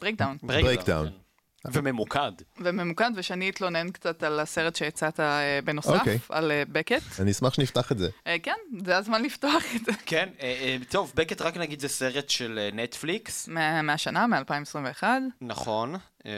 ברייקדאון. 0.00 0.36
Breakdown. 0.44 0.86
כן. 0.86 1.70
וממוקד. 1.72 2.32
וממוקד, 2.60 3.10
ושאני 3.16 3.50
אתלונן 3.50 3.90
קצת 3.90 4.22
על 4.22 4.40
הסרט 4.40 4.76
שהצעת 4.76 5.20
אה, 5.20 5.58
בנוסף, 5.64 5.88
אוקיי. 5.90 6.18
על 6.28 6.50
אה, 6.52 6.62
בקט. 6.72 7.02
אני 7.20 7.30
אשמח 7.30 7.54
שנפתח 7.54 7.92
את 7.92 7.98
זה. 7.98 8.08
אה, 8.26 8.36
כן, 8.42 8.54
זה 8.84 8.96
הזמן 8.96 9.22
לפתוח 9.22 9.62
את 9.76 9.84
זה. 9.84 9.92
כן, 10.06 10.28
אה, 10.40 10.46
אה, 10.46 10.76
טוב, 10.90 11.12
בקט 11.14 11.42
רק 11.42 11.56
נגיד 11.56 11.80
זה 11.80 11.88
סרט 11.88 12.30
של 12.30 12.58
אה, 12.62 12.82
נטפליקס, 12.82 13.48
מה- 13.48 13.82
מהשנה, 13.82 14.26
מ-2021. 14.26 15.04
נכון. 15.40 15.94
אה, 16.26 16.30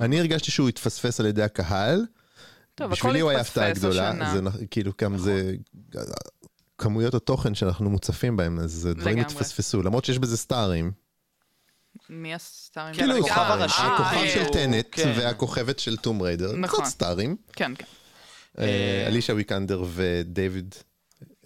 אני 0.00 0.20
הרגשתי 0.20 0.50
שהוא 0.50 0.68
התפספס 0.68 1.20
על 1.20 1.26
ידי 1.26 1.42
הקהל. 1.42 2.06
טוב, 2.74 2.90
בשבילי 2.90 3.20
הוא 3.20 3.30
הכל 3.30 3.36
היה 3.36 3.40
הפתעה 3.40 3.66
התפספס 3.68 3.84
גדולה. 3.84 4.08
השנה. 4.10 4.50
זה 4.50 4.66
כאילו 4.70 4.92
גם 5.02 5.18
זה... 5.18 5.52
כמויות 6.78 7.14
התוכן 7.14 7.54
שאנחנו 7.54 7.90
מוצפים 7.90 8.36
בהם, 8.36 8.58
אז 8.58 8.88
דברים. 8.96 9.18
התפספסו. 9.18 9.82
למרות 9.82 10.04
שיש 10.04 10.18
בזה 10.18 10.36
סטארים. 10.36 10.92
מי 12.10 12.34
הסטארים? 12.34 12.94
כן, 12.94 13.00
כאילו, 13.00 13.16
הכוכב 13.16 13.38
אה, 13.38 13.48
הראשי, 13.52 13.80
אה, 13.82 13.94
הכוכב 13.94 14.16
אה, 14.16 14.30
של 14.34 14.44
טנט 14.52 14.86
כן. 14.92 15.12
והכוכבת 15.16 15.78
של 15.78 15.96
טום 15.96 16.22
ריידר. 16.22 16.52
נכון. 16.56 16.80
קצת 16.84 16.90
סטארים. 16.90 17.36
כן, 17.52 17.72
כן. 17.78 17.84
אה, 18.58 19.04
אלישה 19.06 19.34
ויקנדר 19.34 19.84
ודייוויד 19.94 20.74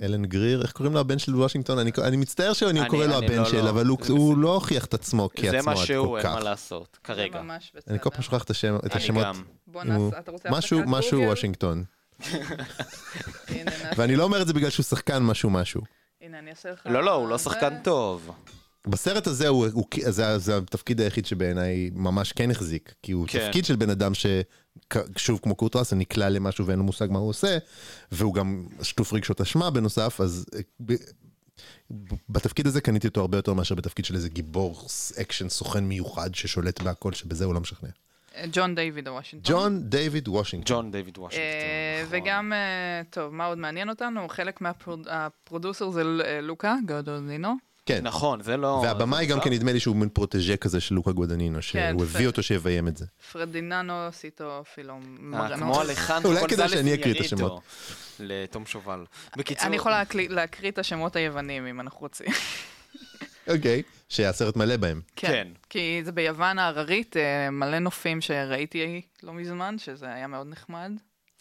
אלן 0.02 0.24
גריר, 0.24 0.62
איך 0.62 0.72
קוראים 0.72 0.94
לו 0.94 1.00
הבן 1.00 1.18
של 1.18 1.37
וושינגטון? 1.37 1.78
אני- 1.78 1.90
אני 2.02 2.16
מצטער 2.16 2.52
שאני 2.52 2.80
אני- 2.80 2.88
קורא 2.88 3.06
לו 3.06 3.18
אני 3.18 3.26
הבן 3.26 3.37
לא- 3.38 3.44
של, 3.44 3.64
לא. 3.64 3.70
אבל 3.70 3.87
הוא- 3.87 3.98
זה 4.02 4.12
הוא 4.12 4.30
בסדר. 4.32 4.42
לא 4.42 4.54
הוכיח 4.54 4.85
את 4.85 4.94
עצמו 4.94 5.28
זה 5.37 5.42
כעצמו 5.42 5.62
מה 5.74 5.80
עד 5.80 5.87
שהוא, 5.87 6.06
כל 6.06 6.16
אין 6.18 6.26
כך. 6.26 6.35
מה 6.35 6.40
לעשות, 6.40 6.98
כרגע. 7.04 7.38
זה 7.38 7.44
ממש 7.44 7.72
בסדר. 7.76 7.94
אני 7.94 8.02
כל 8.02 8.11
פעם 8.11 8.22
שוכח 8.22 8.42
את 8.42 8.50
השם- 8.50 8.76
את 8.76 8.92
אני 8.92 9.02
השמות. 9.04 9.24
גם. 9.24 9.42
בוא 9.66 9.82
הוא- 9.82 9.92
נעשה, 10.04 10.18
אתה 10.18 10.30
רוצה 10.30 10.48
משהו, 10.50 10.80
משהו? 10.87 11.20
וושינגטון. 11.20 11.85
ואני 13.96 14.16
לא 14.16 14.24
אומר 14.24 14.42
את 14.42 14.46
זה 14.46 14.52
בגלל 14.54 14.70
שהוא 14.70 14.85
שחקן 14.85 15.22
משהו 15.22 15.50
משהו. 15.50 15.80
הנה, 16.20 16.38
אני 16.38 16.50
אעשה 16.50 16.70
לך... 16.70 16.87
לא, 16.87 17.02
לא, 17.04 17.12
הוא 17.14 17.28
לא 17.28 17.37
זה. 17.37 17.44
שחקן 17.44 17.74
טוב. 17.85 18.30
בסרט 18.87 19.27
הזה 19.27 19.49
הוא, 19.49 19.66
הוא, 19.72 19.85
זה, 20.09 20.38
זה 20.38 20.57
התפקיד 20.57 21.01
היחיד 21.01 21.27
שבעיניי 21.27 21.90
ממש 21.94 22.33
כן 22.33 22.51
החזיק, 22.51 22.94
כי 23.03 23.12
הוא 23.12 23.27
כן. 23.29 23.46
תפקיד 23.46 23.64
של 23.64 23.77
בן 23.77 23.90
אדם 23.90 24.12
ששוב 24.14 25.40
כמו 25.42 25.55
קורט 25.55 25.77
ראסל 25.77 25.96
נקלע 25.96 26.29
למשהו 26.29 26.66
ואין 26.66 26.79
לו 26.79 26.85
מושג 26.85 27.07
מה 27.11 27.18
הוא 27.18 27.29
עושה, 27.29 27.59
והוא 28.12 28.35
גם 28.35 28.66
שטוף 28.83 29.12
רגשות 29.12 29.40
אשמה 29.40 29.70
בנוסף, 29.70 30.20
אז 30.20 30.46
אה, 30.55 30.61
ב, 30.87 30.94
בתפקיד 32.29 32.66
הזה 32.66 32.81
קניתי 32.81 33.07
אותו 33.07 33.20
הרבה 33.20 33.38
יותר 33.38 33.55
מאשר 33.55 33.75
בתפקיד 33.75 34.05
של 34.05 34.14
איזה 34.14 34.29
גיבור 34.29 34.87
אקשן 35.20 35.49
סוכן 35.49 35.85
מיוחד 35.85 36.35
ששולט 36.35 36.83
בהכל, 36.83 37.12
שבזה 37.12 37.44
הוא 37.44 37.55
לא 37.55 37.61
משכנע. 37.61 37.90
ג'ון 38.53 38.75
דיוויד 38.75 39.09
וושינגטון. 39.09 39.57
ג'ון 39.57 39.83
דיוויד 39.83 40.29
וושינגטון. 40.29 40.77
ג'ון 40.77 40.90
דיוויד 40.90 41.18
וושינגטון. 41.18 41.51
אה, 41.51 42.03
נכון. 42.07 42.18
וגם, 42.18 42.53
אה, 42.53 43.03
טוב, 43.11 43.35
מה 43.35 43.46
עוד 43.46 43.59
מעניין 43.59 43.88
אותנו? 43.88 44.29
חלק 44.29 44.61
מה 44.61 44.87
producer 44.87 45.90
זה 45.90 46.03
לוקה 46.42 46.75
גואדנינו. 46.87 47.55
כן. 47.87 48.01
נכון, 48.07 48.42
זה 48.42 48.57
לא... 48.57 48.81
והבמאי 48.85 49.27
גם 49.27 49.38
לא- 49.38 49.42
כן 49.44 49.51
נדמה 49.53 49.72
לי 49.72 49.81
שהוא 49.81 49.96
מין 49.96 50.09
פרוטג'ה 50.09 50.57
כזה 50.57 50.81
של 50.81 50.94
לוקה 50.94 51.12
גואדנינו, 51.12 51.62
שהוא 51.62 51.81
כן, 51.81 51.96
הביא. 52.01 52.27
אותו 52.27 52.42
שיביים 52.42 52.88
את 52.88 52.96
זה. 52.96 53.07
פרדיננו 53.33 53.92
סיטו 54.12 54.62
פילו 54.75 54.92
אה, 54.94 54.99
מרנו. 55.18 55.57
כמו 55.57 55.83
אלחנדרו 55.83 56.33
אולי 56.33 56.40
כדאי 56.49 56.57
גונזלס 56.57 56.70
שאני 56.79 56.94
אקריא 56.94 57.12
את 57.14 57.16
אינייריטו 57.16 57.37
השמות. 57.37 57.62
לתום 58.20 58.66
שובל. 58.66 59.05
בקיצור... 59.37 59.66
אני 59.66 59.77
יכולה 59.77 60.03
להקריא- 60.29 60.68
את 60.68 60.79
השמות 60.79 61.16
היוונים 61.16 61.66
אם 61.66 61.81
אנחנו 61.81 62.01
רוצים. 62.01 62.27
אוקיי. 63.49 63.83
שהסרט 64.09 64.57
מלא 64.57 64.77
בהם. 64.77 65.01
כן. 65.16 65.49
כי 65.70 66.01
זה 66.05 66.12
ביוון 66.12 66.59
ההררית, 66.59 67.16
אה, 67.16 67.51
מלא 67.51 67.79
נופים 67.79 68.20
שראיתי 68.20 69.01
לא 69.22 69.33
מזמן, 69.33 69.79
שזה 69.79 70.07
היה 70.07 70.27
מאוד 70.27 70.46
נחמד. 70.46 70.92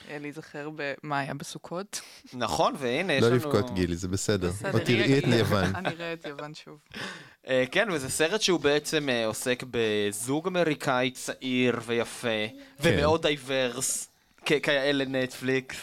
להיזכר 0.10 0.70
במה 0.76 1.20
היה 1.20 1.34
בסוכות. 1.34 2.02
נכון, 2.34 2.76
והנה, 2.78 3.14
יש 3.14 3.24
לא 3.24 3.28
לנו... 3.30 3.38
לבכות 3.38 3.74
גילי, 3.74 3.96
זה 3.96 4.08
בסדר. 4.08 4.50
בסדר, 4.50 4.80
או 4.80 4.86
תראי 4.86 5.20
את 5.20 5.24
יוון. 5.40 5.76
אני 5.76 5.90
אראה 5.90 6.14
את 6.14 6.26
יוון 6.26 6.54
שוב. 6.54 6.80
אה, 7.48 7.64
כן, 7.72 7.88
וזה 7.92 8.10
סרט 8.10 8.42
שהוא 8.42 8.60
בעצם 8.60 9.10
אה, 9.10 9.26
עוסק 9.26 9.64
בזוג 9.72 10.48
אמריקאי 10.48 11.12
צעיר 11.12 11.80
ויפה, 11.86 12.28
כן. 12.28 12.56
ומאוד 12.80 13.22
diverse, 13.22 14.10
כיאה 14.46 14.92
לנטפליקס, 14.92 15.78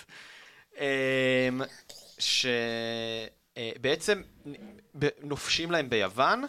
אה, 0.81 1.49
שבעצם 3.59 4.23
נופשים 5.23 5.71
להם 5.71 5.91
ביוון, 5.91 6.45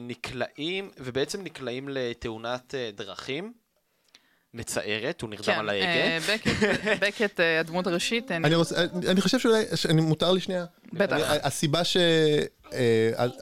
נקלעים, 0.00 0.90
ובעצם 0.98 1.42
נקלעים 1.42 1.88
לתאונת 1.88 2.74
דרכים. 2.94 3.52
מצערת, 4.54 5.20
הוא 5.20 5.30
נרדם 5.30 5.58
על 5.58 5.68
ההגה. 5.68 5.86
אה, 5.86 6.18
בקט- 6.28 6.64
בקט, 7.00 7.40
אה, 7.40 7.60
הדמות 7.60 7.86
הראשית, 7.86 8.30
אה, 8.30 8.36
אני 8.36 8.54
רוצה, 8.54 8.84
אני 9.08 9.20
חושב 9.20 9.38
שאולי, 9.38 9.64
מותר 9.94 10.32
לי 10.32 10.40
שנייה. 10.40 10.64
בטח. 10.92 11.12
אני- 11.16 11.22
הסיבה 11.42 11.84
ש... 11.84 11.96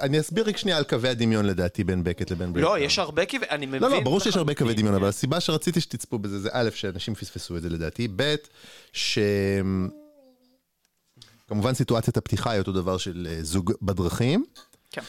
אני 0.01 0.21
אסביר 0.21 0.49
רק 0.49 0.57
שנייה 0.57 0.77
על 0.77 0.85
קווי 0.85 1.09
הדמיון 1.09 1.45
לדעתי 1.47 1.85
בין 1.85 2.05
בקט 2.05 2.31
לבין 2.31 2.53
ברייקדאון. 2.53 2.79
לא, 2.81 2.85
יש 2.85 2.99
הרבה 2.99 3.25
כיוון, 3.27 3.49
אני 3.51 3.67
מבין. 3.67 3.83
לא, 3.83 3.91
לא, 3.91 4.01
ברור 4.01 4.21
שיש 4.21 4.37
הרבה 4.37 4.55
קווי. 4.55 4.75
דמיון, 4.75 4.95
אבל 4.95 5.09
הסיבה 5.09 5.41
שרציתי 5.41 5.81
שתצפו 5.81 6.19
בזה 6.19 6.41
זה 6.41 6.49
א', 6.53 6.69
שאנשים 6.75 7.15
פספסו 7.15 7.57
את 7.57 7.63
זה 7.63 7.69
לדעתי, 7.71 8.09
ב', 8.17 8.35
ש... 8.93 9.19
כמובן 11.49 11.75
סיטואציית 11.75 12.17
הפתיחה 12.17 12.51
היא 12.51 12.59
אותו 12.59 12.73
דבר 12.73 12.99
של 12.99 13.29
זוג 13.43 13.73
בדרכים. 13.83 14.45
כן. 14.91 15.03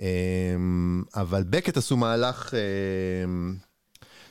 אמ, 0.00 1.02
אבל 1.16 1.42
בקט 1.50 1.76
עשו 1.76 1.96
מהלך... 1.96 2.54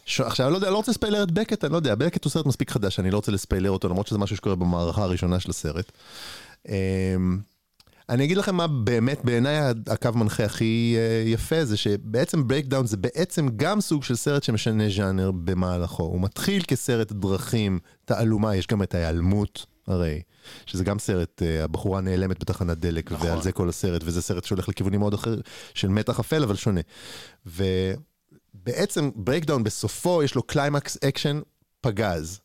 ש... 0.08 0.22
עכשיו, 0.22 0.46
אני 0.46 0.52
לא 0.52 0.58
יודע, 0.58 0.70
לא 0.70 0.76
רוצה 0.78 0.92
לספיילר 0.92 1.24
את 1.24 1.32
בקט, 1.32 1.64
אני 1.64 1.72
לא 1.72 1.78
יודע, 1.78 1.96
בקט 1.96 2.24
הוא 2.24 2.32
סרט 2.32 2.46
מספיק 2.46 2.72
חדש, 2.72 3.00
אני 3.00 3.12
לא 3.12 3.16
רוצה 3.16 3.32
לספיילר 3.32 3.72
אותו, 3.72 3.90
למרות 3.90 4.08
שזה 4.08 4.18
משהו 4.18 4.36
שקורה 4.36 4.56
במערכה 4.56 5.04
הראשונה 5.04 5.40
של 5.40 5.50
הסרט. 5.50 5.92
אמ, 6.68 7.40
אני 8.10 8.24
אגיד 8.24 8.38
לכם 8.38 8.56
מה 8.56 8.68
באמת 8.68 9.26
בעיניי 9.26 9.60
הקו 9.88 10.10
מנחה 10.16 10.46
הכי 10.46 10.96
אה, 10.98 11.24
יפה, 11.30 11.66
זה 11.66 11.78
שבעצם 11.78 12.48
Breakdown 12.48 12.88
זה 12.88 12.98
בעצם 12.98 13.48
גם 13.56 13.82
סוג 13.82 14.04
של 14.04 14.16
סרט 14.16 14.44
שמשנה 14.44 14.90
ז'אנר 14.90 15.32
במהלכו. 15.32 16.04
הוא 16.04 16.22
מתחיל 16.22 16.64
כסרט 16.68 17.12
דרכים, 17.12 17.80
תעלומה, 18.06 18.56
יש 18.56 18.68
גם 18.68 18.84
את 18.84 18.96
ההיעלמות, 18.96 19.66
הרי, 19.88 20.22
שזה 20.66 20.84
גם 20.84 21.00
סרט, 21.00 21.42
אה, 21.44 21.64
הבחורה 21.64 22.02
נעלמת 22.02 22.40
בתחנת 22.40 22.78
דלק, 22.78 23.12
נכון. 23.12 23.28
ועל 23.28 23.42
זה 23.42 23.52
כל 23.52 23.70
הסרט, 23.70 24.02
וזה 24.06 24.22
סרט 24.22 24.44
שהולך 24.44 24.70
לכיוונים 24.70 25.00
מאוד 25.00 25.14
אחר, 25.14 25.36
של 25.74 25.88
מתח 25.88 26.20
אפל, 26.20 26.44
אבל 26.44 26.56
שונה. 26.56 26.82
ו... 27.46 27.64
בעצם 28.68 29.10
Breakdown 29.16 29.64
בסופו 29.64 30.24
יש 30.24 30.36
לו 30.36 30.44
קליימקס 30.44 30.98
אקשן 31.04 31.42
פגז. 31.82 32.40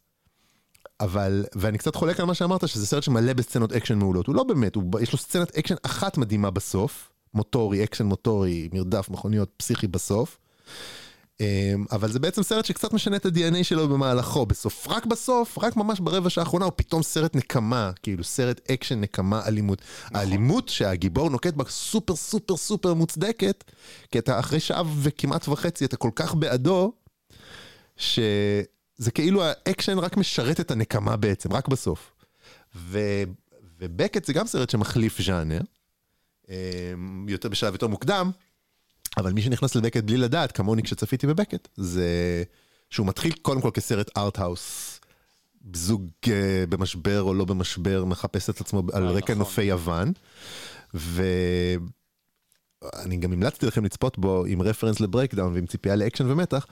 אבל, 1.00 1.44
ואני 1.54 1.78
קצת 1.78 1.94
חולק 1.94 2.20
על 2.20 2.26
מה 2.26 2.34
שאמרת, 2.34 2.68
שזה 2.68 2.86
סרט 2.86 3.02
שמלא 3.02 3.32
בסצנות 3.32 3.72
אקשן 3.72 3.98
מעולות. 3.98 4.26
הוא 4.26 4.34
לא 4.34 4.44
באמת, 4.44 4.74
הוא, 4.74 4.84
יש 5.00 5.12
לו 5.12 5.18
סצנת 5.18 5.56
אקשן 5.58 5.74
אחת 5.82 6.18
מדהימה 6.18 6.50
בסוף, 6.50 7.10
מוטורי, 7.34 7.84
אקשן 7.84 8.06
מוטורי, 8.06 8.68
מרדף 8.72 9.08
מכוניות 9.10 9.50
פסיכי 9.56 9.86
בסוף. 9.86 10.38
אמ, 11.42 11.84
אבל 11.92 12.12
זה 12.12 12.18
בעצם 12.18 12.42
סרט 12.42 12.64
שקצת 12.64 12.92
משנה 12.92 13.16
את 13.16 13.26
ה-DNA 13.26 13.64
שלו 13.64 13.88
במהלכו. 13.88 14.46
בסוף, 14.46 14.88
רק 14.88 15.06
בסוף, 15.06 15.58
רק 15.58 15.76
ממש 15.76 16.00
ברבע 16.00 16.30
שעה 16.30 16.44
האחרונה, 16.44 16.64
הוא 16.64 16.72
פתאום 16.76 17.02
סרט 17.02 17.36
נקמה, 17.36 17.90
כאילו 18.02 18.24
סרט 18.24 18.70
אקשן 18.70 19.00
נקמה 19.00 19.46
אלימות. 19.46 19.82
נכון. 20.04 20.16
האלימות 20.16 20.68
שהגיבור 20.68 21.30
נוקט 21.30 21.54
בה 21.54 21.64
סופר 21.68 22.16
סופר 22.16 22.56
סופר 22.56 22.94
מוצדקת, 22.94 23.64
כי 24.10 24.18
אתה 24.18 24.38
אחרי 24.38 24.60
שעה 24.60 24.82
וכמעט 25.02 25.48
וחצי 25.48 25.84
אתה 25.84 25.96
כל 25.96 26.10
כך 26.14 26.34
בעדו, 26.34 26.92
שזה 27.96 29.10
כאילו 29.14 29.42
האקשן 29.44 29.98
רק 29.98 30.16
משרת 30.16 30.60
את 30.60 30.70
הנקמה 30.70 31.16
בעצם, 31.16 31.52
רק 31.52 31.68
בסוף. 31.68 32.12
ו... 32.76 32.98
ובקט 33.80 34.24
זה 34.24 34.32
גם 34.32 34.46
סרט 34.46 34.70
שמחליף 34.70 35.22
ז'אנר, 35.22 35.60
אמ, 36.48 37.26
יותר 37.28 37.48
בשלב 37.48 37.72
יותר 37.72 37.86
מוקדם, 37.86 38.30
אבל 39.16 39.32
מי 39.32 39.42
שנכנס 39.42 39.74
לבקט 39.74 40.04
בלי 40.04 40.16
לדעת, 40.16 40.52
כמוני 40.52 40.82
כשצפיתי 40.82 41.26
בבקט, 41.26 41.68
זה 41.76 42.42
שהוא 42.90 43.06
מתחיל 43.06 43.32
קודם 43.42 43.60
כל 43.60 43.70
כסרט 43.74 44.10
art-house, 44.18 45.00
זוג 45.74 46.08
אה, 46.24 46.28
במשבר 46.68 47.22
או 47.22 47.34
לא 47.34 47.44
במשבר, 47.44 48.04
מחפש 48.04 48.50
את 48.50 48.60
עצמו 48.60 48.82
על 48.92 49.06
רקע 49.06 49.32
נכון. 49.32 49.38
נופי 49.38 49.62
יוון, 49.62 50.12
ואני 52.82 53.16
גם 53.16 53.32
המלצתי 53.32 53.66
לכם 53.66 53.84
לצפות 53.84 54.18
בו 54.18 54.44
עם 54.46 54.62
reference 54.62 55.00
ל 55.00 55.06
Breakdown 55.06 55.54
ועם 55.54 55.66
ציפייה 55.66 55.96
לאקשן 55.96 56.30
ומתח. 56.30 56.66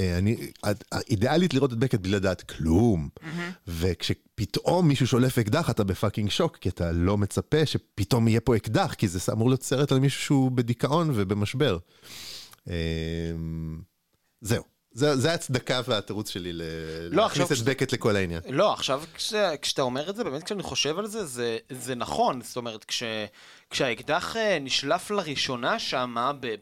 אה, 0.00 0.18
אני, 0.18 0.36
אידיאלית 1.10 1.54
לראות 1.54 1.72
את 1.72 1.78
בקט 1.78 2.00
בלי 2.00 2.12
לדעת 2.12 2.42
כלום, 2.42 3.08
וכשפתאום 3.68 4.88
מישהו 4.88 5.06
שולף 5.06 5.38
אקדח 5.38 5.70
אתה 5.70 5.84
בפאקינג 5.84 6.30
שוק, 6.30 6.56
כי 6.56 6.68
אתה 6.68 6.92
לא 6.92 7.18
מצפה 7.18 7.66
שפתאום 7.66 8.28
יהיה 8.28 8.40
פה 8.40 8.56
אקדח, 8.56 8.94
כי 8.94 9.08
זה 9.08 9.32
אמור 9.32 9.48
להיות 9.48 9.62
סרט 9.62 9.92
על 9.92 9.98
מישהו 9.98 10.22
שהוא 10.22 10.50
בדיכאון 10.50 11.10
ובמשבר. 11.14 11.78
אה, 12.68 12.74
זהו, 14.40 14.64
זה, 14.92 15.30
ההצדקה 15.30 15.80
והתירוץ 15.86 16.30
שלי 16.30 16.52
ל- 16.52 16.62
לא, 17.10 17.22
להכניס 17.22 17.52
את 17.52 17.58
בקט 17.64 17.92
לכל 17.92 18.16
העניין. 18.16 18.40
לא, 18.50 18.72
עכשיו 18.72 19.02
כש, 19.14 19.34
כשאתה 19.62 19.82
אומר 19.82 20.10
את 20.10 20.16
זה, 20.16 20.24
באמת 20.24 20.42
כשאני 20.42 20.62
חושב 20.62 20.98
על 20.98 21.06
זה, 21.06 21.24
זה, 21.26 21.58
זה 21.70 21.94
נכון. 21.94 22.40
זאת 22.40 22.56
אומרת, 22.56 22.84
כש, 22.84 23.02
כשהאקדח 23.70 24.36
אה, 24.36 24.58
נשלף 24.60 25.10
לראשונה 25.10 25.78
שמה, 25.78 26.32
ב, 26.40 26.46
ב, 26.46 26.54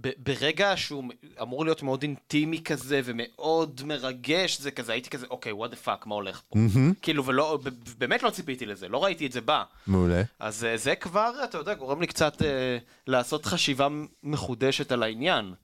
ב, 0.00 0.08
ברגע 0.16 0.72
שהוא 0.76 1.04
אמור 1.42 1.64
להיות 1.64 1.82
מאוד 1.82 2.02
אינטימי 2.02 2.62
כזה, 2.64 3.00
ומאוד 3.04 3.80
מרגש, 3.84 4.60
זה 4.60 4.70
כזה, 4.70 4.92
הייתי 4.92 5.10
כזה, 5.10 5.26
אוקיי, 5.30 5.52
what 5.52 5.72
the 5.72 5.86
fuck, 5.86 6.06
מה 6.06 6.14
הולך 6.14 6.40
פה? 6.48 6.58
כאילו, 7.02 7.24
ולא, 7.24 7.58
באמת 7.98 8.22
לא 8.22 8.30
ציפיתי 8.30 8.66
לזה, 8.66 8.88
לא 8.88 9.04
ראיתי 9.04 9.26
את 9.26 9.32
זה 9.32 9.40
בא. 9.40 9.64
מעולה. 9.86 10.22
אז 10.38 10.64
אה, 10.64 10.76
זה 10.76 10.94
כבר, 10.94 11.30
אתה 11.44 11.58
יודע, 11.58 11.74
גורם 11.74 12.00
לי 12.00 12.06
קצת 12.06 12.42
אה, 12.42 12.78
לעשות 13.06 13.46
חשיבה 13.46 13.88
מחודשת 14.22 14.92
על 14.92 15.02
העניין. 15.02 15.54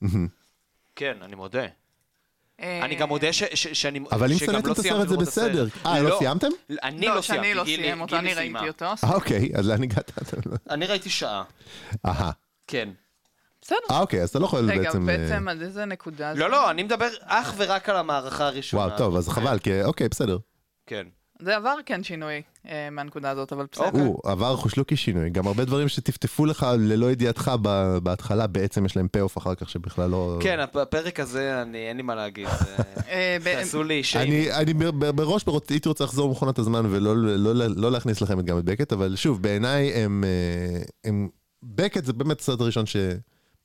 כן, 0.99 1.17
אני 1.21 1.35
מודה. 1.35 1.65
אה, 2.59 2.85
אני 2.85 2.95
גם 2.95 3.07
מודה 3.09 3.33
ש, 3.33 3.43
ש, 3.43 3.67
שאני 3.67 3.99
אבל 4.11 4.31
אם 4.31 4.37
שגם 4.37 4.47
שנאתם 4.53 4.67
לא 4.67 4.71
את 4.73 4.77
סיימתי 4.77 4.97
הסרט 5.01 5.07
זה 5.09 5.13
לראות 5.15 5.23
את 5.23 5.27
בסדר. 5.27 5.65
הסרט. 5.65 5.85
אה, 5.85 6.01
לא 6.01 6.15
סיימתם? 6.19 6.47
אני 6.83 7.07
לא, 7.07 7.15
לא 7.15 7.21
שאני 7.21 7.39
סיימתי, 7.41 7.53
לא 7.53 7.63
גילי- 7.63 7.83
סיים 7.83 8.01
אותו, 8.01 8.15
גילי 8.15 8.27
אני 8.31 8.35
סיימה. 8.35 8.59
ראיתי 8.59 8.71
אותו. 8.71 8.85
אה, 9.07 9.13
אוקיי, 9.15 9.49
אז 9.55 9.67
לאן 9.67 9.83
הגעת? 9.83 10.11
אני 10.69 10.85
ראיתי 10.85 11.09
שעה. 11.09 11.43
אהה. 12.05 12.31
כן. 12.67 12.89
בסדר. 13.61 13.77
אה, 13.91 13.99
אוקיי, 13.99 14.21
אז 14.23 14.29
אתה 14.29 14.39
לא 14.39 14.45
יכול 14.45 14.71
רגע, 14.71 14.81
בעצם... 14.83 15.09
אה, 15.09 15.17
בעצם 15.17 15.47
עד 15.47 15.61
איזה 15.61 15.85
נקודה 15.85 16.33
זה? 16.33 16.39
לא, 16.39 16.49
לא, 16.49 16.71
אני 16.71 16.83
מדבר 16.83 17.07
אך 17.21 17.53
ורק 17.57 17.89
על 17.89 17.95
המערכה 17.95 18.47
הראשונה. 18.47 18.83
וואו, 18.85 18.97
טוב, 18.97 19.15
אז 19.15 19.29
חבל, 19.29 19.59
כי 19.59 19.83
אוקיי, 19.83 20.09
בסדר. 20.09 20.37
כן. 20.85 21.07
זה 21.41 21.55
עבר 21.55 21.75
כן 21.85 22.03
שינוי 22.03 22.41
אה, 22.69 22.89
מהנקודה 22.91 23.29
הזאת, 23.29 23.53
אבל 23.53 23.65
בסדר. 23.71 23.85
אוקיי. 23.85 24.01
הוא 24.01 24.19
עבר 24.23 24.55
חושלוקי 24.55 24.95
שינוי, 24.95 25.29
גם 25.29 25.47
הרבה 25.47 25.65
דברים 25.65 25.87
שטפטפו 25.87 26.45
לך 26.45 26.67
ללא 26.79 27.11
ידיעתך 27.11 27.51
ב- 27.61 27.97
בהתחלה, 27.97 28.47
בעצם 28.47 28.85
יש 28.85 28.97
להם 28.97 29.07
פי-אוף 29.07 29.37
אחר 29.37 29.55
כך 29.55 29.69
שבכלל 29.69 30.09
לא... 30.09 30.37
כן, 30.41 30.59
הפ- 30.59 30.75
הפרק 30.75 31.19
הזה, 31.19 31.61
אני, 31.61 31.77
אין 31.89 31.97
לי 31.97 32.03
מה 32.03 32.15
להגיד. 32.15 32.47
אה, 33.09 33.37
ב- 33.43 33.55
תעשו 33.55 33.83
לי 33.83 34.03
שיימינג. 34.03 34.47
אני, 34.47 34.73
ברוצ- 35.15 35.69
הייתי 35.69 35.89
רוצה 35.89 36.03
לחזור 36.03 36.27
למכונת 36.29 36.59
הזמן 36.59 36.85
ולא 36.89 37.17
לא, 37.17 37.55
לא, 37.55 37.65
לא 37.75 37.91
להכניס 37.91 38.21
לכם 38.21 38.39
את 38.39 38.45
גם 38.45 38.57
את 38.57 38.65
בקט, 38.65 38.93
אבל 38.93 39.15
שוב, 39.15 39.41
בעיניי 39.41 39.93
הם, 39.93 40.23
אה, 40.23 40.81
הם... 41.03 41.29
בקט 41.63 42.05
זה 42.05 42.13
באמת 42.13 42.39
הסרט 42.39 42.61
הראשון 42.61 42.83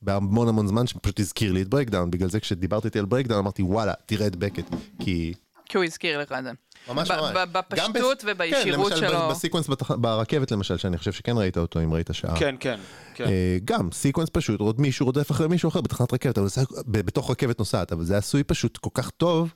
שבהמון 0.01 0.47
המון 0.47 0.67
זמן 0.67 0.87
שפשוט 0.87 1.19
הזכיר 1.19 1.51
לי 1.51 1.61
את 1.61 1.67
Breakdown, 1.67 2.11
בגלל 2.11 2.29
זה 2.29 2.39
כשדיברת 2.39 2.87
איתי 2.87 2.99
על 2.99 3.05
Breakdown 3.05 3.39
אמרתי 3.39 3.63
וואלה, 3.63 3.93
תראה 4.05 4.27
את 4.27 4.35
בקט, 4.35 4.65
כי... 4.99 5.33
כי 5.69 5.77
הוא 5.77 5.85
הזכיר 5.85 6.19
לך 6.19 6.31
את 6.31 6.43
זה. 6.43 6.51
ממש 6.87 7.11
ממש. 7.11 7.37
בפשטות 7.51 7.93
בס- 8.17 8.23
ובישירות 8.27 8.91
כן, 8.93 8.97
למשל 8.99 9.07
שלו. 9.09 9.29
ב 9.29 9.33
sequence 9.33 9.69
בתח... 9.69 9.91
ברכבת 9.91 10.51
למשל, 10.51 10.77
שאני 10.77 10.97
חושב 10.97 11.11
שכן 11.11 11.37
ראית 11.37 11.57
אותו 11.57 11.83
אם 11.83 11.93
ראית 11.93 12.09
שעה. 12.13 12.39
כן, 12.39 12.55
כן, 12.59 12.79
כן. 13.15 13.25
אה, 13.25 13.57
גם 13.65 13.91
sequence 13.91 14.29
פשוט, 14.31 14.59
עוד 14.59 14.81
מישהו 14.81 15.05
רודף 15.05 15.31
אחרי 15.31 15.47
מישהו 15.47 15.69
אחר 15.69 15.81
בתחנת 15.81 16.13
רכבת, 16.13 16.37
אבל 16.37 16.47
זה 16.47 16.61
בתוך 16.87 17.31
רכבת 17.31 17.59
נוסעת, 17.59 17.91
אבל 17.91 18.03
זה 18.03 18.17
עשוי 18.17 18.43
פשוט 18.43 18.77
כל 18.77 18.89
כך 18.93 19.09
טוב, 19.09 19.53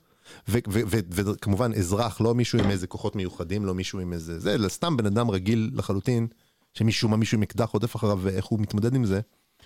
ו- 0.48 0.58
ו- 0.68 0.80
ו- 0.86 0.98
וכמובן 1.10 1.72
אזרח, 1.74 2.20
לא 2.20 2.34
מישהו 2.34 2.58
עם 2.58 2.70
איזה 2.70 2.86
כוחות 2.86 3.16
מיוחדים, 3.16 3.64
לא 3.64 3.74
מישהו 3.74 4.00
עם 4.00 4.12
איזה 4.12 4.38
זה, 4.40 4.54
אלא 4.54 4.68
סתם 4.68 4.96
בן 4.96 5.06
אדם 5.06 5.30
רגיל 5.30 5.70
לחלוטין, 5.74 6.26
שמשום 6.74 7.10
מה 7.10 7.16
מישהו 7.16 7.36
עם 7.36 7.42
אקדח 7.42 7.68
רודף 7.68 7.96
אחריו 7.96 8.18
ואיך 8.22 8.44
הוא 8.44 8.60
מתמודד 8.60 8.94
עם 8.94 9.04
זה, 9.04 9.20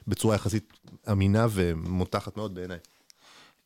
בצורה 0.09 0.35
יחסית 0.35 0.73
אמינה 1.13 1.47
ומותחת 1.51 2.37
מאוד 2.37 2.55
בעיניי. 2.55 2.79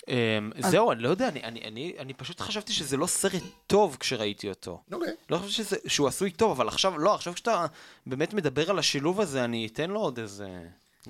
אמ, 0.08 0.50
זהו, 0.58 0.92
אני 0.92 1.02
לא 1.02 1.08
יודע, 1.08 1.28
אני- 1.28 1.44
אני- 1.44 1.64
אני 1.64 1.94
אני 1.98 2.14
פשוט 2.14 2.40
חשבתי 2.40 2.72
שזה 2.72 2.96
לא 2.96 3.06
סרט 3.06 3.42
טוב 3.66 3.96
כשראיתי 4.00 4.48
אותו. 4.48 4.82
אוקיי. 4.92 5.12
לא 5.30 5.36
חשבתי 5.36 5.52
שזה- 5.52 5.76
שהוא 5.86 6.08
עשוי 6.08 6.30
טוב, 6.30 6.50
אבל 6.50 6.68
עכשיו, 6.68 6.98
לא, 6.98 7.14
עכשיו 7.14 7.34
כשאתה 7.34 7.66
באמת 8.06 8.34
מדבר 8.34 8.70
על 8.70 8.78
השילוב 8.78 9.20
הזה, 9.20 9.44
אני 9.44 9.66
אתן 9.66 9.90
לו 9.90 10.00
עוד 10.00 10.18
איזה... 10.18 10.48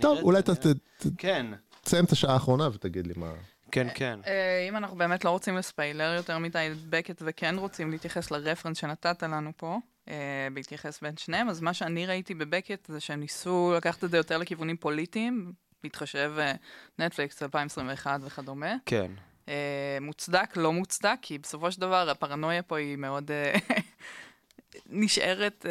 טוב, 0.00 0.18
אולי 0.22 0.42
ת- 0.42 0.50
ת- 0.50 0.76
כן, 1.18 1.46
תסיים 1.84 2.04
את 2.04 2.12
השעה 2.12 2.32
האחרונה 2.34 2.68
ותגיד 2.72 3.06
לי 3.06 3.12
מה... 3.16 3.32
כן, 3.72 3.86
כן. 3.94 4.20
אה, 4.26 4.66
אם 4.68 4.76
אנחנו 4.76 4.96
באמת 4.96 5.24
לא 5.24 5.30
רוצים 5.30 5.56
לספיילר 5.56 6.14
יותר 6.16 6.38
מדי 6.38 6.68
את 6.72 6.84
בקט 6.90 7.22
וכן 7.26 7.54
רוצים 7.58 7.90
להתייחס 7.90 8.30
לרפרנס 8.30 8.78
שנתת 8.78 9.22
לנו 9.22 9.50
פה, 9.56 9.76
אה, 10.08 10.14
בהתייחס 10.54 11.00
בין 11.02 11.16
שניהם, 11.16 11.48
אז 11.48 11.60
מה 11.60 11.74
שאני 11.74 12.06
ראיתי 12.06 12.34
בבקט 12.34 12.86
זה 12.92 13.00
שהם 13.00 13.20
ניסו 13.20 13.72
לקחת 13.76 14.04
את 14.04 14.10
זה 14.10 14.16
יותר 14.16 14.38
לכיוונים 14.38 14.76
פוליטיים, 14.76 15.52
להתחשב 15.84 16.32
אה, 16.38 16.52
נטפליקס 16.98 17.42
2021 17.42 18.20
וכדומה. 18.24 18.74
כן. 18.86 19.12
אה, 19.48 19.98
מוצדק, 20.00 20.56
לא 20.56 20.72
מוצדק, 20.72 21.16
כי 21.22 21.38
בסופו 21.38 21.72
של 21.72 21.80
דבר 21.80 22.10
הפרנויה 22.10 22.62
פה 22.62 22.76
היא 22.76 22.96
מאוד 22.96 23.30
אה, 23.30 23.54
נשארת 24.86 25.66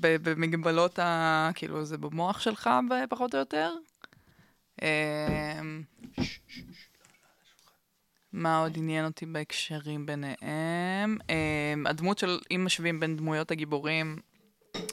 ב- 0.00 0.16
במגבלות 0.30 0.98
ה... 0.98 1.50
כאילו, 1.54 1.84
זה 1.84 1.98
במוח 1.98 2.40
שלך 2.40 2.70
פחות 3.08 3.34
או 3.34 3.38
יותר. 3.38 3.72
מה 8.32 8.58
עוד 8.58 8.72
עניין 8.76 9.04
אותי 9.04 9.26
בהקשרים 9.26 10.06
ביניהם? 10.06 11.18
הדמות 11.86 12.18
של, 12.18 12.38
אם 12.50 12.64
משווים 12.64 13.00
בין 13.00 13.16
דמויות 13.16 13.50
הגיבורים, 13.50 14.18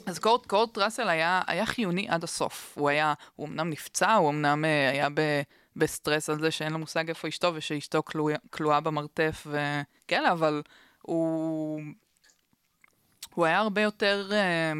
אז 0.06 0.18
קורט, 0.18 0.46
קורט 0.46 0.78
ראסל 0.78 1.08
היה, 1.08 1.42
היה 1.46 1.66
חיוני 1.66 2.08
עד 2.08 2.24
הסוף. 2.24 2.72
הוא 2.78 2.88
היה, 2.88 3.14
הוא 3.36 3.48
אמנם 3.48 3.70
נפצע, 3.70 4.14
הוא 4.14 4.30
אמנם 4.30 4.64
אה, 4.64 4.90
היה 4.90 5.08
ב, 5.14 5.20
בסטרס 5.76 6.30
על 6.30 6.40
זה 6.40 6.50
שאין 6.50 6.72
לו 6.72 6.78
מושג 6.78 7.08
איפה 7.08 7.28
אשתו 7.28 7.52
ושאשתו 7.54 8.02
כלואה, 8.50 8.80
במרתף 8.80 9.46
וכאלה, 9.46 10.32
אבל 10.32 10.62
הוא, 11.02 11.80
הוא 13.34 13.46
היה 13.46 13.58
הרבה 13.58 13.82
יותר 13.82 14.30
אה, 14.32 14.72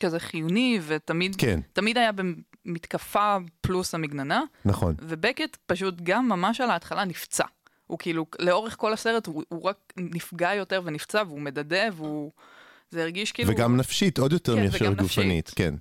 כזה 0.00 0.20
חיוני 0.20 0.80
ותמיד 0.86 1.36
כן. 1.38 1.60
תמיד 1.72 1.98
היה 1.98 2.10
במתקפה 2.12 3.36
פלוס 3.60 3.94
המגננה, 3.94 4.42
נכון. 4.64 4.94
ובקט 5.00 5.56
פשוט 5.66 5.94
גם 6.02 6.28
ממש 6.28 6.60
על 6.60 6.70
ההתחלה 6.70 7.04
נפצע. 7.04 7.44
הוא 7.86 7.98
כאילו, 7.98 8.26
לאורך 8.38 8.76
כל 8.76 8.92
הסרט 8.92 9.26
הוא, 9.26 9.42
הוא 9.48 9.62
רק 9.62 9.92
נפגע 9.96 10.54
יותר 10.54 10.82
ונפצע 10.84 11.22
והוא 11.26 11.40
מדדה 11.40 11.84
והוא... 11.92 12.32
זה 12.92 13.02
הרגיש 13.02 13.32
כאילו... 13.32 13.50
וגם 13.52 13.76
נפשית 13.76 14.18
עוד 14.18 14.32
יותר 14.32 14.56
כן, 14.56 14.64
מאשר 14.64 14.92
גופנית. 14.92 15.52
כן. 15.56 15.74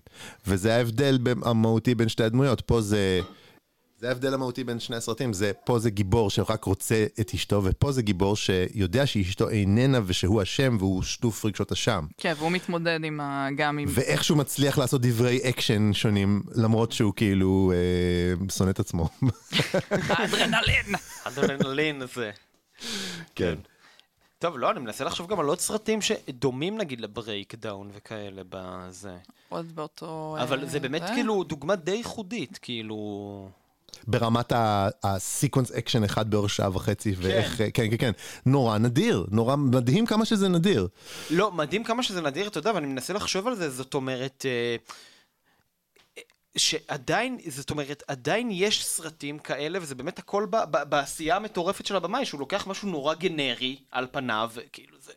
וזה 0.47 0.75
ההבדל 0.75 1.17
המהותי 1.41 1.95
בין 1.95 2.09
שתי 2.09 2.23
הדמויות, 2.23 2.61
פה 2.61 2.81
זה... 2.81 3.19
זה 3.97 4.07
ההבדל 4.07 4.33
המהותי 4.33 4.63
בין 4.63 4.79
שני 4.79 4.95
הסרטים, 4.95 5.33
זה 5.33 5.51
פה 5.65 5.79
זה 5.79 5.89
גיבור 5.89 6.29
שרק 6.29 6.63
רוצה 6.63 7.05
את 7.19 7.33
אשתו, 7.33 7.61
ופה 7.63 7.91
זה 7.91 8.01
גיבור 8.01 8.35
שיודע 8.35 9.05
שאשתו 9.05 9.49
איננה 9.49 9.99
ושהוא 10.05 10.41
אשם 10.41 10.77
והוא 10.79 11.03
שטוף 11.03 11.45
רגשות 11.45 11.71
אשם. 11.71 12.05
כן, 12.17 12.33
והוא 12.37 12.51
מתמודד 12.51 12.99
עם 13.03 13.19
ה... 13.19 13.47
גם 13.55 13.77
עם... 13.77 13.87
ואיכשהו 13.91 14.35
מצליח 14.35 14.77
לעשות 14.77 15.01
דברי 15.01 15.39
אקשן 15.49 15.93
שונים, 15.93 16.43
למרות 16.55 16.91
שהוא 16.91 17.13
כאילו 17.15 17.71
אה, 17.75 18.47
שונא 18.51 18.69
את 18.69 18.79
עצמו. 18.79 19.09
האדרנלין! 19.91 20.95
אדרנלין 21.27 22.01
הזה. 22.01 22.31
כן. 23.35 23.55
טוב, 24.41 24.57
לא, 24.57 24.71
אני 24.71 24.79
מנסה 24.79 25.03
לחשוב 25.03 25.27
גם 25.27 25.39
על 25.39 25.45
עוד 25.45 25.59
סרטים 25.59 26.01
שדומים 26.01 26.77
נגיד 26.77 27.01
ל 27.01 27.55
Breakdown 27.55 27.89
וכאלה 27.93 28.41
בזה. 28.49 29.15
עוד 29.49 29.75
באותו... 29.75 30.37
אבל 30.41 30.59
אה, 30.59 30.65
זה 30.65 30.79
באמת 30.79 31.01
כאילו 31.13 31.43
דוגמה 31.43 31.75
די 31.75 31.91
ייחודית, 31.91 32.59
כאילו... 32.61 33.49
ברמת 34.07 34.53
ה 35.03 35.11
sequence 35.11 35.71
אקשן 35.71 36.03
אחד 36.03 36.29
באורך 36.29 36.49
שעה 36.49 36.75
וחצי, 36.75 37.15
ואיך, 37.17 37.57
כן, 37.57 37.69
כן, 37.73 37.97
כן, 37.99 38.11
נורא 38.45 38.77
נדיר, 38.77 39.25
נורא 39.31 39.55
מדהים 39.55 40.05
כמה 40.05 40.25
שזה 40.25 40.49
נדיר. 40.49 40.87
לא, 41.29 41.51
מדהים 41.51 41.83
כמה 41.83 42.03
שזה 42.03 42.21
נדיר, 42.21 42.47
אתה 42.47 42.59
יודע, 42.59 42.71
ואני 42.75 42.87
מנסה 42.87 43.13
לחשוב 43.13 43.47
על 43.47 43.55
זה, 43.55 43.69
זאת 43.69 43.93
אומרת... 43.93 44.45
שעדיין, 46.57 47.37
זאת 47.47 47.69
אומרת, 47.69 48.03
עדיין 48.07 48.49
יש 48.51 48.85
סרטים 48.85 49.39
כאלה, 49.39 49.79
וזה 49.81 49.95
באמת 49.95 50.19
הכל 50.19 50.45
ב- 50.49 50.63
ב- 50.71 50.83
בעשייה 50.89 51.35
המטורפת 51.35 51.85
של 51.85 51.95
הבמאי, 51.95 52.25
שהוא 52.25 52.39
לוקח 52.39 52.67
משהו 52.67 52.89
נורא 52.89 53.13
גנרי 53.13 53.79
על 53.91 54.07
פניו, 54.11 54.51
כאילו 54.73 54.97
זה... 55.01 55.11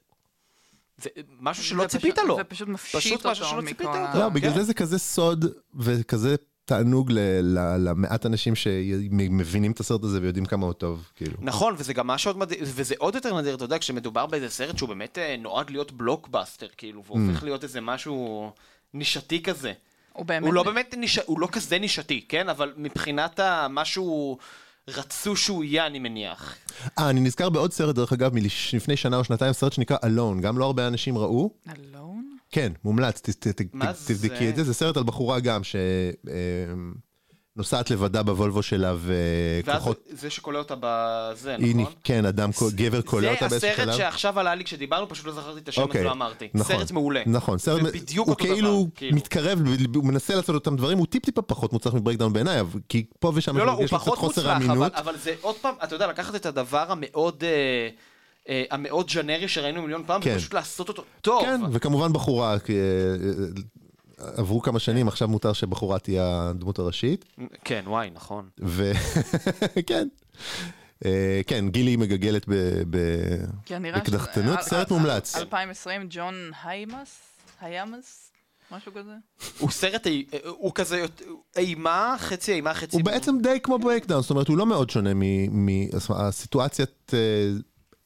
זה 0.99 1.09
משהו 1.41 1.65
שלא 1.65 1.87
ציפית 1.87 2.19
לו. 2.19 2.37
ופשוט 2.41 2.69
מפשיט 2.69 3.01
פשוט 3.03 3.27
משהו 3.27 3.45
אותו 3.45 3.51
שלא 3.55 3.69
ציפית 3.69 3.87
מכל 3.87 3.97
ה- 3.99 4.07
אותו. 4.09 4.19
לא, 4.19 4.29
בגלל 4.29 4.51
כן. 4.51 4.57
זה 4.59 4.65
זה 4.65 4.75
כזה 4.75 4.99
סוד 4.99 5.45
וכזה 5.75 6.35
תענוג 6.65 7.11
ל- 7.13 7.19
ל- 7.43 7.77
למעט 7.89 8.27
אנשים 8.27 8.55
שמבינים 8.57 9.73
את 9.73 9.81
הסרט 9.81 10.05
הזה 10.05 10.19
ויודעים 10.23 10.47
כמה 10.47 10.67
הוא 10.67 10.73
טוב, 10.73 11.09
כאילו. 11.17 11.37
נכון, 11.41 11.75
וזה 11.79 11.93
גם 11.93 12.07
משהו 12.07 12.29
עוד 12.29 12.39
מדהים, 12.39 12.61
וזה 12.63 12.95
עוד 12.99 13.15
יותר 13.15 13.39
נדיר, 13.41 13.55
אתה 13.55 13.65
יודע, 13.65 13.79
כשמדובר 13.79 14.27
באיזה 14.27 14.51
סרט 14.51 14.79
שהוא 14.79 14.89
באמת 14.89 15.19
אה, 15.19 15.37
נועד 15.37 15.71
להיות 15.71 15.93
בלוקבאסטר, 15.93 16.67
כאילו, 16.77 17.05
והופך 17.05 17.43
להיות 17.45 17.63
איזה 17.65 17.81
משהו 17.81 18.51
נישתי 18.95 19.43
כזה. 19.43 19.73
הוא 20.15 20.27
באמת... 20.27 20.47
הוא 20.47 20.55
לא 20.55 20.63
באמת 20.63 20.95
ניש... 20.99 21.19
הוא 21.19 21.41
לא 21.41 21.49
כזה 21.53 21.79
נישתי, 21.79 22.25
כן? 22.29 22.49
אבל 22.49 22.73
מבחינת 22.77 23.41
מה 23.71 23.85
שהוא 23.85 24.39
רצו 24.89 25.37
שהוא 25.37 25.65
יהיה, 25.65 25.87
אני 25.87 25.99
מניח. 25.99 26.55
אה, 26.99 27.11
אני 27.11 27.21
נזכר 27.21 27.49
בעוד 27.51 27.73
סרט, 27.73 27.95
דרך 27.95 28.13
אגב, 28.13 28.31
מלפני 28.35 28.97
שנה 28.97 29.17
או 29.17 29.25
שנתיים, 29.25 29.53
סרט 29.53 29.73
שנקרא 29.73 29.97
Alone, 29.97 30.41
גם 30.41 30.59
לא 30.59 30.65
הרבה 30.65 30.87
אנשים 30.89 31.19
ראו. 31.19 31.51
אלון? 31.69 32.37
כן, 32.51 32.73
מומלץ, 32.85 33.21
ת- 33.21 33.31
ת- 33.31 33.49
ת- 33.63 33.75
מה 33.75 33.93
תבדקי 34.07 34.45
זה? 34.45 34.49
את 34.49 34.57
זה, 34.57 34.65
זה 34.65 34.75
סרט 34.75 34.97
על 34.97 35.03
בחורה 35.03 35.41
גם 35.41 35.61
שנוסעת 37.55 37.91
לבדה 37.91 38.23
בוולבו 38.23 38.63
שלה 38.63 38.95
ואז 38.99 39.77
וכוחות... 39.77 40.09
זה 40.09 40.31
שקולע 40.31 40.59
אותה 40.59 40.75
בזה, 40.81 41.57
נכון? 41.57 41.93
כן, 42.05 42.25
אדם, 42.25 42.51
גבר 42.75 43.03
קולע 43.03 43.31
אותה 43.31 43.49
זה 43.49 43.51
באיזשהו 43.51 43.71
הסרט 43.71 43.87
שלב. 43.87 43.97
שעכשיו 43.97 44.41
עלה 44.41 44.55
לי 44.55 44.65
כשדיברנו, 44.65 45.09
פשוט 45.09 45.27
לא 45.27 45.33
זכרתי 45.33 45.61
את 45.61 45.69
השם, 45.69 45.81
אז 45.81 45.87
אוקיי, 45.87 46.05
לא 46.05 46.13
אמרתי. 46.13 46.49
נכון, 46.55 46.77
סרט 46.77 46.91
מעולה. 46.91 47.23
נכון, 47.27 47.59
סרט, 47.59 47.83
זה 47.83 47.93
בדיוק 47.93 48.27
הוא 48.27 48.35
אותו 48.35 48.45
כאילו 48.45 48.83
דבר, 48.83 48.91
כאילו. 48.95 49.17
מתקרב, 49.17 49.61
הוא 49.95 50.05
מנסה 50.05 50.35
לעשות 50.35 50.55
אותם 50.55 50.77
דברים, 50.77 50.99
הוא 50.99 51.07
טיפ 51.07 51.25
טיפה 51.25 51.43
פחות 51.43 51.73
מוצלח 51.73 51.95
מ 51.95 51.99
Breakdown 51.99 52.33
בעיניי, 52.33 52.61
כי 52.89 53.05
פה 53.19 53.33
ושם 53.35 53.57
לא, 53.57 53.67
לא, 53.67 53.73
הוא 53.73 53.85
יש 53.85 53.93
לו 53.93 53.99
קצת 53.99 54.07
פחות 54.07 54.19
חוסר 54.19 54.59
מוצלח, 54.59 54.93
אבל, 54.95 55.17
זה 55.17 55.35
עוד 55.41 55.57
פעם, 55.57 55.75
אתה 55.85 55.95
יודע, 55.95 56.07
לקחת 56.07 56.35
את 56.35 56.47
הדבר 56.47 56.87
המאוד... 56.89 57.45
אה, 57.45 57.89
אה, 58.49 58.65
המאוד 58.71 59.07
גנרי 59.15 59.49
שראינו 59.49 59.83
מיליון 59.83 60.03
פעם, 60.07 60.21
כן. 60.21 60.35
ופשוט 60.37 60.55
לעשות 60.55 60.89
אותו 60.89 61.05
טוב. 61.21 61.45
כן, 61.45 61.61
וכמובן 61.73 62.13
בחורה, 62.13 62.53
אה, 62.53 62.59
עברו 64.19 64.61
כמה 64.63 64.79
שנים, 64.79 65.09
עכשיו 65.09 65.29
מותר 65.29 65.53
שבחורה 65.53 65.99
תהיה 65.99 66.49
הדמות 66.51 66.79
הראשית, 66.79 67.25
כן, 67.65 67.83
וואי, 67.87 68.11
נכון. 68.15 68.49
וכן. 68.59 70.09
אה, 71.05 71.41
כן, 71.47 71.69
גילי 71.69 71.97
מגגלת 71.97 72.45
כן, 73.65 73.83
בקדחתנות, 73.95 74.61
שזה- 74.61 74.71
סרט 74.71 74.93
אל- 74.93 74.97
מומלץ. 74.97 75.37
2020, 75.37 76.07
ג'ון 76.11 76.35
היימס? 76.65 77.17
היימס? 77.61 78.31
משהו 78.71 78.93
כזה? 78.95 79.11
הוא 79.59 79.71
סרט, 79.71 80.07
אי- 80.07 80.25
הוא 80.47 80.73
כזה 80.75 81.05
אימה, 81.57 82.17
חצי 82.19 82.53
אימה, 82.53 82.75
חצי... 82.75 82.97
הוא 82.97 83.05
בעצם 83.05 83.39
די 83.43 83.59
כמו 83.63 83.79
Breakdown, 83.79 84.23
זאת 84.23 84.31
אומרת 84.31 84.49
הוא 84.49 84.57
לא 84.57 84.67
מאוד 84.67 84.91
שונה 84.91 85.11
מהסיטואציית 85.51 87.13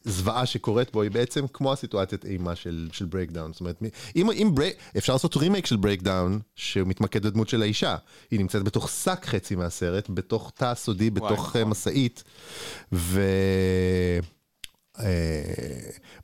זוועה 0.04 0.46
שקורית 0.46 0.92
בו, 0.92 1.02
היא 1.02 1.10
בעצם 1.10 1.46
כמו 1.52 1.72
הסיטואציית 1.72 2.24
אימה 2.24 2.56
של, 2.56 2.88
של 2.92 3.04
Breakdown. 3.04 3.52
זאת 3.52 3.60
אומרת, 3.60 3.82
אם, 4.16 4.30
אם 4.30 4.50
Break, 4.54 4.76
אפשר 4.98 5.12
לעשות 5.12 5.36
רימייק 5.36 5.66
של 5.66 5.76
Breakdown, 5.76 6.40
שמתמקד 6.56 7.26
בדמות 7.26 7.48
של 7.48 7.62
האישה. 7.62 7.96
היא 8.30 8.40
נמצאת 8.40 8.62
בתוך 8.62 8.88
שק 8.90 9.24
חצי 9.24 9.56
מהסרט, 9.56 10.10
בתוך 10.10 10.52
תא 10.54 10.74
סודי, 10.74 11.10
בתוך 11.10 11.32
נכון. 11.32 11.60
אה, 11.60 11.64
משאית, 11.64 12.24
ו... 12.92 13.20
אה, 15.00 15.10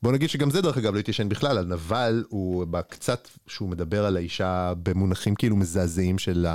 בוא 0.02 0.12
נגיד 0.12 0.30
שגם 0.30 0.50
זה 0.50 0.60
דרך 0.60 0.76
אגב 0.76 0.94
לא 0.94 0.98
התיישן 0.98 1.28
בכלל, 1.28 1.58
הנבל 1.58 2.24
הוא 2.28 2.64
בקצת 2.64 3.28
שהוא 3.46 3.68
מדבר 3.68 4.04
על 4.04 4.16
האישה 4.16 4.72
במונחים 4.82 5.34
כאילו 5.34 5.56
מזעזעים 5.56 6.18
של 6.18 6.46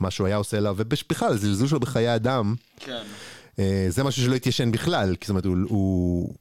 מה 0.00 0.10
שהוא 0.10 0.26
היה 0.26 0.36
עושה 0.36 0.60
לה, 0.60 0.72
ובכלל 0.76 1.32
הזלזול 1.32 1.68
שלו 1.68 1.80
בחיי 1.80 2.14
אדם, 2.14 2.54
כן. 2.76 3.02
אה, 3.58 3.86
זה 3.88 4.04
משהו 4.04 4.22
שלא 4.22 4.34
התיישן 4.34 4.72
בכלל, 4.72 5.16
כי 5.16 5.26
זאת 5.26 5.30
אומרת 5.30 5.44
הוא, 5.44 5.56
הוא, 5.68 6.36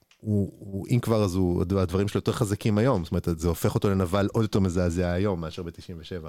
הוא, 0.59 0.87
אם 0.89 0.99
כבר 0.99 1.23
אז 1.23 1.35
הוא, 1.35 1.61
הדברים 1.61 2.07
שלו 2.07 2.17
יותר 2.17 2.31
חזקים 2.31 2.77
היום, 2.77 3.03
זאת 3.03 3.11
אומרת 3.11 3.27
זה 3.37 3.47
הופך 3.47 3.75
אותו 3.75 3.89
לנבל 3.89 4.27
עוד 4.33 4.43
יותר 4.43 4.59
מזעזע 4.59 5.11
היום 5.11 5.41
מאשר 5.41 5.63
ב-97. 5.63 6.27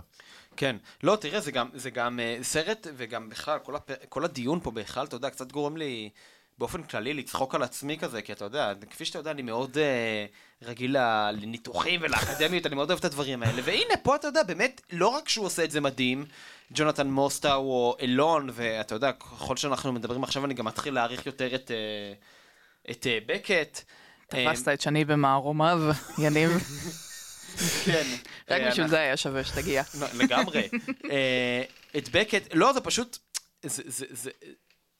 כן. 0.56 0.76
לא, 1.02 1.16
תראה, 1.20 1.40
זה 1.40 1.50
גם, 1.50 1.68
זה 1.74 1.90
גם 1.90 2.20
אה, 2.20 2.38
סרט, 2.42 2.86
וגם 2.96 3.28
בכלל, 3.28 3.58
כל, 3.58 3.76
הפ... 3.76 3.90
כל 4.08 4.24
הדיון 4.24 4.60
פה 4.62 4.70
בכלל, 4.70 5.06
אתה 5.06 5.16
יודע, 5.16 5.30
קצת 5.30 5.52
גורם 5.52 5.76
לי 5.76 6.10
באופן 6.62 6.82
כללי 6.82 7.14
לצחוק 7.14 7.54
על 7.54 7.62
עצמי 7.62 7.98
כזה, 7.98 8.22
כי 8.22 8.32
אתה 8.32 8.44
יודע, 8.44 8.72
כפי 8.90 9.04
שאתה 9.04 9.18
יודע, 9.18 9.30
אני 9.30 9.42
מאוד 9.42 9.78
אה, 9.78 10.26
רגיל 10.62 10.96
לניתוחים 11.32 12.00
ולאקדמיות, 12.02 12.66
אני 12.66 12.74
מאוד 12.74 12.90
אוהב 12.90 12.98
את 12.98 13.04
הדברים 13.04 13.42
האלה, 13.42 13.62
והנה, 13.64 13.96
פה 14.02 14.16
אתה 14.16 14.26
יודע, 14.26 14.42
באמת, 14.42 14.80
לא 14.92 15.08
רק 15.08 15.28
שהוא 15.28 15.46
עושה 15.46 15.64
את 15.64 15.70
זה 15.70 15.80
מדהים, 15.80 16.24
ג'ונתן 16.74 17.10
מוסטאו 17.10 17.58
או 17.58 17.96
אילון, 18.00 18.50
ואתה 18.52 18.94
יודע, 18.94 19.12
ככל 19.12 19.56
שאנחנו 19.56 19.92
מדברים 19.92 20.24
עכשיו, 20.24 20.44
אני 20.44 20.54
גם 20.54 20.64
מתחיל 20.64 20.94
להעריך 20.94 21.26
יותר 21.26 21.54
את, 21.54 21.70
אה, 21.70 22.12
את 22.90 23.06
אה, 23.06 23.18
בקט. 23.26 23.80
תפסת 24.28 24.68
את 24.68 24.80
שני 24.80 25.04
במערומיו, 25.04 25.78
יניב. 26.18 26.50
כן. 27.84 28.06
רק 28.50 28.62
בשביל 28.70 28.88
זה 28.88 28.98
היה 28.98 29.16
שווה 29.16 29.44
שתגיע. 29.44 29.82
לא, 30.00 30.06
לגמרי. 30.14 30.68
את 31.96 32.08
בקט, 32.12 32.54
לא, 32.54 32.72
זה 32.72 32.80
פשוט, 32.80 33.18
זה, 33.62 33.82
זה, 33.86 34.06
זה, 34.10 34.30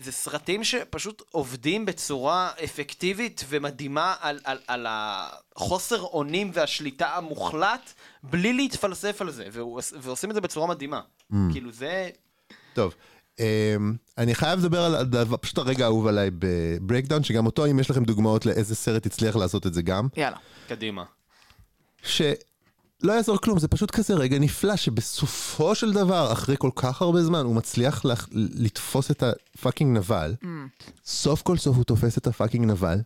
זה 0.05 0.13
סרטים 0.13 0.65
שפשוט 0.65 1.23
עובדים 1.31 1.87
בצורה 1.87 2.51
אפקטיבית 2.65 3.45
ומדהימה 3.49 4.15
על, 4.21 4.41
על, 4.45 4.59
על 4.67 4.87
החוסר 4.89 6.01
אונים 6.01 6.51
והשליטה 6.55 7.17
המוחלט, 7.17 7.93
בלי 8.23 8.53
להתפלסף 8.53 9.21
על 9.21 9.31
זה, 9.31 9.49
והוא, 9.53 9.81
ועושים 10.01 10.31
את 10.31 10.35
זה 10.35 10.41
בצורה 10.41 10.67
מדהימה. 10.67 11.01
כאילו 11.53 11.73
זה... 11.73 12.11
טוב, 12.75 12.95
אמ, 13.41 13.45
אני 14.19 14.35
חייב 14.35 14.59
לדבר 14.59 14.81
על 14.81 14.95
הדבר, 14.95 15.37
פשוט 15.37 15.59
הרגע 15.59 15.85
האהוב 15.85 16.07
עליי 16.07 16.31
ב 16.39 16.46
Breakdown, 16.46 17.25
שגם 17.25 17.47
אותו 17.47 17.67
אם 17.67 17.79
יש 17.81 17.91
לכם 17.91 18.05
דוגמאות 18.05 18.47
לאיזה 18.47 18.75
סרט 18.75 19.07
הצליח 19.07 19.37
לעשות 19.37 19.67
את 19.67 19.75
זה 19.75 19.83
גם. 19.83 20.09
יאללה. 20.17 20.37
קדימה. 20.69 21.05
שלא 23.03 23.13
יעזור 23.13 23.39
כלום, 23.39 23.59
זה 23.59 23.69
פשוט 23.69 23.91
כזה 23.91 24.15
רגע 24.15 24.39
נפלא 24.39 24.77
שבסופו 24.77 25.75
של 25.75 25.93
דבר, 25.93 26.33
אחרי 26.33 26.57
כל 26.59 26.71
כך 26.77 27.03
הרבה 27.03 27.23
זמן, 27.23 27.45
הוא 27.45 27.55
מצליח 27.55 28.05
לח... 28.05 28.29
לתפוס 28.33 29.11
את 29.11 29.23
ה 29.23 29.32
fucking 29.32 29.97
נבל. 29.97 30.35
סוף 31.05 31.43
כל 31.43 31.57
סוף 31.57 31.77
הוא 31.77 31.85
תופס 31.85 32.19
את 32.19 32.27
ה 32.27 32.31
fucking 32.31 32.65
נבל. 32.65 32.99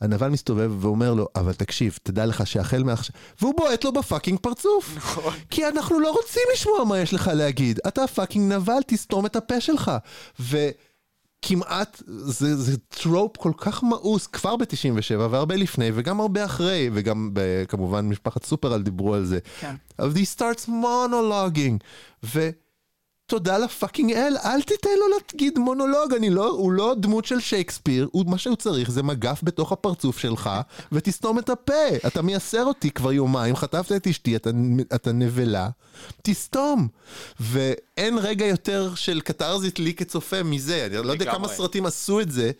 הנבל 0.00 0.28
מסתובב 0.28 0.84
ואומר 0.84 1.14
לו, 1.14 1.28
אבל 1.36 1.52
תקשיב, 1.52 1.98
תדע 2.02 2.26
לך 2.26 2.46
שהחל 2.46 2.82
מעכשיו... 2.82 3.16
והוא 3.40 3.54
בועט 3.56 3.84
לו 3.84 3.92
ב 3.92 3.98
fucking 3.98 4.38
פרצוף. 4.38 4.96
נכון. 4.96 5.34
כי 5.50 5.68
אנחנו 5.68 6.00
לא 6.00 6.10
רוצים 6.10 6.42
לשמוע 6.52 6.84
מה 6.84 6.98
יש 6.98 7.14
לך 7.14 7.30
להגיד. 7.34 7.80
אתה 7.88 8.06
fucking 8.06 8.52
נבל, 8.52 8.82
תסתום 8.86 9.26
את 9.26 9.36
הפה 9.36 9.60
שלך. 9.60 9.90
וכמעט, 11.44 12.02
זה, 12.06 12.56
זה 12.56 12.76
trope 12.88 13.36
כל 13.36 13.52
כך 13.56 13.82
מאוס, 13.82 14.26
כבר 14.26 14.56
ב-97 14.56 15.18
והרבה 15.18 15.56
לפני, 15.56 15.90
וגם 15.94 16.20
הרבה 16.20 16.44
אחרי, 16.44 16.90
וגם 16.92 17.30
ב- 17.32 17.64
כמובן 17.68 18.08
משפחת 18.08 18.44
סופר-על 18.44 18.82
דיברו 18.82 19.14
על 19.14 19.24
זה. 19.24 19.38
כן. 19.60 19.74
אבל 19.98 20.12
he 20.12 20.38
starts 20.38 20.68
monologuing, 20.68 21.78
ותודה 23.32 23.58
לפאקינג 23.58 24.12
אל, 24.12 24.36
אל 24.44 24.62
תיתן 24.62 24.90
לו 24.98 25.06
להגיד 25.08 25.58
מונולוג, 25.58 26.14
אני 26.16 26.30
לא, 26.30 26.48
הוא 26.48 26.72
לא 26.72 26.94
דמות 26.98 27.24
של 27.24 27.40
שייקספיר, 27.40 28.08
הוא, 28.12 28.24
מה 28.30 28.38
שהוא 28.38 28.56
צריך 28.56 28.90
זה 28.90 29.02
מגף 29.02 29.40
בתוך 29.42 29.72
הפרצוף 29.72 30.18
שלך, 30.18 30.50
ותסתום 30.92 31.38
את 31.38 31.48
הפה. 31.48 31.96
אתה 32.06 32.22
מייסר 32.22 32.64
אותי 32.64 32.90
כבר 32.90 33.12
יומיים, 33.12 33.56
חטפת 33.56 33.92
את 33.92 34.06
אשתי, 34.06 34.36
אתה, 34.36 34.50
אתה 34.94 35.12
נבלה, 35.12 35.68
תסתום. 36.22 36.88
ואין 37.40 38.18
רגע 38.18 38.46
יותר 38.46 38.94
של 38.94 39.20
קתרזית 39.20 39.78
לי 39.78 39.94
כצופה 39.94 40.42
מזה, 40.42 40.86
אני 40.86 41.06
לא 41.06 41.12
יודע 41.12 41.32
כמה. 41.32 41.48
סרטים 41.48 41.86
עשו 41.86 42.20
את 42.20 42.30
זה. 42.32 42.50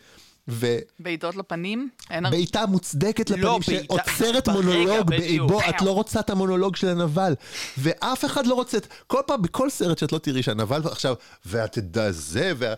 ו... 0.48 0.76
בעיטות 0.98 1.36
לפנים? 1.36 1.88
אין 2.10 2.30
בעיטה 2.30 2.66
מוצדקת 2.66 3.30
לא, 3.30 3.36
לפנים 3.58 3.78
בעיטה- 3.78 3.94
שעוצרת 4.12 4.48
מונולוג. 4.48 5.06
באיבו, 5.06 5.60
את 5.68 5.82
לא 5.82 5.90
רוצה 5.90 6.20
את 6.20 6.30
המונולוג 6.30 6.76
של 6.76 6.88
הנבל. 6.88 7.34
ואף 7.78 8.24
אחד 8.24 8.46
לא 8.46 8.54
רוצה, 8.54 8.76
את- 8.78 8.86
כל 9.06 9.20
פעם, 9.26 9.42
בכל 9.42 9.70
סרט 9.70 9.98
שאת 9.98 10.12
לא 10.12 10.18
תראי 10.18 10.42
שהנבל 10.42 10.80
עכשיו, 10.84 11.14
ואת 11.46 11.72
תדע 11.72 12.10
זה, 12.12 12.52
וה... 12.58 12.74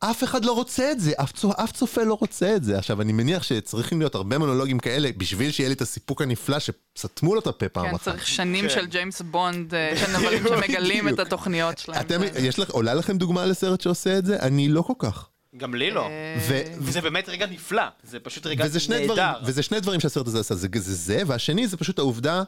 אף 0.00 0.24
אחד 0.24 0.44
לא 0.44 0.52
רוצה 0.52 0.92
את 0.92 1.00
זה, 1.00 1.12
אף, 1.16 1.32
צו, 1.32 1.52
אף 1.56 1.72
צופה 1.72 2.02
לא 2.04 2.16
רוצה 2.20 2.56
את 2.56 2.64
זה. 2.64 2.78
עכשיו, 2.78 3.02
אני 3.02 3.12
מניח 3.12 3.42
שצריכים 3.42 3.98
להיות 3.98 4.14
הרבה 4.14 4.38
מונולוגים 4.38 4.78
כאלה, 4.78 5.08
בשביל 5.16 5.50
שיהיה 5.50 5.68
לי 5.68 5.74
את 5.74 5.80
הסיפוק 5.82 6.22
הנפלא 6.22 6.56
שסתמו 6.58 7.34
לו 7.34 7.40
את 7.40 7.46
הפה 7.46 7.68
פעם 7.68 7.88
כן, 7.88 7.94
אחת. 7.94 8.04
צריך 8.04 8.26
שנים 8.26 8.64
כן. 8.68 8.74
של 8.74 8.86
ג'יימס 8.86 9.22
בונד, 9.22 9.74
אה, 9.74 9.92
של 9.96 10.16
נבלים 10.16 10.42
שמגלים 10.48 11.08
את. 11.08 11.18
התוכניות 11.18 11.78
שלהם. 11.78 12.00
אתם, 12.00 12.20
יש 12.42 12.58
לך, 12.58 12.70
עולה 12.70 12.94
לכם 12.94 13.18
דוגמה 13.18 13.46
לסרט 13.46 13.80
שעושה 13.80 14.18
את 14.18 14.26
זה? 14.26 14.36
אני 14.40 14.68
לא 14.68 14.82
כל 14.82 14.92
כך. 14.98 15.28
גם 15.56 15.74
לי 15.74 15.90
לא. 15.90 16.06
אה, 16.06 16.36
ו- 16.48 16.62
וזה 16.78 17.00
באמת 17.00 17.28
רגע 17.28 17.46
נפלא, 17.46 17.82
זה 18.02 18.20
פשוט 18.20 18.46
רגע 18.46 18.64
וזה 18.64 18.80
שני 18.80 19.04
דברים, 19.04 19.24
נהדר. 19.24 19.38
וזה 19.44 19.62
שני 19.62 19.80
דברים 19.80 20.00
שהסרט 20.00 20.26
הזה 20.26 20.40
עשה, 20.40 20.54
זה, 20.54 20.68
זה 20.74 20.94
זה, 20.94 21.22
והשני 21.26 21.68
זה 21.68 21.76
פשוט 21.76 21.98
העובדה 21.98 22.42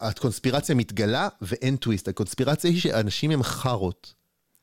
שהקונספירציה 0.00 0.74
מתגלה 0.74 1.28
ואין 1.42 1.76
טוויסט, 1.76 2.08
הקונספירציה 2.08 2.70
היא 2.70 2.80
שאנשים 2.80 3.30
הם 3.30 3.42
חארות. 3.42 4.14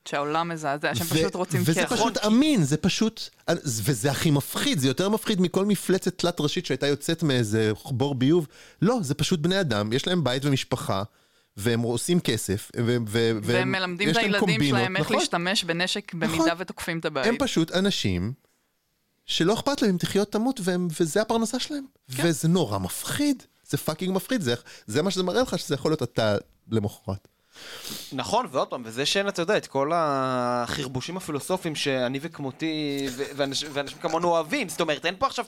שהעולם 0.08 0.50
מזעזע, 0.50 0.96
שהם 0.96 1.08
ו- 1.08 1.10
פשוט 1.10 1.36
רוצים 1.36 1.62
וזה 1.66 1.84
כסף. 1.86 1.94
פשוט 1.96 2.18
אמין, 2.18 2.64
זה 2.64 2.78
פשוט, 2.78 3.30
וזה 3.66 4.12
הכי 4.12 4.32
מפחיד, 4.32 4.80
זה 4.80 4.88
יותר 4.88 5.10
מפחיד 5.10 5.42
מכל 5.42 5.66
מפלצת 5.66 6.18
תלת 6.18 6.42
ראשית 6.42 6.66
שהייתה 6.66 6.88
יוצאת 6.88 7.24
מאיזה 7.24 7.72
בור 7.86 8.16
ביוב. 8.16 8.48
לא, 8.82 8.98
זה 9.02 9.14
פשוט 9.14 9.40
בני 9.40 9.60
אדם, 9.62 9.94
יש 9.94 10.08
להם 10.08 10.24
בית 10.24 10.46
ומשפחה, 10.46 11.04
והם 11.58 11.80
עושים 11.80 12.20
כסף, 12.20 12.72
ו- 12.78 12.98
ו- 13.08 13.32
והם 13.44 13.72
מלמדים 13.72 14.10
את 14.10 14.18
הילדים 14.18 14.40
קומבינות, 14.40 14.80
שלהם 14.80 14.98
איך 14.98 15.06
נכון? 15.06 15.18
להשתמש 15.18 15.64
בנשק 15.64 16.14
במידה 16.14 16.34
נכון. 16.36 16.50
ותוקפים 16.58 17.00
את 17.00 17.06
הבית. 17.06 17.26
הם 17.26 17.36
פשוט 17.40 17.72
אנשים 17.72 18.34
שלא 19.26 19.54
אכפת 19.54 19.82
להם 19.82 19.92
אם 19.92 19.98
תחיות 19.98 20.32
תמות, 20.32 20.60
והם, 20.64 20.88
וזה 21.00 21.22
הפרנסה 21.22 21.60
שלהם. 21.60 21.86
כן. 22.18 22.24
וזה 22.26 22.48
נורא 22.48 22.78
מפחיד, 22.78 23.44
זה 23.70 23.78
פאקינג 23.78 24.16
מפחיד, 24.16 24.42
זה, 24.42 24.54
זה 24.88 25.02
מה 25.02 25.12
שזה 25.12 25.24
מראה 25.24 25.42
לך, 25.42 25.60
שזה 25.60 25.76
יכול 25.76 25.92
להיות 25.92 26.04
אתה 26.04 26.38
למחרת. 26.72 27.28
נכון, 28.14 28.46
ועוד 28.52 28.68
פעם, 28.68 28.82
וזה 28.86 29.06
שאין, 29.06 29.28
אתה 29.28 29.42
יודע, 29.42 29.58
את 29.58 29.68
כל 29.68 29.92
החרבושים 29.94 31.18
הפילוסופיים 31.18 31.76
שאני 31.76 32.20
וכמותי, 32.22 33.08
ו- 33.12 33.24
ואנשים, 33.36 33.70
ואנשים 33.74 33.98
כמונו 33.98 34.28
אוהבים. 34.30 34.70
זאת 34.70 34.82
אומרת, 34.82 35.06
אין 35.06 35.16
פה 35.20 35.26
עכשיו 35.26 35.46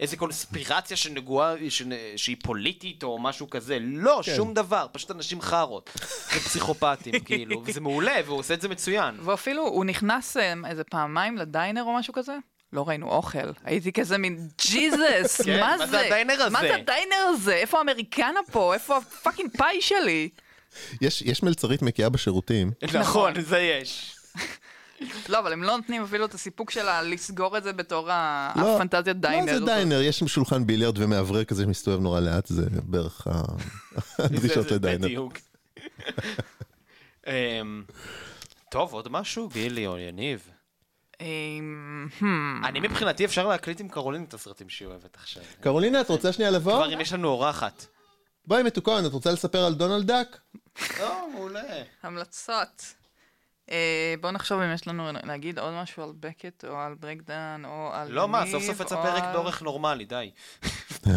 איזה 0.00 0.16
קונספירציה 0.16 0.96
שנגועה, 0.96 1.54
שנ- 1.68 1.84
שהיא 2.16 2.36
פוליטית 2.42 3.02
או 3.02 3.18
משהו 3.18 3.50
כזה. 3.50 3.78
לא, 3.80 4.20
כן. 4.24 4.36
שום 4.36 4.54
דבר, 4.54 4.86
פשוט 4.92 5.10
אנשים 5.10 5.40
חארות. 5.40 5.90
ופסיכופטים, 6.36 7.14
כאילו, 7.24 7.62
וזה 7.66 7.80
מעולה, 7.80 8.14
והוא 8.26 8.38
עושה 8.38 8.54
את 8.54 8.60
זה 8.60 8.68
מצוין. 8.68 9.14
ואפילו 9.24 9.62
הוא 9.66 9.84
נכנס 9.84 10.36
אה, 10.36 10.52
איזה 10.66 10.84
פעמיים 10.84 11.36
ל 11.36 11.44
diner 11.44 11.82
או 11.82 11.92
משהו 11.94 12.12
כזה. 12.14 12.36
לא 12.72 12.88
ראינו 12.88 13.08
אוכל. 13.10 13.38
הייתי 13.64 13.92
כזה 13.92 14.18
מין, 14.18 14.48
ג'יזוס, 14.66 15.40
כן, 15.44 15.60
מה 15.60 15.76
מה 15.78 15.86
זה? 15.86 15.86
זה 15.86 16.00
ה 16.06 16.11
diner 16.11 16.34
מה 16.50 16.58
הזה? 16.58 16.68
זה 16.68 16.74
ה 16.74 16.81
diner 16.81 17.16
הזה? 17.28 17.54
איפה 17.54 17.78
ה 17.78 17.84
Americana 17.84 18.40
פה? 18.52 18.74
איפה 18.74 18.96
ה 18.96 19.03
fucking 19.03 19.50
פאי 19.56 19.82
שלי? 19.82 20.28
יש, 21.00 21.22
יש 21.22 21.42
מלצרית 21.42 21.82
מקיאה 21.82 22.08
בשירותים, 22.08 22.70
נכון, 23.00 23.40
זה 23.40 23.58
יש. 23.58 24.14
לא, 25.28 25.38
אבל 25.38 25.52
הם 25.52 25.62
לא 25.62 25.76
נותנים 25.76 26.02
אפילו 26.02 26.24
את 26.24 26.34
הסיפוק 26.34 26.70
שלה 26.70 27.02
לסגור 27.02 27.58
את 27.58 27.64
זה 27.64 27.72
בתור 27.72 28.06
לא, 28.06 28.12
הפנטזיית 28.76 29.16
diner. 29.20 29.52
לא, 29.52 29.58
זה. 29.58 29.64
דיינר, 29.64 30.02
יש 30.02 30.18
שם 30.18 30.28
שולחן 30.28 30.66
ביליארד 30.66 30.98
ומאוורר 30.98 31.44
כזה 31.44 31.62
שמסתובב 31.62 32.00
נורא 32.00 32.20
לאט, 32.20 32.46
זה 32.46 32.66
בערך 32.70 33.26
הדרישות 34.18 34.70
ל 34.70 34.75
diner. 34.75 35.06
בדיוק. 35.06 35.32
אמ, 37.26 37.84
טוב, 38.70 38.92
עוד 38.92 39.08
משהו? 39.10 39.48
גילי 39.48 39.86
או 39.86 39.98
יניב? 39.98 40.50
אמ, 41.20 42.06
hmm. 42.20 42.24
אני 42.66 42.80
מבחינתי 42.80 43.24
אפשר 43.24 43.46
להקליט 43.48 43.80
עם 43.80 43.88
קרולין 43.88 44.24
את 44.24 44.34
הסרטים 44.34 44.68
שהיא 44.68 44.88
אוהבת 44.88 45.16
עכשיו. 45.16 45.42
קרולינה, 45.60 46.00
את 46.00 46.08
רוצה 46.08 46.32
שנייה 46.32 46.50
לבוא? 46.50 46.72
כבר 46.72 46.94
אם 46.94 47.00
יש 47.00 47.12
לנו 47.12 47.28
אורחת. 47.28 47.86
בואי 48.48 48.62
מתוקון, 48.62 49.06
את 49.06 49.12
רוצה 49.12 49.32
לספר 49.32 49.64
על 49.64 49.74
דונלד 49.74 50.06
דאק? 50.06 50.40
לא, 51.00 51.28
מעולה. 51.34 51.60
המלצות. 52.02 52.94
אה, 53.70 54.14
בואו 54.20 54.32
נחשוב 54.32 54.60
אם 54.60 54.74
יש 54.74 54.88
לנו 54.88 55.10
להגיד 55.24 55.58
עוד 55.58 55.72
משהו 55.74 56.02
על 56.02 56.12
בקט 56.20 56.64
או 56.64 56.76
על 56.76 56.94
ברקדן 57.00 57.62
או 57.64 57.90
על 57.92 58.08
לא, 58.12 58.28
מה, 58.28 58.44
סוף 58.52 58.62
סוף 58.62 58.80
יצא 58.80 58.96
פרק 59.02 59.22
באורך 59.32 59.62
נורמלי, 59.62 60.04
די. 60.04 60.30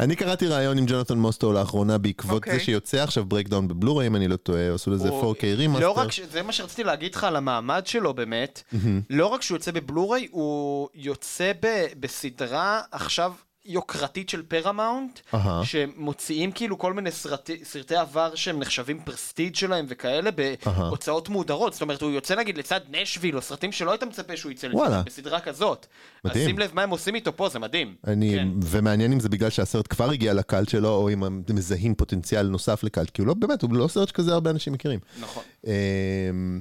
אני 0.00 0.16
קראתי 0.16 0.46
ראיון 0.46 0.78
עם 0.78 0.84
ג'ונתן 0.86 1.18
מוסטו 1.18 1.52
לאחרונה 1.52 1.98
בעקבות 1.98 2.32
אוקיי. 2.42 2.52
זה 2.58 2.64
שיוצא 2.64 3.02
עכשיו 3.02 3.24
Breakdown 3.24 3.68
בבלוריי, 3.68 4.06
אם 4.06 4.16
אני 4.16 4.28
לא 4.28 4.36
טועה, 4.36 4.74
עשו 4.74 4.90
לזה 4.90 5.08
הוא- 5.08 5.34
4K 5.34 5.44
remaster. 5.56 5.86
לא 5.86 5.90
רק, 5.90 6.08
זה 6.30 6.42
מה 6.42 6.52
שרציתי 6.52 6.84
להגיד 6.84 7.14
לך 7.14 7.24
על 7.24 7.36
המעמד 7.36 7.86
שלו 7.86 8.14
באמת, 8.14 8.62
לא 9.10 9.26
רק 9.26 9.42
שהוא 9.42 9.56
יוצא 9.56 9.70
בבלוריי, 9.70 10.28
הוא 10.30 10.88
יוצא 10.94 11.52
בסדרה 12.00 12.80
עכשיו 12.90 13.32
יוקרתית 13.64 14.28
של 14.28 14.42
פרמאונט, 14.42 15.20
אהה. 15.34 15.64
שמוציאים 15.64 16.52
כאילו 16.52 16.78
כל 16.78 16.92
מיני 16.92 17.10
סרטי, 17.10 17.64
סרטי 17.64 17.96
עבר 17.96 18.34
שהם 18.34 18.58
נחשבים 18.58 19.00
prestige 19.04 19.54
שלהם 19.54 19.86
וכאלה. 19.88 20.30
בהוצאות 20.30 21.28
מהודרות. 21.28 21.72
זאת 21.72 21.82
אומרת, 21.82 22.02
הוא 22.02 22.10
יוצא 22.10 22.34
נגיד 22.36 22.58
לצד 22.58 22.80
נשוויל, 22.90 23.36
או 23.36 23.42
סרטים 23.42 23.72
שלא 23.72 23.90
היית 23.90 24.02
מצפה 24.02 24.36
שהוא 24.36 24.52
יצא. 24.52 24.68
לצד, 24.68 25.02
בסדרה 25.06 25.40
כזאת. 25.40 25.86
מדהים. 26.24 26.42
אז 26.42 26.48
שים 26.48 26.58
לב 26.58 26.70
מה 26.74 26.82
הם 26.82 26.90
עושים 26.90 27.14
איתו 27.14 27.36
פה, 27.36 27.48
זה 27.48 27.58
מדהים. 27.58 27.94
אני, 28.06 28.34
כן. 28.34 28.48
ומעניין 28.62 29.12
אם 29.12 29.20
זה 29.20 29.28
בגלל 29.28 29.50
שהסרט 29.50 29.86
כבר 29.88 30.10
הגיע 30.10 30.34
לקהל 30.34 30.64
שלו, 30.66 30.88
או 30.88 31.10
אם 31.10 31.24
הם 31.24 31.42
מזהים 31.54 31.94
פוטנציאל 31.94 32.46
נוסף 32.46 32.84
לקהל, 32.84 33.06
כי 33.06 33.22
הוא 33.22 33.28
לא, 33.28 33.34
באמת, 33.34 33.62
הוא 33.62 33.74
לא 33.74 33.88
סרט 33.88 34.08
שכזה 34.08 34.32
הרבה 34.32 34.50
אנשים 34.50 34.72
מכירים. 34.72 35.00
נכון. 35.20 35.42
אמ, 35.66 36.60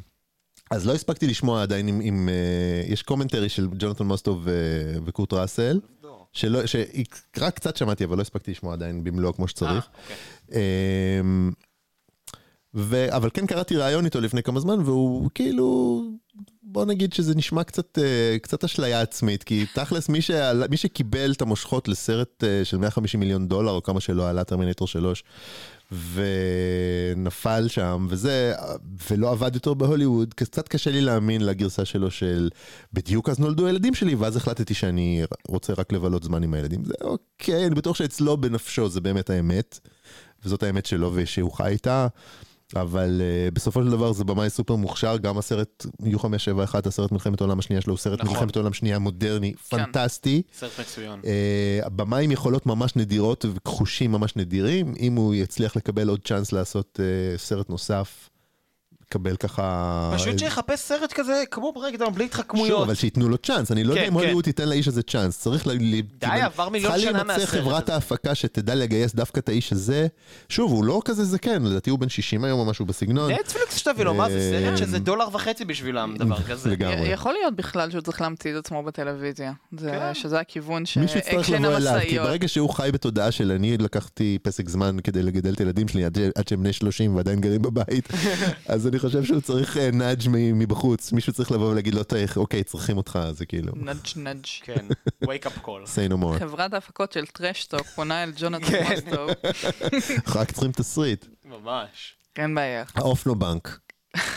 אז 0.71 0.87
לא 0.87 0.93
הספקתי 0.93 1.27
לשמוע 1.27 1.61
עדיין 1.61 1.87
אם, 1.87 2.01
אם 2.01 2.29
אה, 2.29 2.93
יש 2.93 3.03
קומנטרי 3.03 3.49
של 3.49 3.67
ג'ונתן 3.77 4.03
מוסטו 4.03 4.39
ו- 4.43 4.95
וקורט 5.05 5.33
ראסל. 5.33 5.79
שלא, 6.33 6.59
שרק 6.65 7.55
קצת 7.55 7.77
שמעתי, 7.77 8.03
אבל 8.03 8.17
לא 8.17 8.21
הספקתי 8.21 8.51
לשמוע 8.51 8.73
עדיין 8.73 9.03
במלואו 9.03 9.33
כמו 9.33 9.47
שצריך. 9.47 9.87
אה, 9.87 10.01
אוקיי. 10.01 10.59
אמ, 11.21 11.51
ו... 12.73 13.15
אבל 13.15 13.29
כן 13.33 13.45
קראתי 13.45 13.77
ראיון 13.77 14.05
איתו 14.05 14.21
לפני 14.21 14.43
כמה 14.43 14.59
זמן, 14.59 14.79
והוא 14.79 15.29
כאילו, 15.35 16.01
בוא 16.63 16.85
נגיד 16.85 17.13
שזה 17.13 17.35
נשמע 17.35 17.63
קצת, 17.63 17.99
אה, 17.99 18.37
קצת 18.41 18.63
אשליה 18.63 19.01
עצמית, 19.01 19.43
כי 19.43 19.65
תכלס 19.73 20.09
מי, 20.09 20.21
שעלה, 20.21 20.67
מי 20.67 20.77
שקיבל 20.77 21.31
את 21.31 21.41
המושכות 21.41 21.87
לסרט 21.87 22.43
אה, 22.43 22.65
של 22.65 22.77
150 22.77 23.19
מיליון 23.19 23.47
דולר, 23.47 23.71
או 23.71 23.83
כמה 23.83 23.99
שלא 23.99 24.29
עלה 24.29 24.43
טרמינטור 24.43 24.87
3, 24.87 25.23
ונפל 25.91 27.67
שם, 27.67 28.07
וזה, 28.09 28.53
ולא 29.11 29.31
עבד 29.31 29.55
יותר 29.55 29.73
בהוליווד, 29.73 30.33
קצת 30.33 30.67
קשה 30.67 30.91
לי 30.91 31.01
להאמין 31.01 31.45
לגרסה 31.45 31.85
שלו 31.85 32.11
של 32.11 32.49
בדיוק 32.93 33.29
אז 33.29 33.39
נולדו 33.39 33.67
הילדים 33.67 33.93
שלי, 33.93 34.15
ואז 34.15 34.35
החלטתי 34.37 34.73
שאני 34.73 35.23
רוצה 35.47 35.73
רק 35.77 35.93
לבלות 35.93 36.23
זמן 36.23 36.43
עם 36.43 36.53
הילדים. 36.53 36.85
זה 36.85 36.93
אוקיי, 37.01 37.65
אני 37.65 37.75
בטוח 37.75 37.95
שאצלו 37.95 38.37
בנפשו 38.37 38.89
זה 38.89 39.01
באמת 39.01 39.29
האמת, 39.29 39.79
וזאת 40.45 40.63
האמת 40.63 40.85
שלו 40.85 41.11
ושהוא 41.13 41.51
חי 41.51 41.67
איתה. 41.67 42.07
אבל 42.75 43.21
uh, 43.21 43.53
בסופו 43.53 43.83
של 43.83 43.89
דבר 43.89 44.11
זה 44.11 44.23
במאי 44.23 44.49
סופר 44.49 44.75
מוכשר, 44.75 45.17
גם 45.17 45.37
הסרט 45.37 45.85
U571, 46.03 46.87
הסרט 46.87 47.11
מלחמת 47.11 47.41
העולם 47.41 47.59
השנייה 47.59 47.81
שלו, 47.81 47.93
הוא 47.93 47.97
סרט 47.97 48.19
נכון. 48.19 48.33
מלחמת 48.33 48.55
העולם 48.55 48.73
שנייה 48.73 48.99
מודרני, 48.99 49.53
פנטסטי. 49.69 50.41
סרט 50.59 50.79
מצוין. 50.79 51.19
Uh, 51.21 51.85
הבמאי 51.85 52.23
עם 52.23 52.31
יכולות 52.31 52.65
ממש 52.65 52.95
נדירות 52.95 53.45
וחושים 53.53 54.11
ממש 54.11 54.35
נדירים, 54.35 54.93
אם 54.99 55.15
הוא 55.15 55.35
יצליח 55.35 55.75
לקבל 55.75 56.09
עוד 56.09 56.19
צ'אנס 56.23 56.51
לעשות 56.51 56.99
uh, 56.99 57.39
סרט 57.39 57.69
נוסף, 57.69 58.29
יקבל 59.11 59.35
ככה... 59.35 60.11
פשוט 60.15 60.39
שיחפש 60.39 60.79
סרט 60.79 61.13
כזה 61.13 61.43
כמו 61.51 61.71
Breakdown 61.73 62.13
בלי 62.13 62.23
שוב, 62.23 62.33
התחכמויות. 62.33 62.83
אבל 62.85 62.93
שייתנו 62.93 63.29
לו 63.29 63.37
צ'אנס, 63.37 63.71
אני 63.71 63.83
לא 63.83 63.89
יודע 63.91 64.01
כן, 64.01 64.07
אם 64.07 64.13
כן. 64.13 64.19
הוליווד 64.19 64.43
תיתן 64.43 64.69
לאיש 64.69 64.87
הזה 64.87 65.01
צ'אנס, 65.03 65.39
צריך 65.39 65.67
ל... 65.67 65.71
ל- 65.71 66.01
כאילו, 66.19 66.33
עבר 66.45 66.69
מיליון 66.69 66.91
שנה 66.99 67.01
צריכה 67.01 67.17
להימצא 67.17 67.33
מהסרט 67.39 67.61
חברת. 67.61 67.89
ההפקה 67.89 68.35
שתדע 68.35 68.75
לגייס 68.75 69.15
דווקא 69.15 69.39
את 69.39 69.49
האיש 69.49 69.71
הזה. 69.73 70.07
שוב, 70.49 70.71
הוא 70.71 70.85
לא 70.85 71.01
כזה 71.05 71.25
זקן, 71.25 71.63
לדעתי 71.63 71.89
הוא 71.89 71.99
בן 71.99 72.09
60 72.09 72.43
היום 72.43 72.59
או 72.59 72.65
משהו 72.65 72.85
בסגנון. 72.85 73.31
נטפליקס 73.31 73.75
שתביא 73.75 74.05
לו, 74.05 74.13
מה 74.13 74.29
זה 74.29 74.37
אה, 74.53 74.61
סרט 74.65 74.77
שזה 74.77 74.99
דולר 74.99 75.27
וחצי 75.33 75.65
בשבילם, 75.65 76.15
דבר 76.17 76.41
כזה. 76.43 76.69
לגמרי. 76.69 77.07
יכול 77.09 77.33
להיות 77.33 77.55
בכלל 77.55 77.91
שהוא 77.91 78.01
צריך 78.01 78.21
להמציא 78.21 78.51
את 78.51 78.65
עצמו 78.65 78.83
בטלוויזיה. 78.83 79.51
זה- 79.77 79.89
כן. 79.91 80.13
שזה 80.13 80.39
הכיוון 80.39 80.83
מישהו 81.01 81.19
יצטרך 81.19 81.49
לבוא 81.49 81.77
אליו, 81.77 81.99
כי. 82.09 82.19
ברגע 82.19 82.47
שהוא 82.47 82.69
חי 82.69 82.89
בתודעה 82.93 83.31
של 83.31 83.51
אני 83.51 83.77
לקחתי 83.77 84.37
פסק 84.41 84.69
זמן 84.69 84.95
כדי 85.03 85.23
לגדל 85.23 85.53
את 85.53 85.59
הילדים 85.59 85.87
שלי 85.87 86.05
עד 86.05 86.15
ש- 86.15 86.31
עד 86.35 86.47
שהם 86.47 86.59
בני 86.59 86.73
30 86.73 87.15
ועדיין 87.15 87.41
גרים 87.41 87.61
בבית, 87.61 88.09
אז 88.67 88.87
אני 88.87 88.99
חושב 89.01 89.23
שהוא 89.23 89.41
צריך 89.41 89.77
אה, 89.77 89.89
נאג' 89.93 90.27
מ- 90.29 90.59
מבחוץ, 90.59 91.11
מישהו 91.11 91.33
צריך 91.33 91.51
לבוא 91.51 91.71
ולהגיד 91.71 91.93
לו, 91.95 92.03
"תראה, 92.03 92.25
אוקיי, 92.35 92.63
צריכים 92.63 92.97
אותך, 92.97 93.19
זה 93.31 93.45
כאילו, 93.45 93.73
נאג' 93.75 93.97
נאג'. 94.15 94.45
כן, 94.63 94.85
wake 95.23 95.45
up 95.45 95.65
call. 95.65 95.85
say 95.95 96.11
no 96.11 96.23
more. 96.23 96.39
חברת 96.39 96.73
ההפקות 96.73 97.11
של 97.11 97.25
Trash 97.25 97.60
Talk 97.60 97.87
פונה 97.87 98.23
אל 98.23 98.31
ג'ונתן 98.35 98.65
כן. 98.65 98.85
מוסטו. 98.95 99.27
רק 100.39 100.51
צריכים 100.51 100.71
תסריט. 100.71 101.25
ממש. 101.45 102.13
אין 102.37 102.55
בעיה. 102.55 102.83
האופנובנק. 102.95 103.79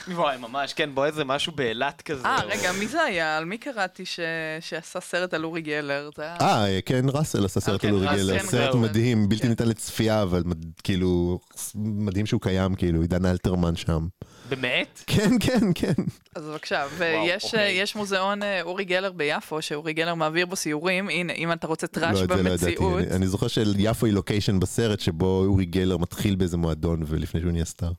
וואי, 0.09 0.37
ממש, 0.39 0.73
כן, 0.73 0.91
בוא 0.95 1.07
איזה 1.07 1.25
משהו 1.25 1.53
באילת 1.53 2.03
כזה. 2.03 2.25
אה, 2.25 2.41
רגע, 2.45 2.73
מי 2.73 2.89
זה 2.89 3.03
היה? 3.03 3.37
על 3.37 3.45
מי 3.45 3.59
קראתי 3.59 4.05
ש- 4.07 4.21
שעשה 4.61 5.01
סרט 5.01 5.35
על 5.35 5.45
אורי 5.45 5.62
גלר? 5.62 6.11
אה, 6.19 6.79
כן, 6.87 7.05
ראסל 7.09 7.45
עשה 7.45 7.61
סרט 7.61 7.81
כן, 7.81 7.89
על 7.89 7.95
אורי 7.95 8.07
גלר, 8.07 8.39
כן, 8.39 8.47
סרט. 8.47 8.75
מדהים, 8.75 9.29
בלתי 9.29 9.43
כן. 9.43 9.49
ניתן 9.49 9.69
לצפייה, 9.69 10.23
אבל 10.23 10.43
כאילו, 10.85 11.39
מדהים 11.75 12.27
שהוא 12.27 12.41
קיים, 12.41 12.75
כאילו, 12.75 13.01
עידן 13.03 13.27
אלתרמן 13.27 13.77
שם. 13.77 14.07
באמת? 14.49 15.05
כן, 15.07 15.31
כן, 15.41 15.61
כן. 15.75 15.93
אז 16.35 16.45
בבקשה, 16.45 16.85
ויש 16.99 17.45
אוקיי. 17.45 17.73
יש 17.73 17.97
מוזיאון 17.97 18.43
אה, 18.43 18.63
אורי 18.63 18.85
גלר 18.85 19.13
ביפו, 19.13 19.63
שאורי 19.63 19.93
גלר 19.93 20.15
מעביר 20.15 20.47
בו 20.47 20.57
סיורים. 20.57 21.09
הנה, 21.09 21.33
אם 21.33 21.53
אתה 21.53 21.67
רוצה 21.67 21.87
trash 21.87 22.19
לא, 22.19 22.25
את 22.25 22.29
זה 22.29 22.43
לא 22.43 22.49
ידעתי. 22.49 22.65
במציאות. 22.65 22.99
אני- 22.99 23.11
אני 23.11 23.27
זוכר 23.27 23.49
שיפו 23.49 24.07
היא 24.07 24.15
לוקיישן 24.15 24.61
בסרט 24.61 25.01
שבו 25.01 25.45
אורי 25.47 25.65
גלר 25.65 25.97
מתחיל 25.97 26.35
באיזה 26.35 26.57
מועדון 26.57 27.03
ולפני 27.07 27.41
שהוא 27.41 27.53
נהיה 27.53 27.65
סטאר. 27.65 27.93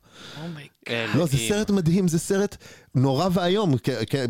לא, 1.16 1.26
זה. 1.26 1.38
סרט 1.38 1.70
מדהים, 1.70 2.08
זה 2.08 2.20
סרט 2.20 2.58
נורא 2.96 3.28
ואיום. 3.34 3.76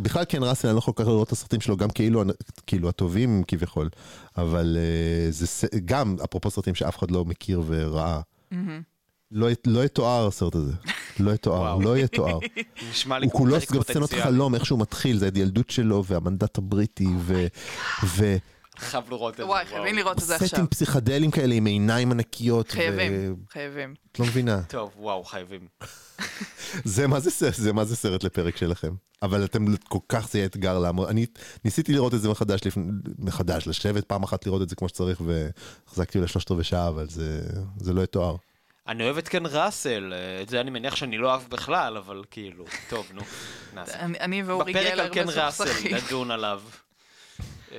בכלל 0.01 0.23
כן 0.29 0.43
ראסל, 0.43 0.67
אני 0.67 0.75
לא 0.75 0.81
כל 0.81 0.91
כך 0.95 1.07
לראות 1.07 1.27
את 1.27 1.31
הסרטים 1.31 1.61
שלו, 1.61 1.77
גם 1.77 1.89
כאילו 1.89 2.23
כאילו 2.67 2.89
הטובים 2.89 3.43
כביכול. 3.47 3.89
אבל 4.37 4.77
אה, 4.79 5.31
זה 5.31 5.47
ס- 5.47 5.65
גם, 5.85 6.15
אפרופו 6.23 6.51
סרטים 6.51 6.75
שאף 6.75 6.97
אחד 6.99 7.11
לא 7.11 7.25
מכיר 7.25 7.61
וראה. 7.67 8.19
לא 9.31 9.47
לא 9.67 9.85
יתואר 9.85 10.27
הסרט 10.27 10.55
הזה. 10.55 10.73
לא 11.19 11.31
יתואר. 11.31 11.77
לא 11.77 11.97
יתואר. 11.97 12.39
נשמע 12.91 13.19
לי 13.19 13.25
הוא 13.25 13.31
כמו 13.31 13.39
כולו 13.39 13.57
גם 13.73 13.81
סצנות. 13.81 14.13
חלום, 14.13 14.55
איך 14.55 14.65
שהוא 14.65 14.79
מתחיל, 14.79 15.17
זה 15.17 15.29
הילדות 15.35 15.69
שלו 15.69 16.05
והמנדט 16.05 16.57
הבריטי, 16.57 17.07
ו... 17.19 17.45
ו... 18.03 18.35
חייב 18.77 19.03
לראות 19.09 19.33
את 19.33 19.37
זה. 19.37 19.45
וואי. 19.45 19.65
חייבים 19.65 19.95
לראות 19.95 20.17
את 20.17 20.23
זה 20.23 20.35
עכשיו. 20.35 20.47
סטים 20.47 20.67
פסיכדליים 20.67 21.31
כאלה 21.31 21.55
עם 21.55 21.65
עיניים 21.65 22.11
ענקיות. 22.11 22.71
חייבים, 22.71 23.35
חייבים. 23.51 23.93
את 24.11 24.19
לא 24.19 24.25
מבינה. 24.25 24.61
טוב, 24.67 24.91
וואו, 24.97 25.23
חייבים. 25.23 25.67
זה 26.83 27.07
מה 27.07 27.19
זה 27.19 27.31
סרט, 27.31 27.53
זה 27.53 27.73
מה 27.73 27.85
זה 27.85 27.95
סרט 27.95 28.23
לפרק 28.23 28.57
שלכם. 28.57 28.93
אבל 29.21 29.45
אתם 29.45 29.65
כל 29.77 29.99
כך 30.09 30.29
זה 30.29 30.39
יהיה 30.39 30.45
אתגר 30.45 30.79
לעמוד. 30.79 31.09
אני 31.09 31.25
ניסיתי 31.65 31.93
לראות 31.93 32.13
את 32.13 32.21
זה 32.21 32.29
מחדש, 32.29 32.61
לפני, 32.65 32.91
מחדש, 33.19 33.67
לשבת 33.67 34.05
פעם 34.05 34.23
אחת 34.23 34.45
לראות 34.45 34.61
את 34.61 34.69
זה 34.69 34.75
כמו 34.75 34.89
שצריך, 34.89 35.21
והחזקתי 35.25 36.19
לשלושת 36.19 36.51
רבעי 36.51 36.63
שעה, 36.63 36.87
אבל 36.87 37.09
זה, 37.09 37.41
זה 37.77 37.93
לא 37.93 38.01
יתואר. 38.01 38.35
אני 38.87 39.03
אוהב 39.03 39.17
את 39.17 39.27
קן 39.27 39.45
ראסל, 39.45 40.13
אה, 40.15 40.41
את 40.41 40.49
זה 40.49 40.61
אני 40.61 40.69
מניח 40.69 40.95
שאני 40.95 41.17
לא 41.17 41.29
אוהב 41.31 41.41
בכלל, 41.49 41.97
אבל 41.97 42.23
כאילו, 42.31 42.65
טוב, 42.89 43.07
נו, 43.13 43.21
נעשה. 43.73 43.99
אני- 43.99 44.43
ואורי 44.43 44.73
בפרק 44.73 44.85
גלר 44.93 45.03
על 45.03 45.09
קן 45.13 45.29
ראסל, 45.29 45.47
מסוכסכים. 45.63 45.95
נדון 45.95 46.31
עליו. 46.31 46.61
אה, 47.71 47.77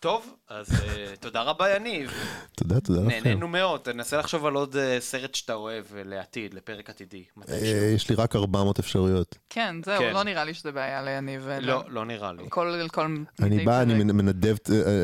טוב, 0.00 0.34
אז 0.48 0.66
אה, 0.72 1.14
תודה 1.20 1.42
רבה, 1.42 1.76
יניב. 1.76 2.10
תודה, 2.56 2.80
תודה 2.80 3.00
לכם. 3.00 3.08
נהנינו 3.10 3.48
מאוד, 3.48 3.80
תנסה 3.80 4.16
לחשוב 4.18 4.46
על 4.46 4.54
עוד 4.54 4.76
סרט 5.00 5.34
שאתה 5.34 5.54
אוהב 5.54 5.84
לעתיד, 6.04 6.54
לפרק 6.54 6.90
עתידי. 6.90 7.24
יש 7.94 8.08
לי 8.10 8.14
רק 8.16 8.36
400 8.36 8.78
אפשרויות. 8.78 9.38
כן, 9.50 9.76
זהו, 9.84 9.98
כן. 9.98 10.12
לא 10.12 10.22
נראה 10.22 10.44
לי 10.44 10.54
שזה 10.54 10.72
בעיה 10.72 11.02
ליניב. 11.02 11.48
לא, 11.60 11.84
לא 11.88 12.04
נראה 12.04 12.32
לי. 12.32 12.42
כל, 12.48 12.88
כל 12.92 13.16
אני 13.42 13.64
בא, 13.64 13.82
אני. 13.82 13.94
מנדב, 14.04 14.56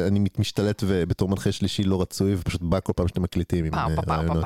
אני 0.08 0.20
משתלט 0.38 0.82
ובתור 0.86 1.28
מנחה 1.28 1.52
שלישי 1.52 1.82
לא 1.84 2.00
רצוי, 2.02 2.34
ופשוט 2.34 2.62
בא 2.62 2.80
כל 2.80 2.92
פעם 2.96 3.08
שאתם 3.08 3.22
מקליטים 3.22 3.64
עם 3.64 3.72
פאו, 3.72 3.96
פאו, 3.96 4.02
פאו, 4.04 4.14
רעיונות. 4.14 4.44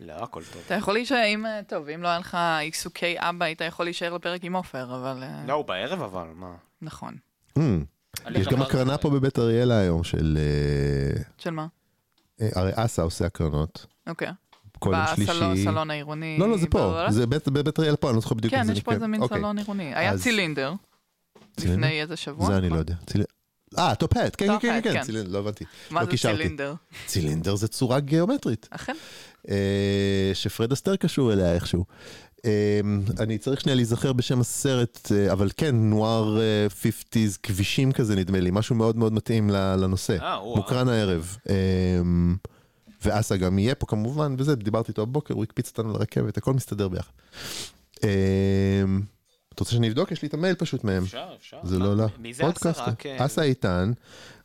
לא, 0.00 0.12
הכל 0.12 0.42
טוב. 0.52 0.62
אתה 0.66 0.74
יכול 0.74 0.94
להישאר, 0.94 1.24
אם, 1.26 1.46
אה, 1.46 1.60
טוב, 1.68 1.88
אם 1.88 2.02
לא 2.02 2.08
היה 2.08 2.18
לך 2.18 2.36
עיסוקי 2.60 3.14
אבא, 3.18 3.44
היית 3.44 3.60
יכול 3.60 3.86
להישאר 3.86 4.14
לפרק 4.14 4.44
עם 4.44 4.56
עופר, 4.56 4.84
אבל... 4.84 5.22
אה, 5.22 5.42
לא, 5.46 5.52
הוא 5.52 5.64
בערב 5.64 6.02
אבל, 6.02 6.26
מה? 6.34 6.54
נכון. 6.82 7.14
Mm, 7.58 7.62
יש 8.30 8.46
גם 8.48 8.62
הקרנה 8.62 8.98
פה 8.98 9.10
בבית 9.10 9.38
אריאלה 9.38 9.78
היום 9.78 10.04
של... 10.04 10.38
אה, 10.40 11.22
של 11.38 11.50
מה? 11.50 11.66
אה, 12.40 12.48
הרי 12.54 12.70
אסה 12.74 13.02
עושה 13.02 13.26
הקרנות. 13.26 13.86
אוקיי. 14.06 14.28
כל 14.78 14.94
יום 14.94 15.26
בסלון 15.26 15.54
שלישי. 15.54 15.64
סלון 15.64 15.90
העירוני. 15.90 16.36
לא, 16.40 16.48
לא, 16.50 16.56
זה 16.58 16.66
פה. 16.66 17.04
זה 17.08 17.26
בית- 17.26 17.48
בבית 17.48 17.78
אריאלה 17.78 17.96
פה, 17.96 18.08
אני 18.08 18.14
לא 18.14 18.20
זוכר 18.20 18.34
בדיוק 18.34 18.54
כן, 18.54 18.66
יש 18.72 18.80
פה 18.82 18.92
איזה 18.92 19.06
מין 19.06 19.22
אוקיי. 19.22 19.38
סלון 19.38 19.58
עירוני. 19.58 19.94
היה 19.94 20.18
צילינדר. 20.18 20.72
לפני 21.58 22.00
איזה 22.00 22.16
שבוע. 22.16 22.46
זה 22.46 22.56
אני 22.56 22.66
נכון? 22.66 22.76
לא 22.76 22.80
יודע. 22.80 22.94
אה, 23.78 23.94
Top 23.94 24.12
Hat, 24.12 24.36
כן, 24.38 24.46
כן, 24.46 24.52
Top 24.52 24.62
כן, 24.62 24.80
כן, 24.82 25.02
כן. 25.06 25.12
לא 25.26 25.38
הבנתי. 25.38 25.64
מה 25.90 26.00
לא 26.02 26.10
זה. 26.10 26.16
צילינדר? 26.16 26.74
צילינדר 27.06 27.54
זה 27.54 27.68
צורה 27.68 28.00
גיאומטרית, 28.00 28.68
אכן. 28.70 28.94
אה, 29.48 30.30
שפרד 30.34 30.72
אסטר 30.72 30.96
קשור 30.96 31.32
אליה 31.32 31.54
איכשהו. 31.54 31.84
אה, 32.44 32.80
אני 33.18 33.38
צריך 33.38 33.60
שנייה 33.60 33.76
להיזכר 33.76 34.12
בשם 34.12 34.40
הסרט, 34.40 35.12
אה, 35.14 35.32
אבל 35.32 35.48
כן, 35.56 35.76
נואר 35.76 36.40
אה, 36.40 36.66
50's, 36.82 37.38
כבישים 37.42 37.92
כזה 37.92 38.16
נדמה 38.16 38.40
לי, 38.40 38.50
משהו 38.52 38.74
מאוד 38.74 38.96
מאוד 38.96 39.12
מתאים 39.12 39.50
לנושא. 39.50 40.16
מוקרן 40.56 40.88
הערב. 40.88 41.36
ואסה 43.04 43.36
גם 43.36 43.58
יהיה 43.58 43.74
פה 43.74 43.86
כמובן, 43.86 44.34
וזה, 44.38 44.56
דיברתי 44.56 44.88
איתו 44.88 45.02
הבוקר, 45.02 45.34
הוא 45.34 45.42
הקפיץ 45.42 45.68
אותנו 45.68 45.92
לרכבת, 45.92 46.36
הכל 46.36 46.54
מסתדר 46.54 46.88
ביחד. 46.88 47.12
אתה 49.60 49.64
רוצה 49.64 49.72
שאני 49.74 49.88
אבדוק? 49.88 50.12
יש 50.12 50.22
לי 50.22 50.28
את 50.28 50.34
המייל 50.34 50.54
פשוט 50.54 50.84
מהם. 50.84 51.02
אפשר, 51.02 51.28
אפשר. 51.40 51.56
זה 51.64 51.78
מה- 51.78 51.84
לא 51.84 51.96
לה. 51.96 52.06
מי 52.18 52.34
זה 52.34 52.42
אסה? 52.48 52.70
רק... 52.86 53.06
אסה 53.06 53.42
איתן, 53.42 53.92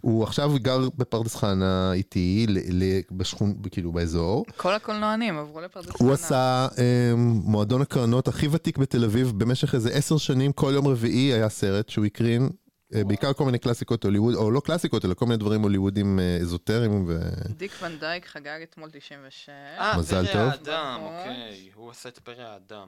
הוא 0.01 0.23
עכשיו 0.23 0.51
גר 0.57 0.89
בפרדס 0.97 1.35
חנה 1.35 1.93
איתי, 1.93 2.45
ל- 2.49 2.83
ל- 2.83 3.01
בשכון, 3.11 3.55
כאילו 3.71 3.91
באזור. 3.91 4.45
כל 4.57 4.73
הקולנוענים 4.73 5.37
עברו 5.37 5.61
לפרדס 5.61 5.89
הוא 5.89 5.97
חנה. 5.99 6.13
עשה 6.13 6.67
אה, 6.77 7.13
מועדון 7.17 7.81
הקרנות 7.81 8.27
הכי 8.27 8.47
ותיק 8.51 8.77
בתל 8.77 9.03
אביב 9.03 9.31
במשך 9.37 9.75
איזה 9.75 9.89
עשר 9.89 10.17
שנים, 10.17 10.51
כל 10.51 10.71
יום 10.73 10.87
רביעי 10.87 11.33
היה 11.33 11.49
סרט 11.49 11.89
שהוא 11.89 12.05
הקרין. 12.05 12.49
אה, 12.95 13.03
בעיקר 13.03 13.33
כל 13.33 13.45
מיני 13.45 13.59
קלאסיקות 13.59 14.03
הוליווד, 14.03 14.35
או 14.35 14.51
לא 14.51 14.59
קלאסיקות, 14.59 15.05
אלא 15.05 15.13
כל 15.13 15.25
מיני 15.25 15.37
דברים 15.37 15.61
הוליוודים 15.61 16.19
אה, 16.19 16.37
אזוטריים. 16.41 17.05
ו... 17.07 17.19
דיק 17.57 17.71
ון 17.83 17.97
דייק 17.99 18.25
חגג 18.25 18.59
אתמול 18.63 18.89
96. 18.93 19.49
אה, 19.79 19.97
מזל 19.97 20.25
פרא 20.25 20.33
טוב. 20.33 20.41
האדם. 20.41 20.99
אוקיי. 21.03 21.69
הוא 21.75 21.91
עשה 21.91 22.09
את 22.09 22.19
פרא 22.19 22.43
האדם. 22.43 22.87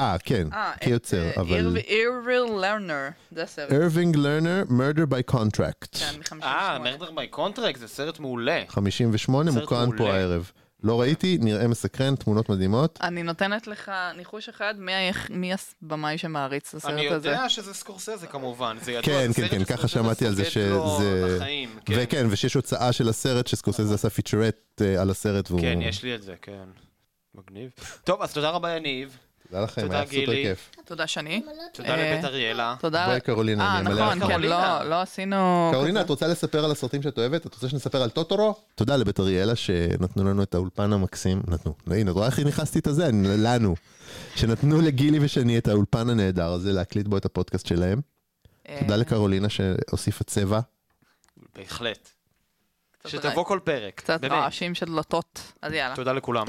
אה, 0.00 0.16
כן, 0.18 0.48
אה, 0.52 0.72
כיוצר, 0.80 1.22
אה, 1.26 1.32
אבל... 1.40 1.56
אירב- 1.56 1.76
אירווינג 1.76 2.42
לרנר, 2.60 3.08
זה 3.32 3.42
הסרט. 3.42 3.72
אירווינג 3.72 4.16
לרנר, 4.16 4.62
murder 4.68 5.06
by 5.12 5.34
contract. 5.34 5.98
כן, 5.98 6.14
מ-58. 6.18 6.42
אה, 6.44 6.78
Murder 6.78 7.10
by 7.10 7.28
Contract, 7.28 7.78
זה 7.80 7.88
סרט 7.88 8.18
מעולה. 8.18 8.62
58 8.68 9.50
סרט 9.52 9.60
מוקרן 9.62 9.96
פה. 9.96 10.12
הערב. 10.12 10.50
לא 10.82 11.00
ראיתי, 11.00 11.38
נראה 11.40 11.68
מסקרן, 11.68 12.14
תמונות 12.16 12.48
מדהימות. 12.48 12.98
אני 13.02 13.22
נותנת 13.22 13.66
לך 13.66 13.90
ניחוש 14.16 14.48
אחד, 14.48 14.74
מי 15.30 15.52
הבמאי 15.82 16.18
שמעריץ 16.18 16.74
את 16.74 16.84
אני 16.84 17.00
הסרט 17.06 17.16
הזה? 17.16 17.28
יודע 17.28 17.48
שזה 17.48 17.74
סקורסזה 17.74 18.26
כמובן, 18.26 18.76
זה 18.82 18.92
ידוע. 18.92 19.02
כן, 19.02 19.30
כן, 19.36 19.48
כן, 19.48 19.64
ככה 19.64 19.88
שמעתי 19.88 20.26
על 20.26 20.34
זה 20.34 20.44
שזה... 20.44 21.38
כן. 21.84 21.94
וכן, 21.96 22.26
ושיש 22.30 22.54
הוצאה 22.54 22.92
של 22.92 23.08
הסרט 23.08 23.46
שסקורסזה 23.46 23.94
עשה 23.94 24.10
featurette 24.10 24.56
אה, 24.82 25.02
על 25.02 25.10
הסרט 25.10 25.50
והוא... 25.50 25.60
כן, 25.60 25.78
יש 25.82 26.02
לי 26.02 26.14
את 26.14 26.22
זה, 26.22 26.34
כן. 26.42 26.64
מגניב. 27.34 27.70
טוב, 28.04 28.22
אז 28.22 28.32
תודה 28.32 28.50
רבה 28.50 28.70
יניב. 28.76 29.16
תודה 29.50 29.62
לכם, 29.62 29.82
תודה, 29.82 29.96
היה 29.96 30.06
סופר. 30.06 30.32
כיף. 30.32 30.70
תודה 30.84 31.06
שני. 31.06 31.42
תודה 31.72 31.88
אה, 31.88 32.12
לבית 32.12 32.24
אריאלה. 32.24 32.74
תודה. 32.80 33.06
בואי, 33.06 33.20
קרולינה, 33.20 33.64
אה, 33.64 33.78
אני 33.78 33.88
אמלא 33.88 34.14
נכון, 34.14 34.18
לך. 34.18 34.26
כן. 34.26 34.40
לא, 34.40 34.82
לא 34.90 35.00
עשינו... 35.00 35.70
קרולינה. 35.72 36.00
את 36.00 36.08
רוצה 36.08 36.26
לספר 36.26 36.64
על 36.64 36.70
הסרטים 36.70 37.02
שאת 37.02 37.18
אוהבת? 37.18 37.46
את 37.46 37.54
רוצה 37.54 37.68
שנספר 37.68 38.02
על 38.02 38.10
טוטורו? 38.10 38.54
תודה 38.74 38.96
לבית 38.96 39.20
אריאלה 39.20 39.56
שנתנו 39.56 40.24
לנו 40.24 40.42
את 40.42 40.54
האולפן 40.54 40.92
המקסים. 40.92 41.42
נתנו. 41.48 41.74
לא, 41.86 41.94
הנה, 41.94 42.10
את 42.10 42.16
רואה 42.16 42.26
איך 42.26 42.38
נכנסתי 42.38 42.78
את 42.78 42.86
הזה? 42.86 43.10
לנו. 43.38 43.74
שנתנו 44.36 44.80
לגילי 44.80 45.18
ושני 45.22 45.58
את 45.58 45.68
האולפן 45.68 46.10
הנהדר 46.10 46.52
הזה 46.52 46.72
להקליט 46.72 47.06
בו 47.06 47.16
את 47.16 47.24
הפודקאסט 47.24 47.66
שלהם. 47.66 48.00
אה, 48.68 48.78
תודה 48.80 48.96
לקרולינה 48.96 49.48
שהוסיפה 49.48 50.24
צבע. 50.24 50.60
בהחלט. 51.56 52.08
שתבוא 53.06 53.44
כל 53.44 53.60
פרק. 53.64 53.94
קצת. 53.94 54.24
רעשים 54.24 54.74
של 54.74 54.86
דלתות. 54.86 55.52
אז 55.62 55.72
יאללה. 55.72 55.96
תודה 55.96 56.12
לכולם. 56.12 56.46